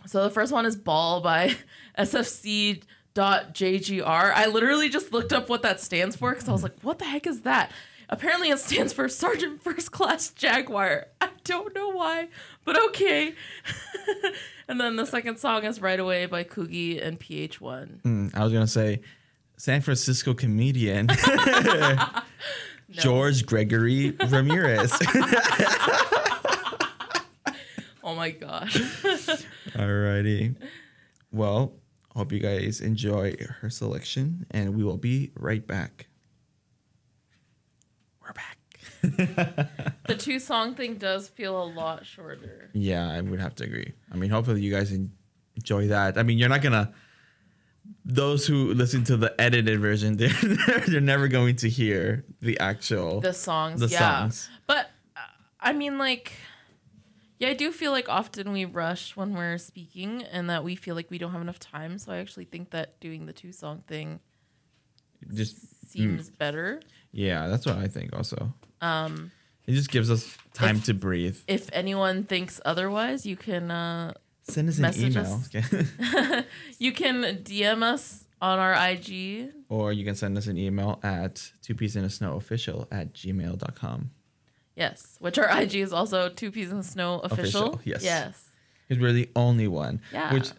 So 0.08 0.24
the 0.24 0.30
first 0.30 0.51
one 0.51 0.66
is 0.66 0.76
Ball 0.76 1.22
by 1.22 1.55
SFC. 1.97 2.82
dot 3.14 3.53
JGR. 3.55 4.05
I 4.05 4.45
literally 4.47 4.89
just 4.89 5.12
looked 5.12 5.34
up 5.34 5.49
what 5.49 5.64
that 5.64 5.80
stands 5.82 6.16
for 6.16 6.32
because 6.32 6.47
I 6.47 6.51
was 6.51 6.62
like, 6.64 6.80
what 6.82 6.99
the 6.99 7.05
heck 7.05 7.26
is 7.26 7.41
that? 7.41 7.72
Apparently, 8.10 8.49
it 8.51 8.60
stands 8.60 8.93
for 8.93 9.10
Sergeant 9.10 9.62
First 9.64 9.91
Class 9.91 10.30
Jaguar. 10.30 11.08
I 11.20 11.30
don't 11.43 11.74
know 11.76 11.89
why, 11.89 12.30
but 12.64 12.82
okay. 12.89 13.34
and 14.70 14.80
then 14.80 14.95
the 14.95 15.05
second 15.05 15.39
song 15.39 15.66
is 15.66 15.82
Right 15.82 15.99
Away 15.99 16.26
by 16.28 16.43
Coogie 16.43 17.05
and 17.05 17.20
PH1. 17.20 18.01
Mm, 18.03 18.36
I 18.38 18.43
was 18.43 18.53
gonna 18.53 18.68
say 18.68 19.01
San 19.58 19.82
Francisco 19.82 20.34
comedian 20.34 21.08
George 22.91 23.45
Gregory 23.45 24.12
Ramirez. 24.30 24.91
Oh 28.08 28.16
my 28.16 28.32
gosh. 28.32 28.74
Alrighty. 29.76 30.55
Well, 31.30 31.74
hope 32.16 32.32
you 32.32 32.39
guys 32.39 32.80
enjoy 32.80 33.36
her 33.60 33.70
selection, 33.70 34.45
and 34.49 34.78
we 34.78 34.84
will 34.86 34.95
be 34.95 35.32
right 35.36 35.68
back. 35.68 36.08
We're 38.22 38.32
back. 38.32 38.58
the 40.08 40.16
two 40.16 40.39
song 40.39 40.74
thing 40.74 40.95
does 40.95 41.28
feel 41.28 41.62
a 41.62 41.68
lot 41.68 42.05
shorter. 42.05 42.70
Yeah, 42.72 43.10
I 43.10 43.20
would 43.20 43.41
have 43.41 43.55
to 43.55 43.66
agree. 43.66 43.91
I 44.10 44.16
mean, 44.16 44.30
hopefully 44.30 44.62
you 44.62 44.72
guys 44.72 44.97
enjoy 45.58 45.89
that. 45.89 46.18
I 46.18 46.24
mean, 46.24 46.38
you're 46.38 46.47
not 46.47 46.62
gonna. 46.62 46.93
Those 48.05 48.47
who 48.47 48.74
listen 48.74 49.03
to 49.03 49.18
the 49.18 49.36
edited 49.39 49.82
version, 49.82 50.16
they're 50.18 50.30
they're 50.88 51.01
never 51.01 51.28
going 51.28 51.58
to 51.58 51.68
hear 51.70 52.24
the 52.41 52.58
actual 52.62 53.20
The 53.20 53.34
songs, 53.34 53.82
the 53.82 53.88
yeah. 53.88 53.99
songs. 53.99 54.49
But 54.66 54.91
uh, 55.18 55.20
I 55.60 55.74
mean, 55.74 55.97
like, 55.97 56.32
yeah, 57.40 57.50
I 57.50 57.54
do 57.54 57.72
feel 57.72 57.92
like 57.92 58.10
often 58.10 58.52
we 58.52 58.66
rush 58.66 59.16
when 59.16 59.34
we're 59.34 59.58
speaking 59.58 60.24
and 60.24 60.50
that 60.50 60.64
we 60.64 60.76
feel 60.76 60.96
like 60.96 61.10
we 61.12 61.18
don't 61.18 61.32
have 61.32 61.42
enough 61.42 61.60
time. 61.60 61.98
So 61.98 62.12
I 62.12 62.18
actually 62.18 62.46
think 62.46 62.72
that 62.72 63.00
doing 63.00 63.26
the 63.26 63.34
two 63.34 63.52
song 63.52 63.84
thing 63.88 64.20
Just 65.34 65.90
seems 65.90 66.30
better. 66.30 66.82
yeah, 67.12 67.48
that's 67.48 67.66
what 67.66 67.78
I 67.78 67.88
think. 67.88 68.16
Also, 68.16 68.54
um, 68.82 69.32
it 69.66 69.74
just 69.74 69.92
gives 69.92 70.10
us 70.12 70.36
time 70.54 70.78
if- 70.78 70.86
to 70.86 70.94
breathe. 70.94 71.38
If 71.48 71.70
anyone 71.74 72.24
thinks 72.24 72.60
otherwise, 72.66 73.26
you 73.26 73.36
can 73.36 73.70
uh, 73.72 74.14
Send 74.44 74.70
us 74.70 74.80
an 74.80 74.94
email, 75.04 75.42
us. 75.44 76.46
you 76.80 76.94
can 76.94 77.22
DM 77.44 77.84
us 77.84 78.24
on 78.42 78.60
our 78.60 78.74
IG. 78.92 79.52
or 79.68 79.92
you 79.92 80.06
can 80.06 80.16
send 80.16 80.38
us 80.38 80.48
an 80.48 80.58
email 80.58 81.00
at 81.04 81.52
two 81.62 81.76
peas 81.76 81.96
in 81.98 82.06
a 82.06 82.10
snow 82.10 82.36
official 82.38 82.88
at 82.92 83.12
gmail.com. 83.14 84.12
Yes, 84.78 85.17
which 85.19 85.38
our 85.38 85.61
IG 85.61 85.75
is 85.75 85.91
also 85.91 86.30
Two 86.30 86.51
Peas 86.51 86.71
in 86.71 86.78
the 86.78 86.84
Snow 86.84 87.19
official. 87.19 87.73
Official, 87.73 87.82
yes. 87.84 88.03
Yes. 88.03 88.49
because 88.88 89.01
we're 89.01 89.11
the 89.11 89.30
only 89.36 89.67
one. 89.67 89.99
Yeah. 90.13 90.34
Which 90.34 90.51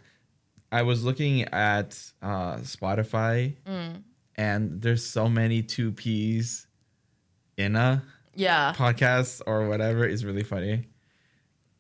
I 0.73 0.83
was 0.83 1.05
looking 1.05 1.43
at 1.45 1.97
uh, 2.21 2.57
Spotify, 2.57 3.55
Mm. 3.65 4.03
and 4.37 4.83
there's 4.83 5.07
so 5.07 5.29
many 5.29 5.63
two 5.63 5.93
peas 5.93 6.67
in 7.57 7.77
a 7.77 8.03
Yeah. 8.35 8.75
podcast 8.77 9.41
or 9.47 9.69
whatever. 9.69 10.05
It's 10.05 10.25
really 10.25 10.43
funny. 10.45 10.89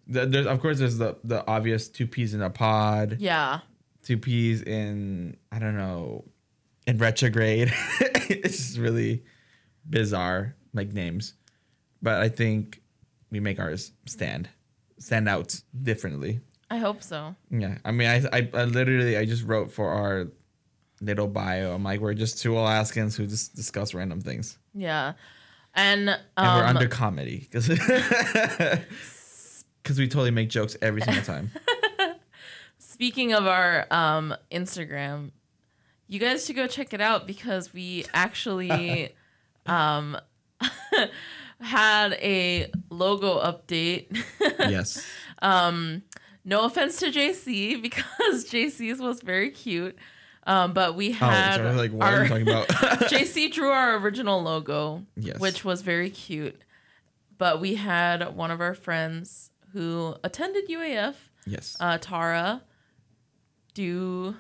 There's 0.06 0.46
of 0.46 0.60
course 0.60 0.78
there's 0.78 0.96
the 0.96 1.18
the 1.24 1.46
obvious 1.46 1.88
two 1.88 2.06
peas 2.06 2.32
in 2.34 2.40
a 2.40 2.48
pod, 2.50 3.16
Yeah. 3.20 3.60
two 4.02 4.16
peas 4.16 4.62
in 4.62 5.36
I 5.52 5.58
don't 5.58 5.76
know, 5.76 6.24
in 6.86 6.96
retrograde. 6.98 7.70
it's 8.30 8.56
just 8.56 8.78
really 8.78 9.24
bizarre 9.90 10.54
like 10.72 10.92
names, 10.92 11.34
but 12.02 12.20
I 12.20 12.28
think 12.28 12.80
we 13.30 13.40
make 13.40 13.58
ours 13.58 13.92
stand 14.06 14.48
stand 14.98 15.28
out 15.28 15.60
differently. 15.82 16.40
I 16.70 16.78
hope 16.78 17.02
so. 17.02 17.34
Yeah, 17.50 17.78
I 17.84 17.92
mean, 17.92 18.08
I, 18.08 18.22
I, 18.36 18.50
I 18.52 18.64
literally, 18.64 19.16
I 19.16 19.24
just 19.24 19.44
wrote 19.44 19.72
for 19.72 19.90
our 19.90 20.26
little 21.00 21.26
bio. 21.28 21.72
I'm 21.74 21.82
like, 21.82 22.00
we're 22.00 22.14
just 22.14 22.42
two 22.42 22.58
Alaskans 22.58 23.16
who 23.16 23.26
just 23.26 23.54
discuss 23.54 23.94
random 23.94 24.20
things, 24.20 24.58
Yeah. 24.74 25.14
And, 25.74 26.08
um, 26.08 26.18
and 26.36 26.56
we're 26.56 26.66
under 26.66 26.88
comedy 26.88 27.46
because 27.50 27.68
because 27.68 28.78
we 29.98 30.08
totally 30.08 30.32
make 30.32 30.48
jokes 30.48 30.76
every 30.82 31.02
single 31.02 31.22
time. 31.22 31.52
Speaking 32.78 33.32
of 33.32 33.46
our 33.46 33.86
um, 33.92 34.34
Instagram, 34.50 35.30
you 36.08 36.18
guys 36.18 36.44
should 36.44 36.56
go 36.56 36.66
check 36.66 36.92
it 36.94 37.00
out 37.00 37.28
because 37.28 37.72
we 37.72 38.06
actually 38.12 39.14
um, 39.66 40.18
had 41.60 42.12
a 42.14 42.70
logo 42.90 43.40
update. 43.40 44.16
yes, 44.58 45.04
um, 45.42 46.02
no 46.44 46.64
offense 46.64 46.98
to 47.00 47.06
JC 47.06 47.80
because 47.80 48.44
JC's 48.50 49.00
was 49.00 49.20
very 49.22 49.50
cute. 49.50 49.96
Um, 50.46 50.72
but 50.72 50.94
we 50.96 51.10
Oh, 51.10 51.12
had 51.12 51.60
I 51.60 51.72
like, 51.72 51.92
what 51.92 52.06
are 52.06 52.16
our 52.16 52.22
you 52.22 52.28
talking 52.28 52.48
about? 52.48 52.68
JC 53.10 53.52
drew 53.52 53.68
our 53.68 53.96
original 53.98 54.42
logo, 54.42 55.04
Yes. 55.16 55.38
which 55.38 55.62
was 55.62 55.82
very 55.82 56.08
cute. 56.08 56.58
But 57.36 57.60
we 57.60 57.74
had 57.74 58.34
one 58.34 58.50
of 58.50 58.60
our 58.62 58.72
friends 58.74 59.50
who 59.74 60.16
attended 60.24 60.66
UAF, 60.68 61.14
yes, 61.46 61.76
uh, 61.80 61.98
Tara, 61.98 62.62
do 63.74 64.36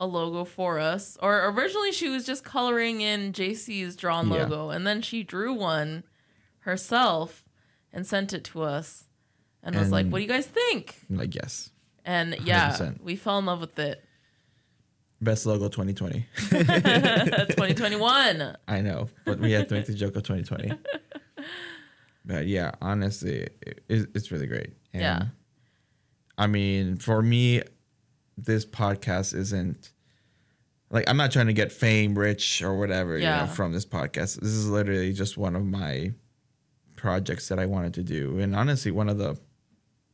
a 0.00 0.06
logo 0.06 0.44
for 0.44 0.78
us. 0.78 1.16
Or 1.22 1.48
originally 1.50 1.92
she 1.92 2.08
was 2.08 2.24
just 2.24 2.44
coloring 2.44 3.00
in 3.00 3.32
JC's 3.32 3.94
drawn 3.94 4.28
Yeah. 4.30 4.44
logo, 4.44 4.70
and 4.70 4.86
then 4.86 5.02
she 5.02 5.22
drew 5.22 5.52
one 5.52 6.02
herself 6.62 7.44
and 7.92 8.06
sent 8.06 8.32
it 8.32 8.42
to 8.44 8.62
us, 8.62 9.04
and, 9.62 9.74
was 9.76 9.90
like, 9.92 10.06
"What 10.08 10.18
do 10.18 10.22
you 10.22 10.28
guys 10.28 10.46
think?" 10.46 10.96
I'm 11.08 11.16
like 11.18 11.34
yes, 11.34 11.70
And 12.04 12.36
yeah, 12.44 12.70
100%. 12.72 13.00
we 13.02 13.16
fell 13.16 13.38
in 13.38 13.46
love 13.46 13.60
with 13.60 13.78
it. 13.78 14.04
best 15.20 15.46
logo 15.46 15.68
2020. 15.68 16.26
2021. 16.50 18.56
I 18.68 18.80
know, 18.80 19.08
but 19.24 19.38
we 19.38 19.52
had 19.52 19.68
to 19.68 19.74
make 19.74 19.86
the 19.86 19.94
joke 19.94 20.16
of 20.16 20.24
2020. 20.24 20.72
But 22.24 22.46
yeah, 22.46 22.70
honestly, 22.80 23.48
it, 23.66 23.82
it's 23.88 24.30
really 24.30 24.46
great. 24.46 24.70
And 24.92 25.02
Yeah. 25.02 25.22
I 26.38 26.46
mean, 26.46 26.96
for 26.96 27.20
me, 27.20 27.62
this 28.38 28.64
podcast 28.64 29.34
isn't 29.34 29.90
like 30.88 31.10
I'm 31.10 31.16
not 31.16 31.32
trying 31.32 31.48
to 31.48 31.52
get 31.52 31.72
fame, 31.72 32.16
rich, 32.16 32.62
or 32.62 32.78
whatever 32.78 33.16
you 33.16 33.24
Yeah. 33.24 33.40
know 33.40 33.46
from 33.48 33.72
this 33.72 33.84
podcast. 33.84 34.38
This 34.40 34.52
is 34.52 34.68
literally 34.68 35.12
just 35.12 35.36
one 35.36 35.56
of 35.56 35.64
my 35.64 36.12
projects 37.02 37.48
that 37.48 37.58
I 37.58 37.66
wanted 37.66 37.94
to 37.94 38.04
do, 38.04 38.38
and 38.38 38.54
honestly, 38.54 38.92
one 38.92 39.08
of 39.08 39.18
the 39.18 39.36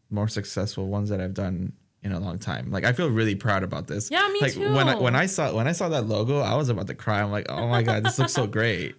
more 0.09 0.27
successful 0.27 0.89
ones 0.89 1.11
that 1.11 1.21
I've 1.21 1.35
done 1.35 1.75
in 2.03 2.13
a 2.13 2.19
long 2.19 2.39
time. 2.39 2.71
Like 2.71 2.85
I 2.85 2.93
feel 2.95 3.11
really 3.11 3.35
proud 3.35 3.63
about 3.63 3.87
this. 3.89 4.11
Yeah, 4.11 4.27
me 4.33 4.41
like, 4.41 4.57
When 4.57 4.89
I, 4.89 4.95
when 4.97 5.15
I 5.15 5.27
saw 5.27 5.55
when 5.55 5.69
I 5.69 5.73
saw 5.73 5.91
that 5.91 6.07
logo, 6.07 6.41
I 6.41 6.55
was 6.55 6.71
about 6.71 6.87
to 6.87 6.95
cry. 6.95 7.21
I'm 7.21 7.31
like, 7.31 7.47
oh 7.51 7.69
my 7.69 7.83
god, 7.83 8.05
this 8.05 8.19
looks 8.19 8.33
so 8.33 8.47
great. 8.59 8.95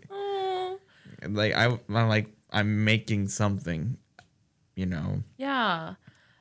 Like 1.27 1.55
I, 1.55 1.65
I'm 1.89 2.07
like 2.07 2.27
I'm 2.51 2.85
making 2.85 3.27
something, 3.29 3.97
you 4.75 4.85
know, 4.85 5.23
yeah. 5.37 5.95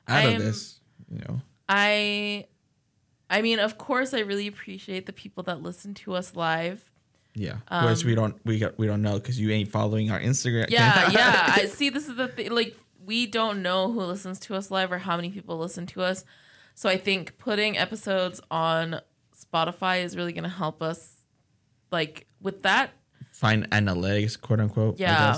out 0.07 0.23
I'm- 0.25 0.35
of 0.35 0.43
this. 0.43 0.79
You 1.11 1.17
know, 1.27 1.41
I 1.67 2.45
I 3.27 3.41
mean, 3.41 3.57
of 3.57 3.79
course 3.79 4.13
I 4.13 4.19
really 4.19 4.45
appreciate 4.45 5.07
the 5.07 5.13
people 5.13 5.41
that 5.43 5.63
listen 5.63 5.95
to 5.95 6.13
us 6.13 6.35
live. 6.35 6.88
Yeah. 7.39 7.55
Um, 7.69 7.85
Which 7.85 8.03
we 8.03 8.15
don't 8.15 8.35
we 8.45 8.59
got 8.59 8.77
we 8.77 8.85
don't 8.85 9.01
know 9.01 9.13
because 9.13 9.39
you 9.39 9.49
ain't 9.51 9.69
following 9.69 10.11
our 10.11 10.19
Instagram. 10.19 10.69
Yeah, 10.69 11.09
yeah. 11.11 11.53
I 11.55 11.65
see 11.67 11.89
this 11.89 12.09
is 12.09 12.17
the 12.17 12.27
thing 12.27 12.51
like 12.51 12.75
we 13.05 13.25
don't 13.25 13.61
know 13.61 13.91
who 13.91 14.01
listens 14.01 14.39
to 14.41 14.55
us 14.55 14.69
live 14.69 14.91
or 14.91 14.97
how 14.97 15.15
many 15.15 15.29
people 15.29 15.57
listen 15.57 15.85
to 15.87 16.01
us. 16.01 16.25
So 16.75 16.89
I 16.89 16.97
think 16.97 17.37
putting 17.37 17.77
episodes 17.77 18.41
on 18.51 18.99
Spotify 19.37 20.03
is 20.03 20.17
really 20.17 20.33
going 20.33 20.43
to 20.43 20.49
help 20.49 20.83
us 20.83 21.15
like 21.91 22.27
with 22.41 22.63
that. 22.63 22.91
Find 23.31 23.69
analytics, 23.71 24.39
quote 24.39 24.59
unquote. 24.59 24.99
I 24.99 25.01
Yeah. 25.01 25.37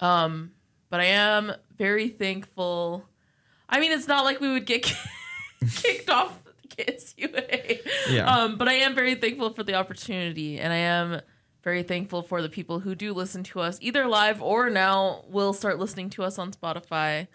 Um 0.00 0.50
but 0.90 1.00
I 1.00 1.06
am 1.06 1.52
very 1.78 2.08
thankful. 2.08 3.04
I 3.68 3.78
mean, 3.78 3.92
it's 3.92 4.08
not 4.08 4.24
like 4.24 4.40
we 4.40 4.50
would 4.50 4.66
get 4.66 4.82
kicked 5.76 6.10
off 6.10 6.36
KSUA. 6.78 7.80
Yeah. 8.10 8.26
Um, 8.32 8.56
but 8.56 8.68
I 8.68 8.74
am 8.74 8.94
very 8.94 9.16
thankful 9.16 9.50
for 9.52 9.64
the 9.64 9.74
opportunity, 9.74 10.58
and 10.60 10.72
I 10.72 10.76
am 10.76 11.20
very 11.64 11.82
thankful 11.82 12.22
for 12.22 12.40
the 12.40 12.48
people 12.48 12.78
who 12.78 12.94
do 12.94 13.12
listen 13.12 13.42
to 13.44 13.58
us, 13.60 13.78
either 13.80 14.06
live 14.06 14.40
or 14.40 14.70
now 14.70 15.24
will 15.28 15.52
start 15.52 15.80
listening 15.80 16.10
to 16.10 16.22
us 16.22 16.38
on 16.38 16.52
Spotify. 16.52 17.26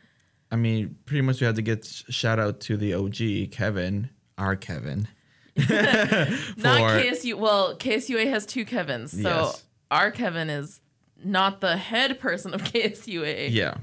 I 0.50 0.56
mean, 0.56 0.96
pretty 1.06 1.22
much 1.24 1.42
we 1.42 1.46
had 1.48 1.56
to 1.58 1.62
get 1.62 1.86
shout 1.86 2.40
out 2.40 2.62
to 2.62 2.78
the 2.78 2.94
OG 2.94 3.52
Kevin, 3.52 4.10
our 4.38 4.56
Kevin. 4.56 5.10
Not 5.58 5.68
KSU. 5.68 7.36
Well, 7.36 7.76
KSUA 7.78 8.30
has 8.30 8.46
two 8.46 8.64
Kevins, 8.64 9.12
so 9.12 9.30
Yes. 9.30 9.64
our 9.90 10.12
Kevin 10.12 10.50
is 10.50 10.80
not 11.24 11.60
the 11.62 11.76
head 11.78 12.20
person 12.20 12.54
of 12.54 12.64
KSUA. 12.72 13.50
Yeah. 13.52 13.76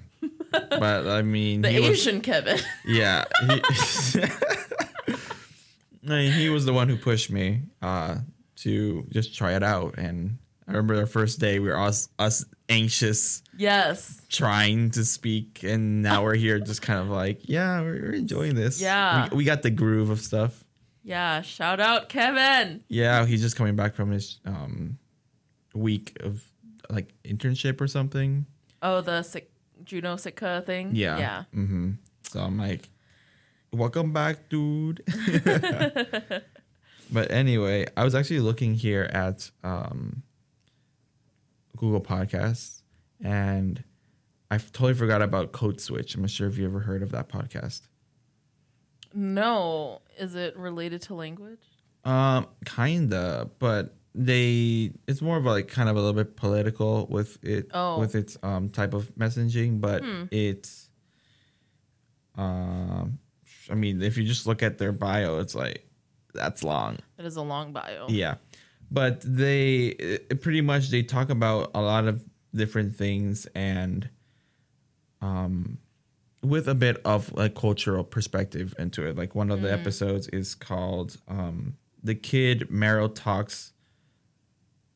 but 0.51 1.07
I 1.07 1.21
mean, 1.23 1.61
The 1.63 1.69
he 1.71 1.81
was- 1.81 1.91
Asian 2.01 2.21
Kevin. 2.23 2.59
Yeah. 2.87 3.25
He, 3.47 3.61
I 6.13 6.17
mean, 6.17 6.33
he 6.33 6.49
was 6.49 6.65
the 6.65 6.73
one 6.73 6.89
who 6.89 6.97
pushed 6.97 7.31
me 7.31 7.63
uh, 7.83 8.17
to 8.57 9.07
just 9.11 9.37
try 9.37 9.55
it 9.55 9.63
out. 9.63 9.99
And 9.99 10.39
I 10.67 10.73
remember 10.73 10.97
our 10.97 11.07
first 11.07 11.41
day, 11.41 11.59
we 11.59 11.69
were 11.69 11.79
us, 11.79 12.09
us 12.19 12.45
anxious, 12.69 13.43
yes. 13.57 14.21
trying 14.29 14.91
to 14.93 15.05
speak. 15.05 15.63
And 15.63 16.03
now 16.03 16.23
we're 16.23 16.35
here 16.35 16.59
just 16.61 16.83
kind 16.83 17.01
of 17.01 17.09
like, 17.09 17.49
yeah, 17.49 17.81
we're, 17.81 18.03
we're 18.03 18.13
enjoying 18.13 18.55
this. 18.55 18.81
Yeah. 18.81 19.29
We, 19.31 19.39
we 19.39 19.45
got 19.45 19.63
the 19.63 19.71
groove 19.71 20.11
of 20.11 20.21
stuff. 20.21 20.65
Yeah. 21.03 21.41
Shout 21.43 21.81
out 21.81 22.09
Kevin. 22.09 22.83
Yeah. 22.89 23.25
He's 23.27 23.41
just 23.41 23.57
coming 23.57 23.77
back 23.77 23.95
from 23.95 24.11
his 24.11 24.41
um, 24.45 24.99
week 25.75 26.17
of 26.21 26.43
like 26.91 27.15
internship 27.25 27.81
or 27.81 27.87
something. 27.87 28.47
Oh, 28.83 29.01
the 29.01 29.23
Sik- 29.23 29.51
Juneau 29.85 30.17
Sitka 30.17 30.63
thing. 30.67 30.91
Yeah. 30.95 31.19
Yeah. 31.19 31.45
hmm 31.53 31.93
So 32.25 32.41
I'm 32.41 32.59
like, 32.59 32.89
welcome 33.73 34.13
back, 34.13 34.49
dude. 34.49 35.03
but 37.11 37.31
anyway, 37.31 37.87
I 37.97 38.05
was 38.05 38.15
actually 38.15 38.41
looking 38.41 38.75
here 38.75 39.09
at 39.13 39.51
um, 39.65 40.23
Google 41.77 42.01
Podcasts, 42.01 42.83
and 43.23 43.83
I 44.51 44.59
totally 44.59 44.95
forgot 44.95 45.23
about 45.23 45.53
Code 45.53 45.81
Switch. 45.81 46.15
I'm 46.15 46.23
not 46.23 46.31
sure 46.31 46.49
if 46.49 46.59
you 46.59 46.65
ever 46.67 46.81
heard 46.81 47.03
of 47.03 47.11
that 47.13 47.29
podcast. 47.29 47.83
No. 49.15 50.03
Is 50.19 50.35
it 50.35 50.57
related 50.57 51.03
to 51.03 51.15
language? 51.15 51.61
Um, 52.05 52.47
kinda, 52.65 53.51
but 53.59 53.95
they 54.15 54.91
it's 55.07 55.21
more 55.23 55.37
of 55.37 55.45
a, 55.47 55.51
like 55.51 55.69
kind 55.69 55.89
of 55.89 55.97
a 55.97 56.01
little 56.01 56.15
bit 56.15 56.35
political 56.37 57.07
with 57.09 57.43
it 57.45 57.71
Oh. 57.73 57.99
with 58.01 58.15
its 58.15 58.37
um 58.43 58.69
type 58.71 58.95
of 58.95 59.15
messaging, 59.17 59.81
but 59.81 60.03
Hmm. 60.03 60.25
it's 60.31 60.89
um 62.37 63.19
I 63.71 63.75
mean, 63.75 64.03
if 64.03 64.17
you 64.17 64.25
just 64.25 64.47
look 64.47 64.63
at 64.63 64.79
their 64.79 64.93
bio, 64.93 65.39
it's 65.39 65.55
like 65.55 65.87
that's 66.35 66.63
long. 66.63 66.99
It 67.19 67.25
is 67.25 67.37
a 67.37 67.43
long 67.43 67.73
bio. 67.73 68.07
Yeah. 68.09 68.37
But 68.91 69.21
they 69.21 69.87
it, 69.87 70.41
pretty 70.41 70.61
much 70.61 70.89
they 70.89 71.03
talk 71.03 71.31
about 71.31 71.71
a 71.75 71.81
lot 71.81 72.07
of 72.07 72.25
different 72.55 72.97
things 72.97 73.47
and 73.55 74.09
um 75.21 75.79
with 76.43 76.69
a 76.69 76.75
bit 76.75 77.01
of 77.05 77.33
like 77.35 77.55
cultural 77.55 78.05
perspective 78.05 78.75
into 78.79 79.07
it. 79.07 79.17
Like 79.17 79.35
one 79.35 79.51
of 79.51 79.61
the 79.61 79.73
episodes 79.73 80.29
is 80.29 80.55
called 80.55 81.17
um 81.29 81.77
The 82.03 82.15
Kid 82.15 82.71
Mero 82.71 83.09
Talks 83.09 83.73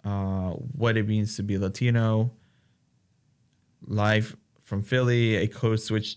uh 0.04 0.50
what 0.50 0.96
it 0.96 1.06
means 1.06 1.36
to 1.36 1.42
be 1.42 1.58
Latino 1.58 2.32
live 3.86 4.36
from 4.62 4.82
Philly, 4.82 5.36
a 5.36 5.48
code 5.48 5.80
switch 5.80 6.16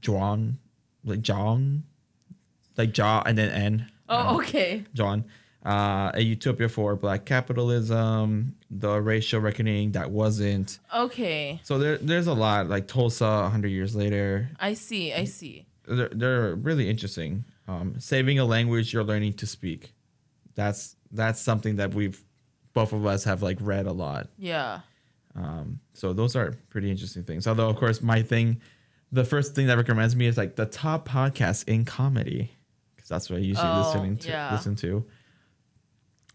John 0.00 0.58
like 1.04 1.22
John 1.22 1.84
like 2.76 2.92
jaw 2.92 3.22
and 3.24 3.38
then 3.38 3.50
N. 3.50 3.90
Oh, 4.08 4.38
okay. 4.38 4.84
John. 4.94 5.24
Uh, 5.64 6.10
a 6.12 6.20
utopia 6.20 6.68
for 6.68 6.94
black 6.94 7.24
capitalism, 7.24 8.54
the 8.70 9.00
racial 9.00 9.40
reckoning 9.40 9.92
that 9.92 10.10
wasn't. 10.10 10.78
Okay. 10.94 11.58
So 11.62 11.78
there, 11.78 11.96
there's 11.96 12.26
a 12.26 12.34
lot 12.34 12.68
like 12.68 12.86
Tulsa, 12.86 13.24
100 13.24 13.68
years 13.68 13.96
later. 13.96 14.50
I 14.60 14.74
see. 14.74 15.14
I 15.14 15.24
see. 15.24 15.64
They're, 15.88 16.10
they're 16.10 16.54
really 16.56 16.90
interesting. 16.90 17.44
Um, 17.66 17.98
saving 17.98 18.38
a 18.38 18.44
language 18.44 18.92
you're 18.92 19.04
learning 19.04 19.34
to 19.34 19.46
speak. 19.46 19.94
That's 20.54 20.96
that's 21.10 21.40
something 21.40 21.76
that 21.76 21.94
we've 21.94 22.22
both 22.74 22.92
of 22.92 23.06
us 23.06 23.24
have 23.24 23.42
like 23.42 23.56
read 23.60 23.86
a 23.86 23.92
lot. 23.92 24.28
Yeah. 24.36 24.80
Um, 25.34 25.80
so 25.94 26.12
those 26.12 26.36
are 26.36 26.52
pretty 26.68 26.90
interesting 26.90 27.24
things. 27.24 27.46
Although 27.46 27.70
of 27.70 27.76
course 27.76 28.02
my 28.02 28.20
thing, 28.20 28.60
the 29.14 29.24
first 29.24 29.54
thing 29.54 29.66
that 29.68 29.76
recommends 29.76 30.14
me 30.16 30.26
is 30.26 30.36
like 30.36 30.56
the 30.56 30.66
top 30.66 31.08
podcasts 31.08 31.66
in 31.68 31.84
comedy 31.84 32.50
because 32.96 33.08
that's 33.08 33.30
what 33.30 33.36
I 33.36 33.40
usually 33.40 33.68
Oh, 33.68 33.82
listening 33.86 34.16
to 34.18 34.28
yeah. 34.28 34.52
listen 34.52 34.74
to. 34.76 35.04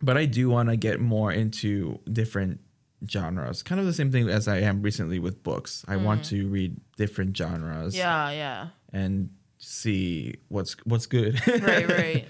But 0.02 0.18
I 0.18 0.26
do 0.26 0.50
want 0.50 0.70
to 0.70 0.78
get 0.78 1.00
more 1.02 1.32
into 1.32 2.00
different 2.12 2.62
genres. 3.10 3.64
Kind 3.64 3.80
of 3.82 3.86
the 3.88 3.94
same 3.94 4.12
thing 4.12 4.30
as 4.30 4.48
I 4.48 4.60
am 4.60 4.82
recently 4.82 5.20
with 5.20 5.44
books. 5.44 5.84
I 5.88 5.98
want 5.98 6.24
to 6.26 6.48
read 6.48 6.80
different 6.98 7.36
genres 7.36 7.96
Mm. 7.96 7.98
Yeah. 7.98 8.32
Yeah. 8.32 8.68
and 8.94 9.30
see 9.58 10.36
what's 10.48 10.74
what's 10.86 11.06
good. 11.06 11.36
Right. 11.48 11.88
Right. 12.00 12.26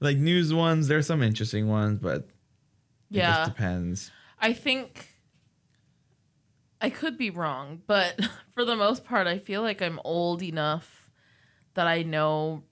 like 0.00 0.16
news 0.16 0.52
ones, 0.52 0.88
there's 0.88 1.06
some 1.06 1.22
interesting 1.22 1.68
ones, 1.68 2.00
but 2.02 2.16
it 2.22 2.30
Yeah. 3.10 3.36
just 3.44 3.50
depends. 3.52 4.10
I 4.40 4.52
think 4.54 5.08
I 6.82 6.90
could 6.90 7.16
be 7.16 7.30
wrong, 7.30 7.80
but 7.86 8.20
for 8.54 8.64
the 8.64 8.76
most 8.76 9.04
part, 9.04 9.28
I 9.28 9.38
feel 9.38 9.62
like 9.62 9.80
I'm 9.80 10.00
old 10.04 10.42
enough 10.42 11.10
that 11.74 11.86
I 11.86 12.02
know, 12.02 12.64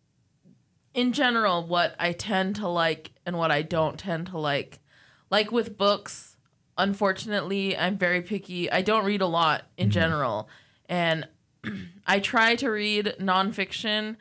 in 0.92 1.12
general, 1.12 1.64
what 1.64 1.94
I 1.98 2.12
tend 2.12 2.56
to 2.56 2.68
like 2.68 3.12
and 3.24 3.38
what 3.38 3.52
I 3.52 3.62
don't 3.62 3.98
tend 3.98 4.26
to 4.26 4.38
like. 4.38 4.80
Like 5.30 5.52
with 5.52 5.78
books, 5.78 6.36
unfortunately, 6.76 7.76
I'm 7.76 7.96
very 7.96 8.20
picky. 8.20 8.70
I 8.70 8.82
don't 8.82 9.04
read 9.04 9.20
a 9.20 9.26
lot 9.26 9.62
in 9.76 9.86
mm-hmm. 9.86 9.92
general. 9.92 10.48
And 10.88 11.28
I 12.06 12.18
try 12.18 12.56
to 12.56 12.68
read 12.68 13.14
nonfiction, 13.20 14.16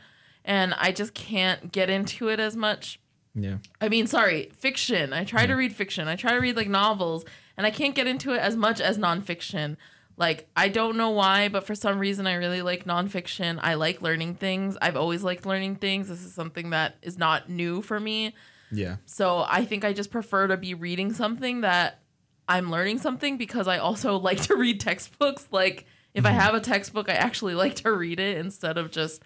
and 0.45 0.75
I 0.77 0.91
just 0.91 1.15
can't 1.15 1.71
get 1.71 1.89
into 1.89 2.29
it 2.29 2.39
as 2.39 2.55
much 2.55 2.99
Yeah. 3.33 3.57
I 3.81 3.89
mean, 3.89 4.05
sorry, 4.05 4.51
fiction. 4.55 5.13
I 5.13 5.23
try 5.23 5.47
to 5.47 5.55
read 5.55 5.75
fiction. 5.75 6.07
I 6.07 6.15
try 6.15 6.31
to 6.31 6.39
read 6.39 6.55
like 6.55 6.69
novels, 6.69 7.25
and 7.60 7.68
I 7.68 7.72
can't 7.72 7.93
get 7.93 8.07
into 8.07 8.32
it 8.32 8.39
as 8.39 8.55
much 8.55 8.80
as 8.80 8.97
nonfiction. 8.97 9.76
Like, 10.16 10.47
I 10.55 10.70
don't 10.70 10.95
know 10.95 11.10
why, 11.10 11.49
but 11.49 11.66
for 11.66 11.76
some 11.76 11.99
reason, 11.99 12.26
I 12.26 12.36
really 12.36 12.62
like 12.62 12.86
nonfiction. 12.86 13.60
I 13.62 13.74
like 13.74 14.01
learning 14.01 14.36
things. 14.36 14.78
I've 14.82 14.95
always 14.95 15.24
liked 15.24 15.45
learning 15.45 15.76
things. 15.76 16.07
This 16.07 16.24
is 16.24 16.34
something 16.34 16.70
that 16.70 16.95
is 17.01 17.18
not 17.18 17.49
new 17.49 17.82
for 17.82 17.99
me. 17.99 18.34
Yeah. 18.72 18.95
So 19.05 19.45
I 19.45 19.66
think 19.66 19.84
I 19.84 19.91
just 19.91 20.10
prefer 20.10 20.47
to 20.47 20.55
be 20.55 20.74
reading 20.74 21.12
something 21.12 21.60
that 21.62 21.99
I'm 22.47 22.72
learning 22.72 22.99
something 22.99 23.38
because 23.38 23.68
I 23.68 23.80
also 23.80 24.16
like 24.20 24.39
to 24.43 24.55
read 24.55 24.80
textbooks. 24.80 25.45
Like, 25.51 25.86
if 26.14 26.26
I 26.26 26.30
mm-hmm. 26.30 26.39
have 26.39 26.53
a 26.53 26.62
textbook, 26.62 27.10
I 27.10 27.16
actually 27.16 27.55
like 27.55 27.76
to 27.76 27.91
read 27.91 28.22
it 28.22 28.38
instead 28.38 28.78
of 28.78 28.89
just 28.89 29.22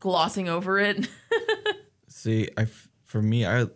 glossing 0.00 0.50
over 0.50 0.78
it. 0.78 1.08
See, 2.08 2.50
I 2.58 2.66
for 3.04 3.22
me, 3.22 3.46
I 3.46 3.68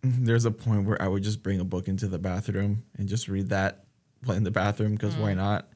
there's 0.02 0.44
a 0.44 0.50
point 0.50 0.86
where 0.86 1.00
I 1.00 1.08
would 1.08 1.22
just 1.22 1.42
bring 1.42 1.60
a 1.60 1.64
book 1.64 1.88
into 1.88 2.06
the 2.08 2.18
bathroom 2.18 2.84
and 2.96 3.08
just 3.08 3.28
read 3.28 3.50
that 3.50 3.84
while 4.24 4.36
in 4.36 4.44
the 4.44 4.50
bathroom 4.50 4.92
because 4.92 5.16
why 5.16 5.32
mm. 5.32 5.36
not? 5.36 5.68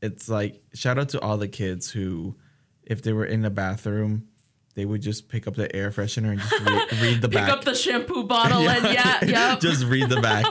It's 0.00 0.28
like 0.28 0.62
shout 0.74 0.98
out 0.98 1.10
to 1.10 1.20
all 1.20 1.36
the 1.36 1.48
kids 1.48 1.90
who, 1.90 2.36
if 2.82 3.02
they 3.02 3.12
were 3.12 3.24
in 3.24 3.42
the 3.42 3.50
bathroom, 3.50 4.28
they 4.74 4.84
would 4.84 5.02
just 5.02 5.28
pick 5.28 5.48
up 5.48 5.56
the 5.56 5.74
air 5.74 5.90
freshener 5.90 6.30
and 6.30 6.40
just 6.40 6.60
read, 6.60 6.92
read 7.02 7.20
the 7.20 7.28
Pick 7.28 7.38
back. 7.38 7.50
up 7.50 7.64
the 7.64 7.74
shampoo 7.74 8.24
bottle 8.24 8.58
and 8.68 8.84
yeah, 8.84 9.24
yeah. 9.24 9.56
just 9.58 9.84
read 9.84 10.08
the 10.08 10.20
back 10.20 10.46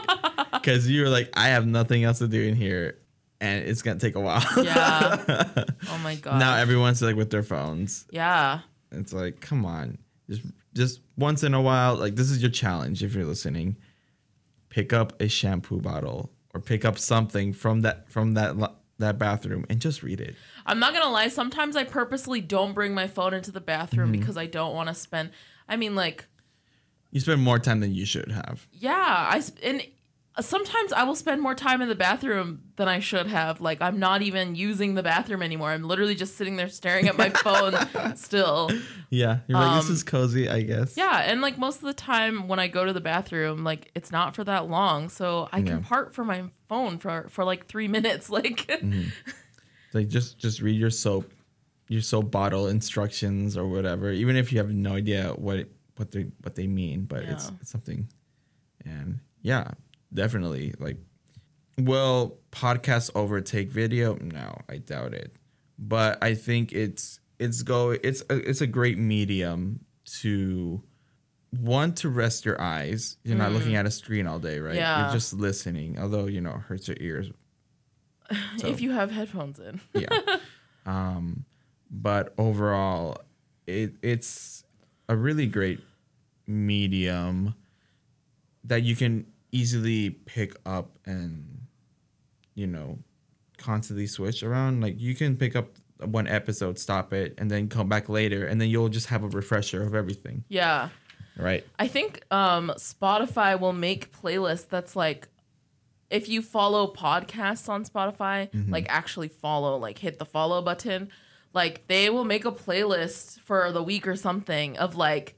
because 0.52 0.90
you're 0.90 1.10
like, 1.10 1.30
I 1.34 1.48
have 1.50 1.66
nothing 1.66 2.04
else 2.04 2.20
to 2.20 2.28
do 2.28 2.42
in 2.42 2.56
here, 2.56 2.98
and 3.40 3.64
it's 3.66 3.82
gonna 3.82 4.00
take 4.00 4.16
a 4.16 4.20
while. 4.20 4.44
Yeah. 4.58 5.64
Oh 5.90 5.98
my 6.00 6.16
god. 6.16 6.40
now 6.40 6.56
everyone's 6.58 7.02
like 7.02 7.16
with 7.16 7.30
their 7.30 7.44
phones. 7.44 8.06
yeah. 8.12 8.62
It's 8.92 9.12
like, 9.12 9.42
come 9.42 9.66
on, 9.66 9.98
just 10.30 10.42
just 10.78 11.02
once 11.18 11.44
in 11.44 11.54
a 11.54 11.62
while, 11.62 11.96
like 11.96 12.16
this 12.16 12.30
is 12.32 12.42
your 12.42 12.52
challenge 12.52 13.04
if 13.04 13.14
you're 13.14 13.26
listening. 13.26 13.76
Pick 14.70 14.94
up 14.94 15.20
a 15.22 15.28
shampoo 15.28 15.82
bottle 15.82 16.32
or 16.54 16.62
pick 16.62 16.86
up 16.86 16.98
something 16.98 17.52
from 17.54 17.82
that 17.82 18.10
from 18.10 18.34
that 18.36 18.56
that 19.00 19.18
bathroom 19.20 19.66
and 19.70 19.80
just 19.80 20.02
read 20.04 20.20
it. 20.22 20.36
I'm 20.66 20.80
not 20.80 20.94
gonna 20.94 21.10
lie. 21.12 21.28
Sometimes 21.28 21.76
I 21.76 21.84
purposely 21.84 22.42
don't 22.42 22.74
bring 22.74 22.94
my 22.94 23.08
phone 23.08 23.34
into 23.34 23.52
the 23.52 23.62
bathroom 23.62 24.12
Mm-hmm. 24.12 24.20
because 24.22 24.38
I 24.38 24.46
don't 24.48 24.74
want 24.74 24.88
to 24.90 24.96
spend. 24.96 25.32
I 25.70 25.76
mean, 25.78 25.96
like, 25.96 26.26
You 27.12 27.20
spend 27.20 27.42
more 27.42 27.60
time 27.60 27.80
than 27.80 27.94
you 27.94 28.06
should 28.06 28.32
have. 28.32 28.68
yeah. 28.72 29.28
I 29.32 29.40
sp- 29.44 29.60
and 29.64 29.82
sometimes 30.40 30.94
I 30.94 31.04
will 31.04 31.16
spend 31.16 31.42
more 31.42 31.56
time 31.56 31.82
in 31.82 31.90
the 31.90 31.96
bathroom 31.96 32.62
than 32.76 32.88
I 32.88 33.00
should 33.00 33.28
have. 33.28 33.60
Like, 33.62 33.82
I'm 33.82 34.00
not 34.00 34.22
even 34.22 34.56
using 34.56 34.94
the 34.96 35.04
bathroom 35.04 35.42
anymore. 35.42 35.72
I'm 35.72 35.84
literally 35.84 36.16
just 36.16 36.38
sitting 36.38 36.56
there 36.56 36.70
staring 36.70 37.08
at 37.08 37.18
my 37.18 37.30
phone 37.44 37.76
still. 38.16 38.72
Yeah, 39.10 39.40
you're 39.48 39.58
like, 39.60 39.72
this 39.74 39.90
Um, 39.90 39.96
is 39.96 40.04
cozy, 40.04 40.50
I 40.50 40.62
guess. 40.62 40.96
Yeah, 40.98 41.20
and 41.20 41.42
like 41.42 41.58
most 41.58 41.78
of 41.78 41.84
the 41.84 41.94
time 41.94 42.48
when 42.48 42.60
I 42.60 42.68
go 42.68 42.86
to 42.86 42.94
the 42.94 43.02
bathroom, 43.02 43.64
like 43.64 43.92
it's 43.96 44.12
not 44.12 44.36
for 44.36 44.44
that 44.44 44.70
long, 44.70 45.10
so 45.10 45.50
I 45.52 45.60
Yeah. 45.60 45.66
can 45.66 45.84
part 45.84 46.14
for 46.14 46.24
my 46.26 46.44
phone 46.70 46.98
for 47.00 47.28
for 47.30 47.44
like 47.46 47.68
three 47.68 47.88
minutes. 47.98 48.30
Like, 48.30 48.70
Like 49.94 50.08
just 50.10 50.38
just 50.38 50.62
read 50.62 50.76
your 50.80 50.90
soap 50.90 51.32
your 51.90 52.02
soap 52.02 52.30
bottle 52.32 52.68
instructions 52.68 53.56
or 53.56 53.66
whatever, 53.66 54.12
even 54.12 54.36
if 54.36 54.52
you 54.52 54.58
have 54.58 54.74
no 54.74 54.94
idea 54.96 55.30
what 55.30 55.58
it, 55.60 55.72
what 55.96 56.12
they 56.12 56.24
what 56.44 56.56
they 56.56 56.68
mean, 56.68 57.06
but 57.06 57.24
it's, 57.24 57.50
it's 57.62 57.72
something. 57.72 58.10
And 58.86 59.22
yeah, 59.42 59.72
definitely. 60.14 60.74
Like, 60.80 60.98
will 61.78 62.38
podcasts 62.52 63.10
overtake 63.16 63.70
video? 63.72 64.16
No, 64.16 64.60
I 64.70 64.78
doubt 64.78 65.14
it. 65.14 65.36
But 65.80 66.24
I 66.24 66.34
think 66.34 66.72
it's 66.74 67.20
it's 67.40 67.62
go 67.64 67.92
it's 67.92 68.24
a, 68.30 68.36
it's 68.50 68.62
a 68.62 68.68
great 68.68 68.98
medium 68.98 69.82
to 70.22 70.82
one 71.52 71.94
to 71.96 72.10
rest 72.10 72.46
your 72.46 72.60
eyes. 72.60 73.18
You're 73.24 73.38
not 73.38 73.52
looking 73.52 73.76
at 73.76 73.86
a 73.86 73.92
screen 73.92 74.26
all 74.28 74.40
day, 74.40 74.60
right? 74.60 74.74
Mm. 74.74 74.78
Yeah. 74.78 75.04
You're 75.06 75.14
just 75.14 75.34
listening, 75.34 76.00
although 76.00 76.26
you 76.26 76.42
know 76.42 76.52
it 76.52 76.62
hurts 76.62 76.88
your 76.88 76.98
ears. 77.00 77.30
So- 78.58 78.68
if 78.68 78.82
you 78.82 78.92
have 78.92 79.10
headphones 79.12 79.60
in. 79.60 79.80
yeah. 79.94 80.10
um, 80.86 81.46
but 81.90 82.34
overall, 82.38 83.20
it 83.66 83.94
it's 84.02 84.64
a 85.08 85.16
really 85.16 85.46
great 85.48 85.80
medium 86.46 87.56
that 88.66 88.84
you 88.84 88.96
can 88.98 89.26
easily 89.52 90.10
pick 90.10 90.56
up 90.66 90.98
and 91.06 91.62
you 92.56 92.68
know 92.68 93.00
constantly 93.58 94.08
switch 94.08 94.44
around. 94.44 94.82
Like 94.82 95.00
you 95.00 95.16
can 95.16 95.36
pick 95.36 95.56
up 95.56 95.70
one 96.00 96.28
episode, 96.28 96.78
stop 96.78 97.14
it, 97.14 97.34
and 97.38 97.50
then 97.50 97.68
come 97.68 97.90
back 97.90 98.10
later, 98.10 98.46
and 98.46 98.62
then 98.62 98.70
you'll 98.70 98.90
just 98.90 99.08
have 99.08 99.24
a 99.24 99.28
refresher 99.28 99.84
of 99.84 99.96
everything. 99.96 100.44
Yeah. 100.48 100.90
Right. 101.38 101.66
I 101.78 101.88
think 101.88 102.24
um, 102.32 102.72
Spotify 102.78 103.60
will 103.60 103.74
make 103.74 104.12
playlists 104.12 104.68
that's 104.68 104.96
like 104.96 105.28
if 106.10 106.30
you 106.30 106.42
follow 106.42 106.92
podcasts 106.92 107.68
on 107.70 107.84
Spotify, 107.84 108.50
like 108.70 108.86
actually 108.90 109.28
follow, 109.28 109.78
like 109.78 110.00
hit 110.00 110.20
the 110.20 110.26
follow 110.26 110.62
button, 110.62 111.10
like 111.54 111.88
they 111.88 112.10
will 112.10 112.24
make 112.24 112.46
a 112.46 112.52
playlist 112.52 113.40
for 113.42 113.72
the 113.72 113.84
week 113.84 114.08
or 114.08 114.16
something 114.16 114.78
of 114.78 114.96
like 114.96 115.38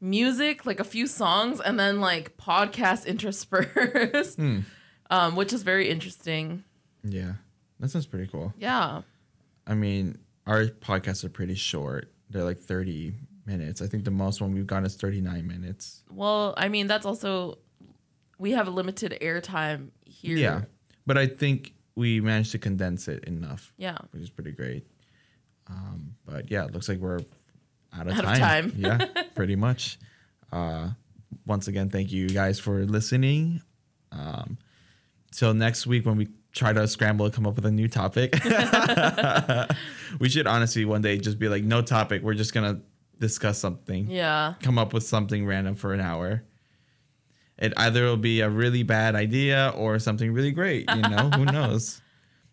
music, 0.00 0.66
like 0.66 0.80
a 0.80 0.84
few 0.84 1.06
songs, 1.06 1.60
and 1.60 1.78
then 1.78 2.00
like 2.00 2.36
podcast 2.36 3.06
interspersed, 3.12 4.38
um, 5.10 5.36
which 5.36 5.52
is 5.52 5.62
very 5.62 5.88
interesting. 5.90 6.64
Yeah. 7.04 7.34
That 7.80 7.90
sounds 7.90 8.06
pretty 8.06 8.26
cool. 8.26 8.52
Yeah. 8.58 9.02
I 9.66 9.74
mean, 9.74 10.18
our 10.46 10.64
podcasts 10.64 11.24
are 11.24 11.28
pretty 11.28 11.54
short. 11.54 12.12
They're 12.30 12.44
like 12.44 12.58
30 12.58 13.14
minutes. 13.46 13.80
I 13.80 13.86
think 13.86 14.04
the 14.04 14.10
most 14.10 14.40
one 14.40 14.52
we've 14.52 14.66
gone 14.66 14.84
is 14.84 14.96
39 14.96 15.46
minutes. 15.46 16.02
Well, 16.10 16.54
I 16.56 16.68
mean, 16.68 16.86
that's 16.86 17.06
also 17.06 17.58
we 18.38 18.52
have 18.52 18.66
a 18.66 18.70
limited 18.70 19.16
airtime 19.20 19.88
here. 20.04 20.36
Yeah. 20.36 20.62
But 21.06 21.18
I 21.18 21.26
think 21.26 21.72
we 21.94 22.20
managed 22.20 22.52
to 22.52 22.58
condense 22.58 23.08
it 23.08 23.24
enough, 23.24 23.72
Yeah. 23.76 23.98
which 24.10 24.22
is 24.22 24.30
pretty 24.30 24.52
great. 24.52 24.86
Um, 25.68 26.14
but 26.24 26.50
yeah, 26.50 26.64
it 26.64 26.72
looks 26.72 26.88
like 26.88 26.98
we're 26.98 27.20
out 27.92 28.06
of 28.06 28.12
Out 28.14 28.24
of 28.24 28.24
time. 28.24 28.40
time. 28.40 28.72
yeah, 28.76 29.06
pretty 29.34 29.56
much. 29.56 29.98
Uh, 30.52 30.90
once 31.46 31.68
again, 31.68 31.88
thank 31.90 32.10
you 32.12 32.28
guys 32.28 32.58
for 32.58 32.84
listening. 32.84 33.62
Um, 34.12 34.58
till 35.32 35.52
next 35.54 35.86
week 35.86 36.06
when 36.06 36.16
we 36.16 36.28
try 36.52 36.72
to 36.72 36.88
scramble 36.88 37.26
and 37.26 37.34
come 37.34 37.46
up 37.46 37.56
with 37.56 37.66
a 37.66 37.70
new 37.70 37.88
topic. 37.88 38.34
we 40.18 40.28
should 40.28 40.46
honestly 40.46 40.84
one 40.84 41.02
day 41.02 41.18
just 41.18 41.38
be 41.38 41.48
like, 41.48 41.62
no 41.64 41.82
topic. 41.82 42.22
We're 42.22 42.34
just 42.34 42.54
gonna 42.54 42.80
discuss 43.18 43.58
something. 43.58 44.10
Yeah. 44.10 44.54
Come 44.62 44.78
up 44.78 44.92
with 44.92 45.02
something 45.04 45.46
random 45.46 45.74
for 45.74 45.92
an 45.92 46.00
hour. 46.00 46.42
It 47.58 47.72
either 47.76 48.04
will 48.04 48.16
be 48.16 48.40
a 48.40 48.48
really 48.48 48.82
bad 48.84 49.14
idea 49.16 49.72
or 49.76 49.98
something 49.98 50.32
really 50.32 50.52
great. 50.52 50.88
You 50.94 51.02
know, 51.02 51.30
who 51.30 51.44
knows? 51.52 52.00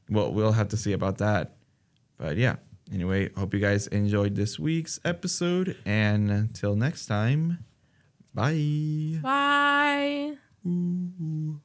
Well, 0.09 0.33
we'll 0.33 0.51
have 0.51 0.69
to 0.69 0.77
see 0.77 0.93
about 0.93 1.19
that. 1.19 1.55
But 2.17 2.37
yeah. 2.37 2.55
Anyway, 2.93 3.31
hope 3.33 3.53
you 3.53 3.59
guys 3.59 3.87
enjoyed 3.87 4.35
this 4.35 4.59
week's 4.59 4.99
episode. 5.03 5.77
And 5.85 6.29
until 6.29 6.75
next 6.75 7.07
time, 7.07 7.65
bye. 8.33 9.19
Bye. 9.21 10.37
Ooh. 10.65 11.61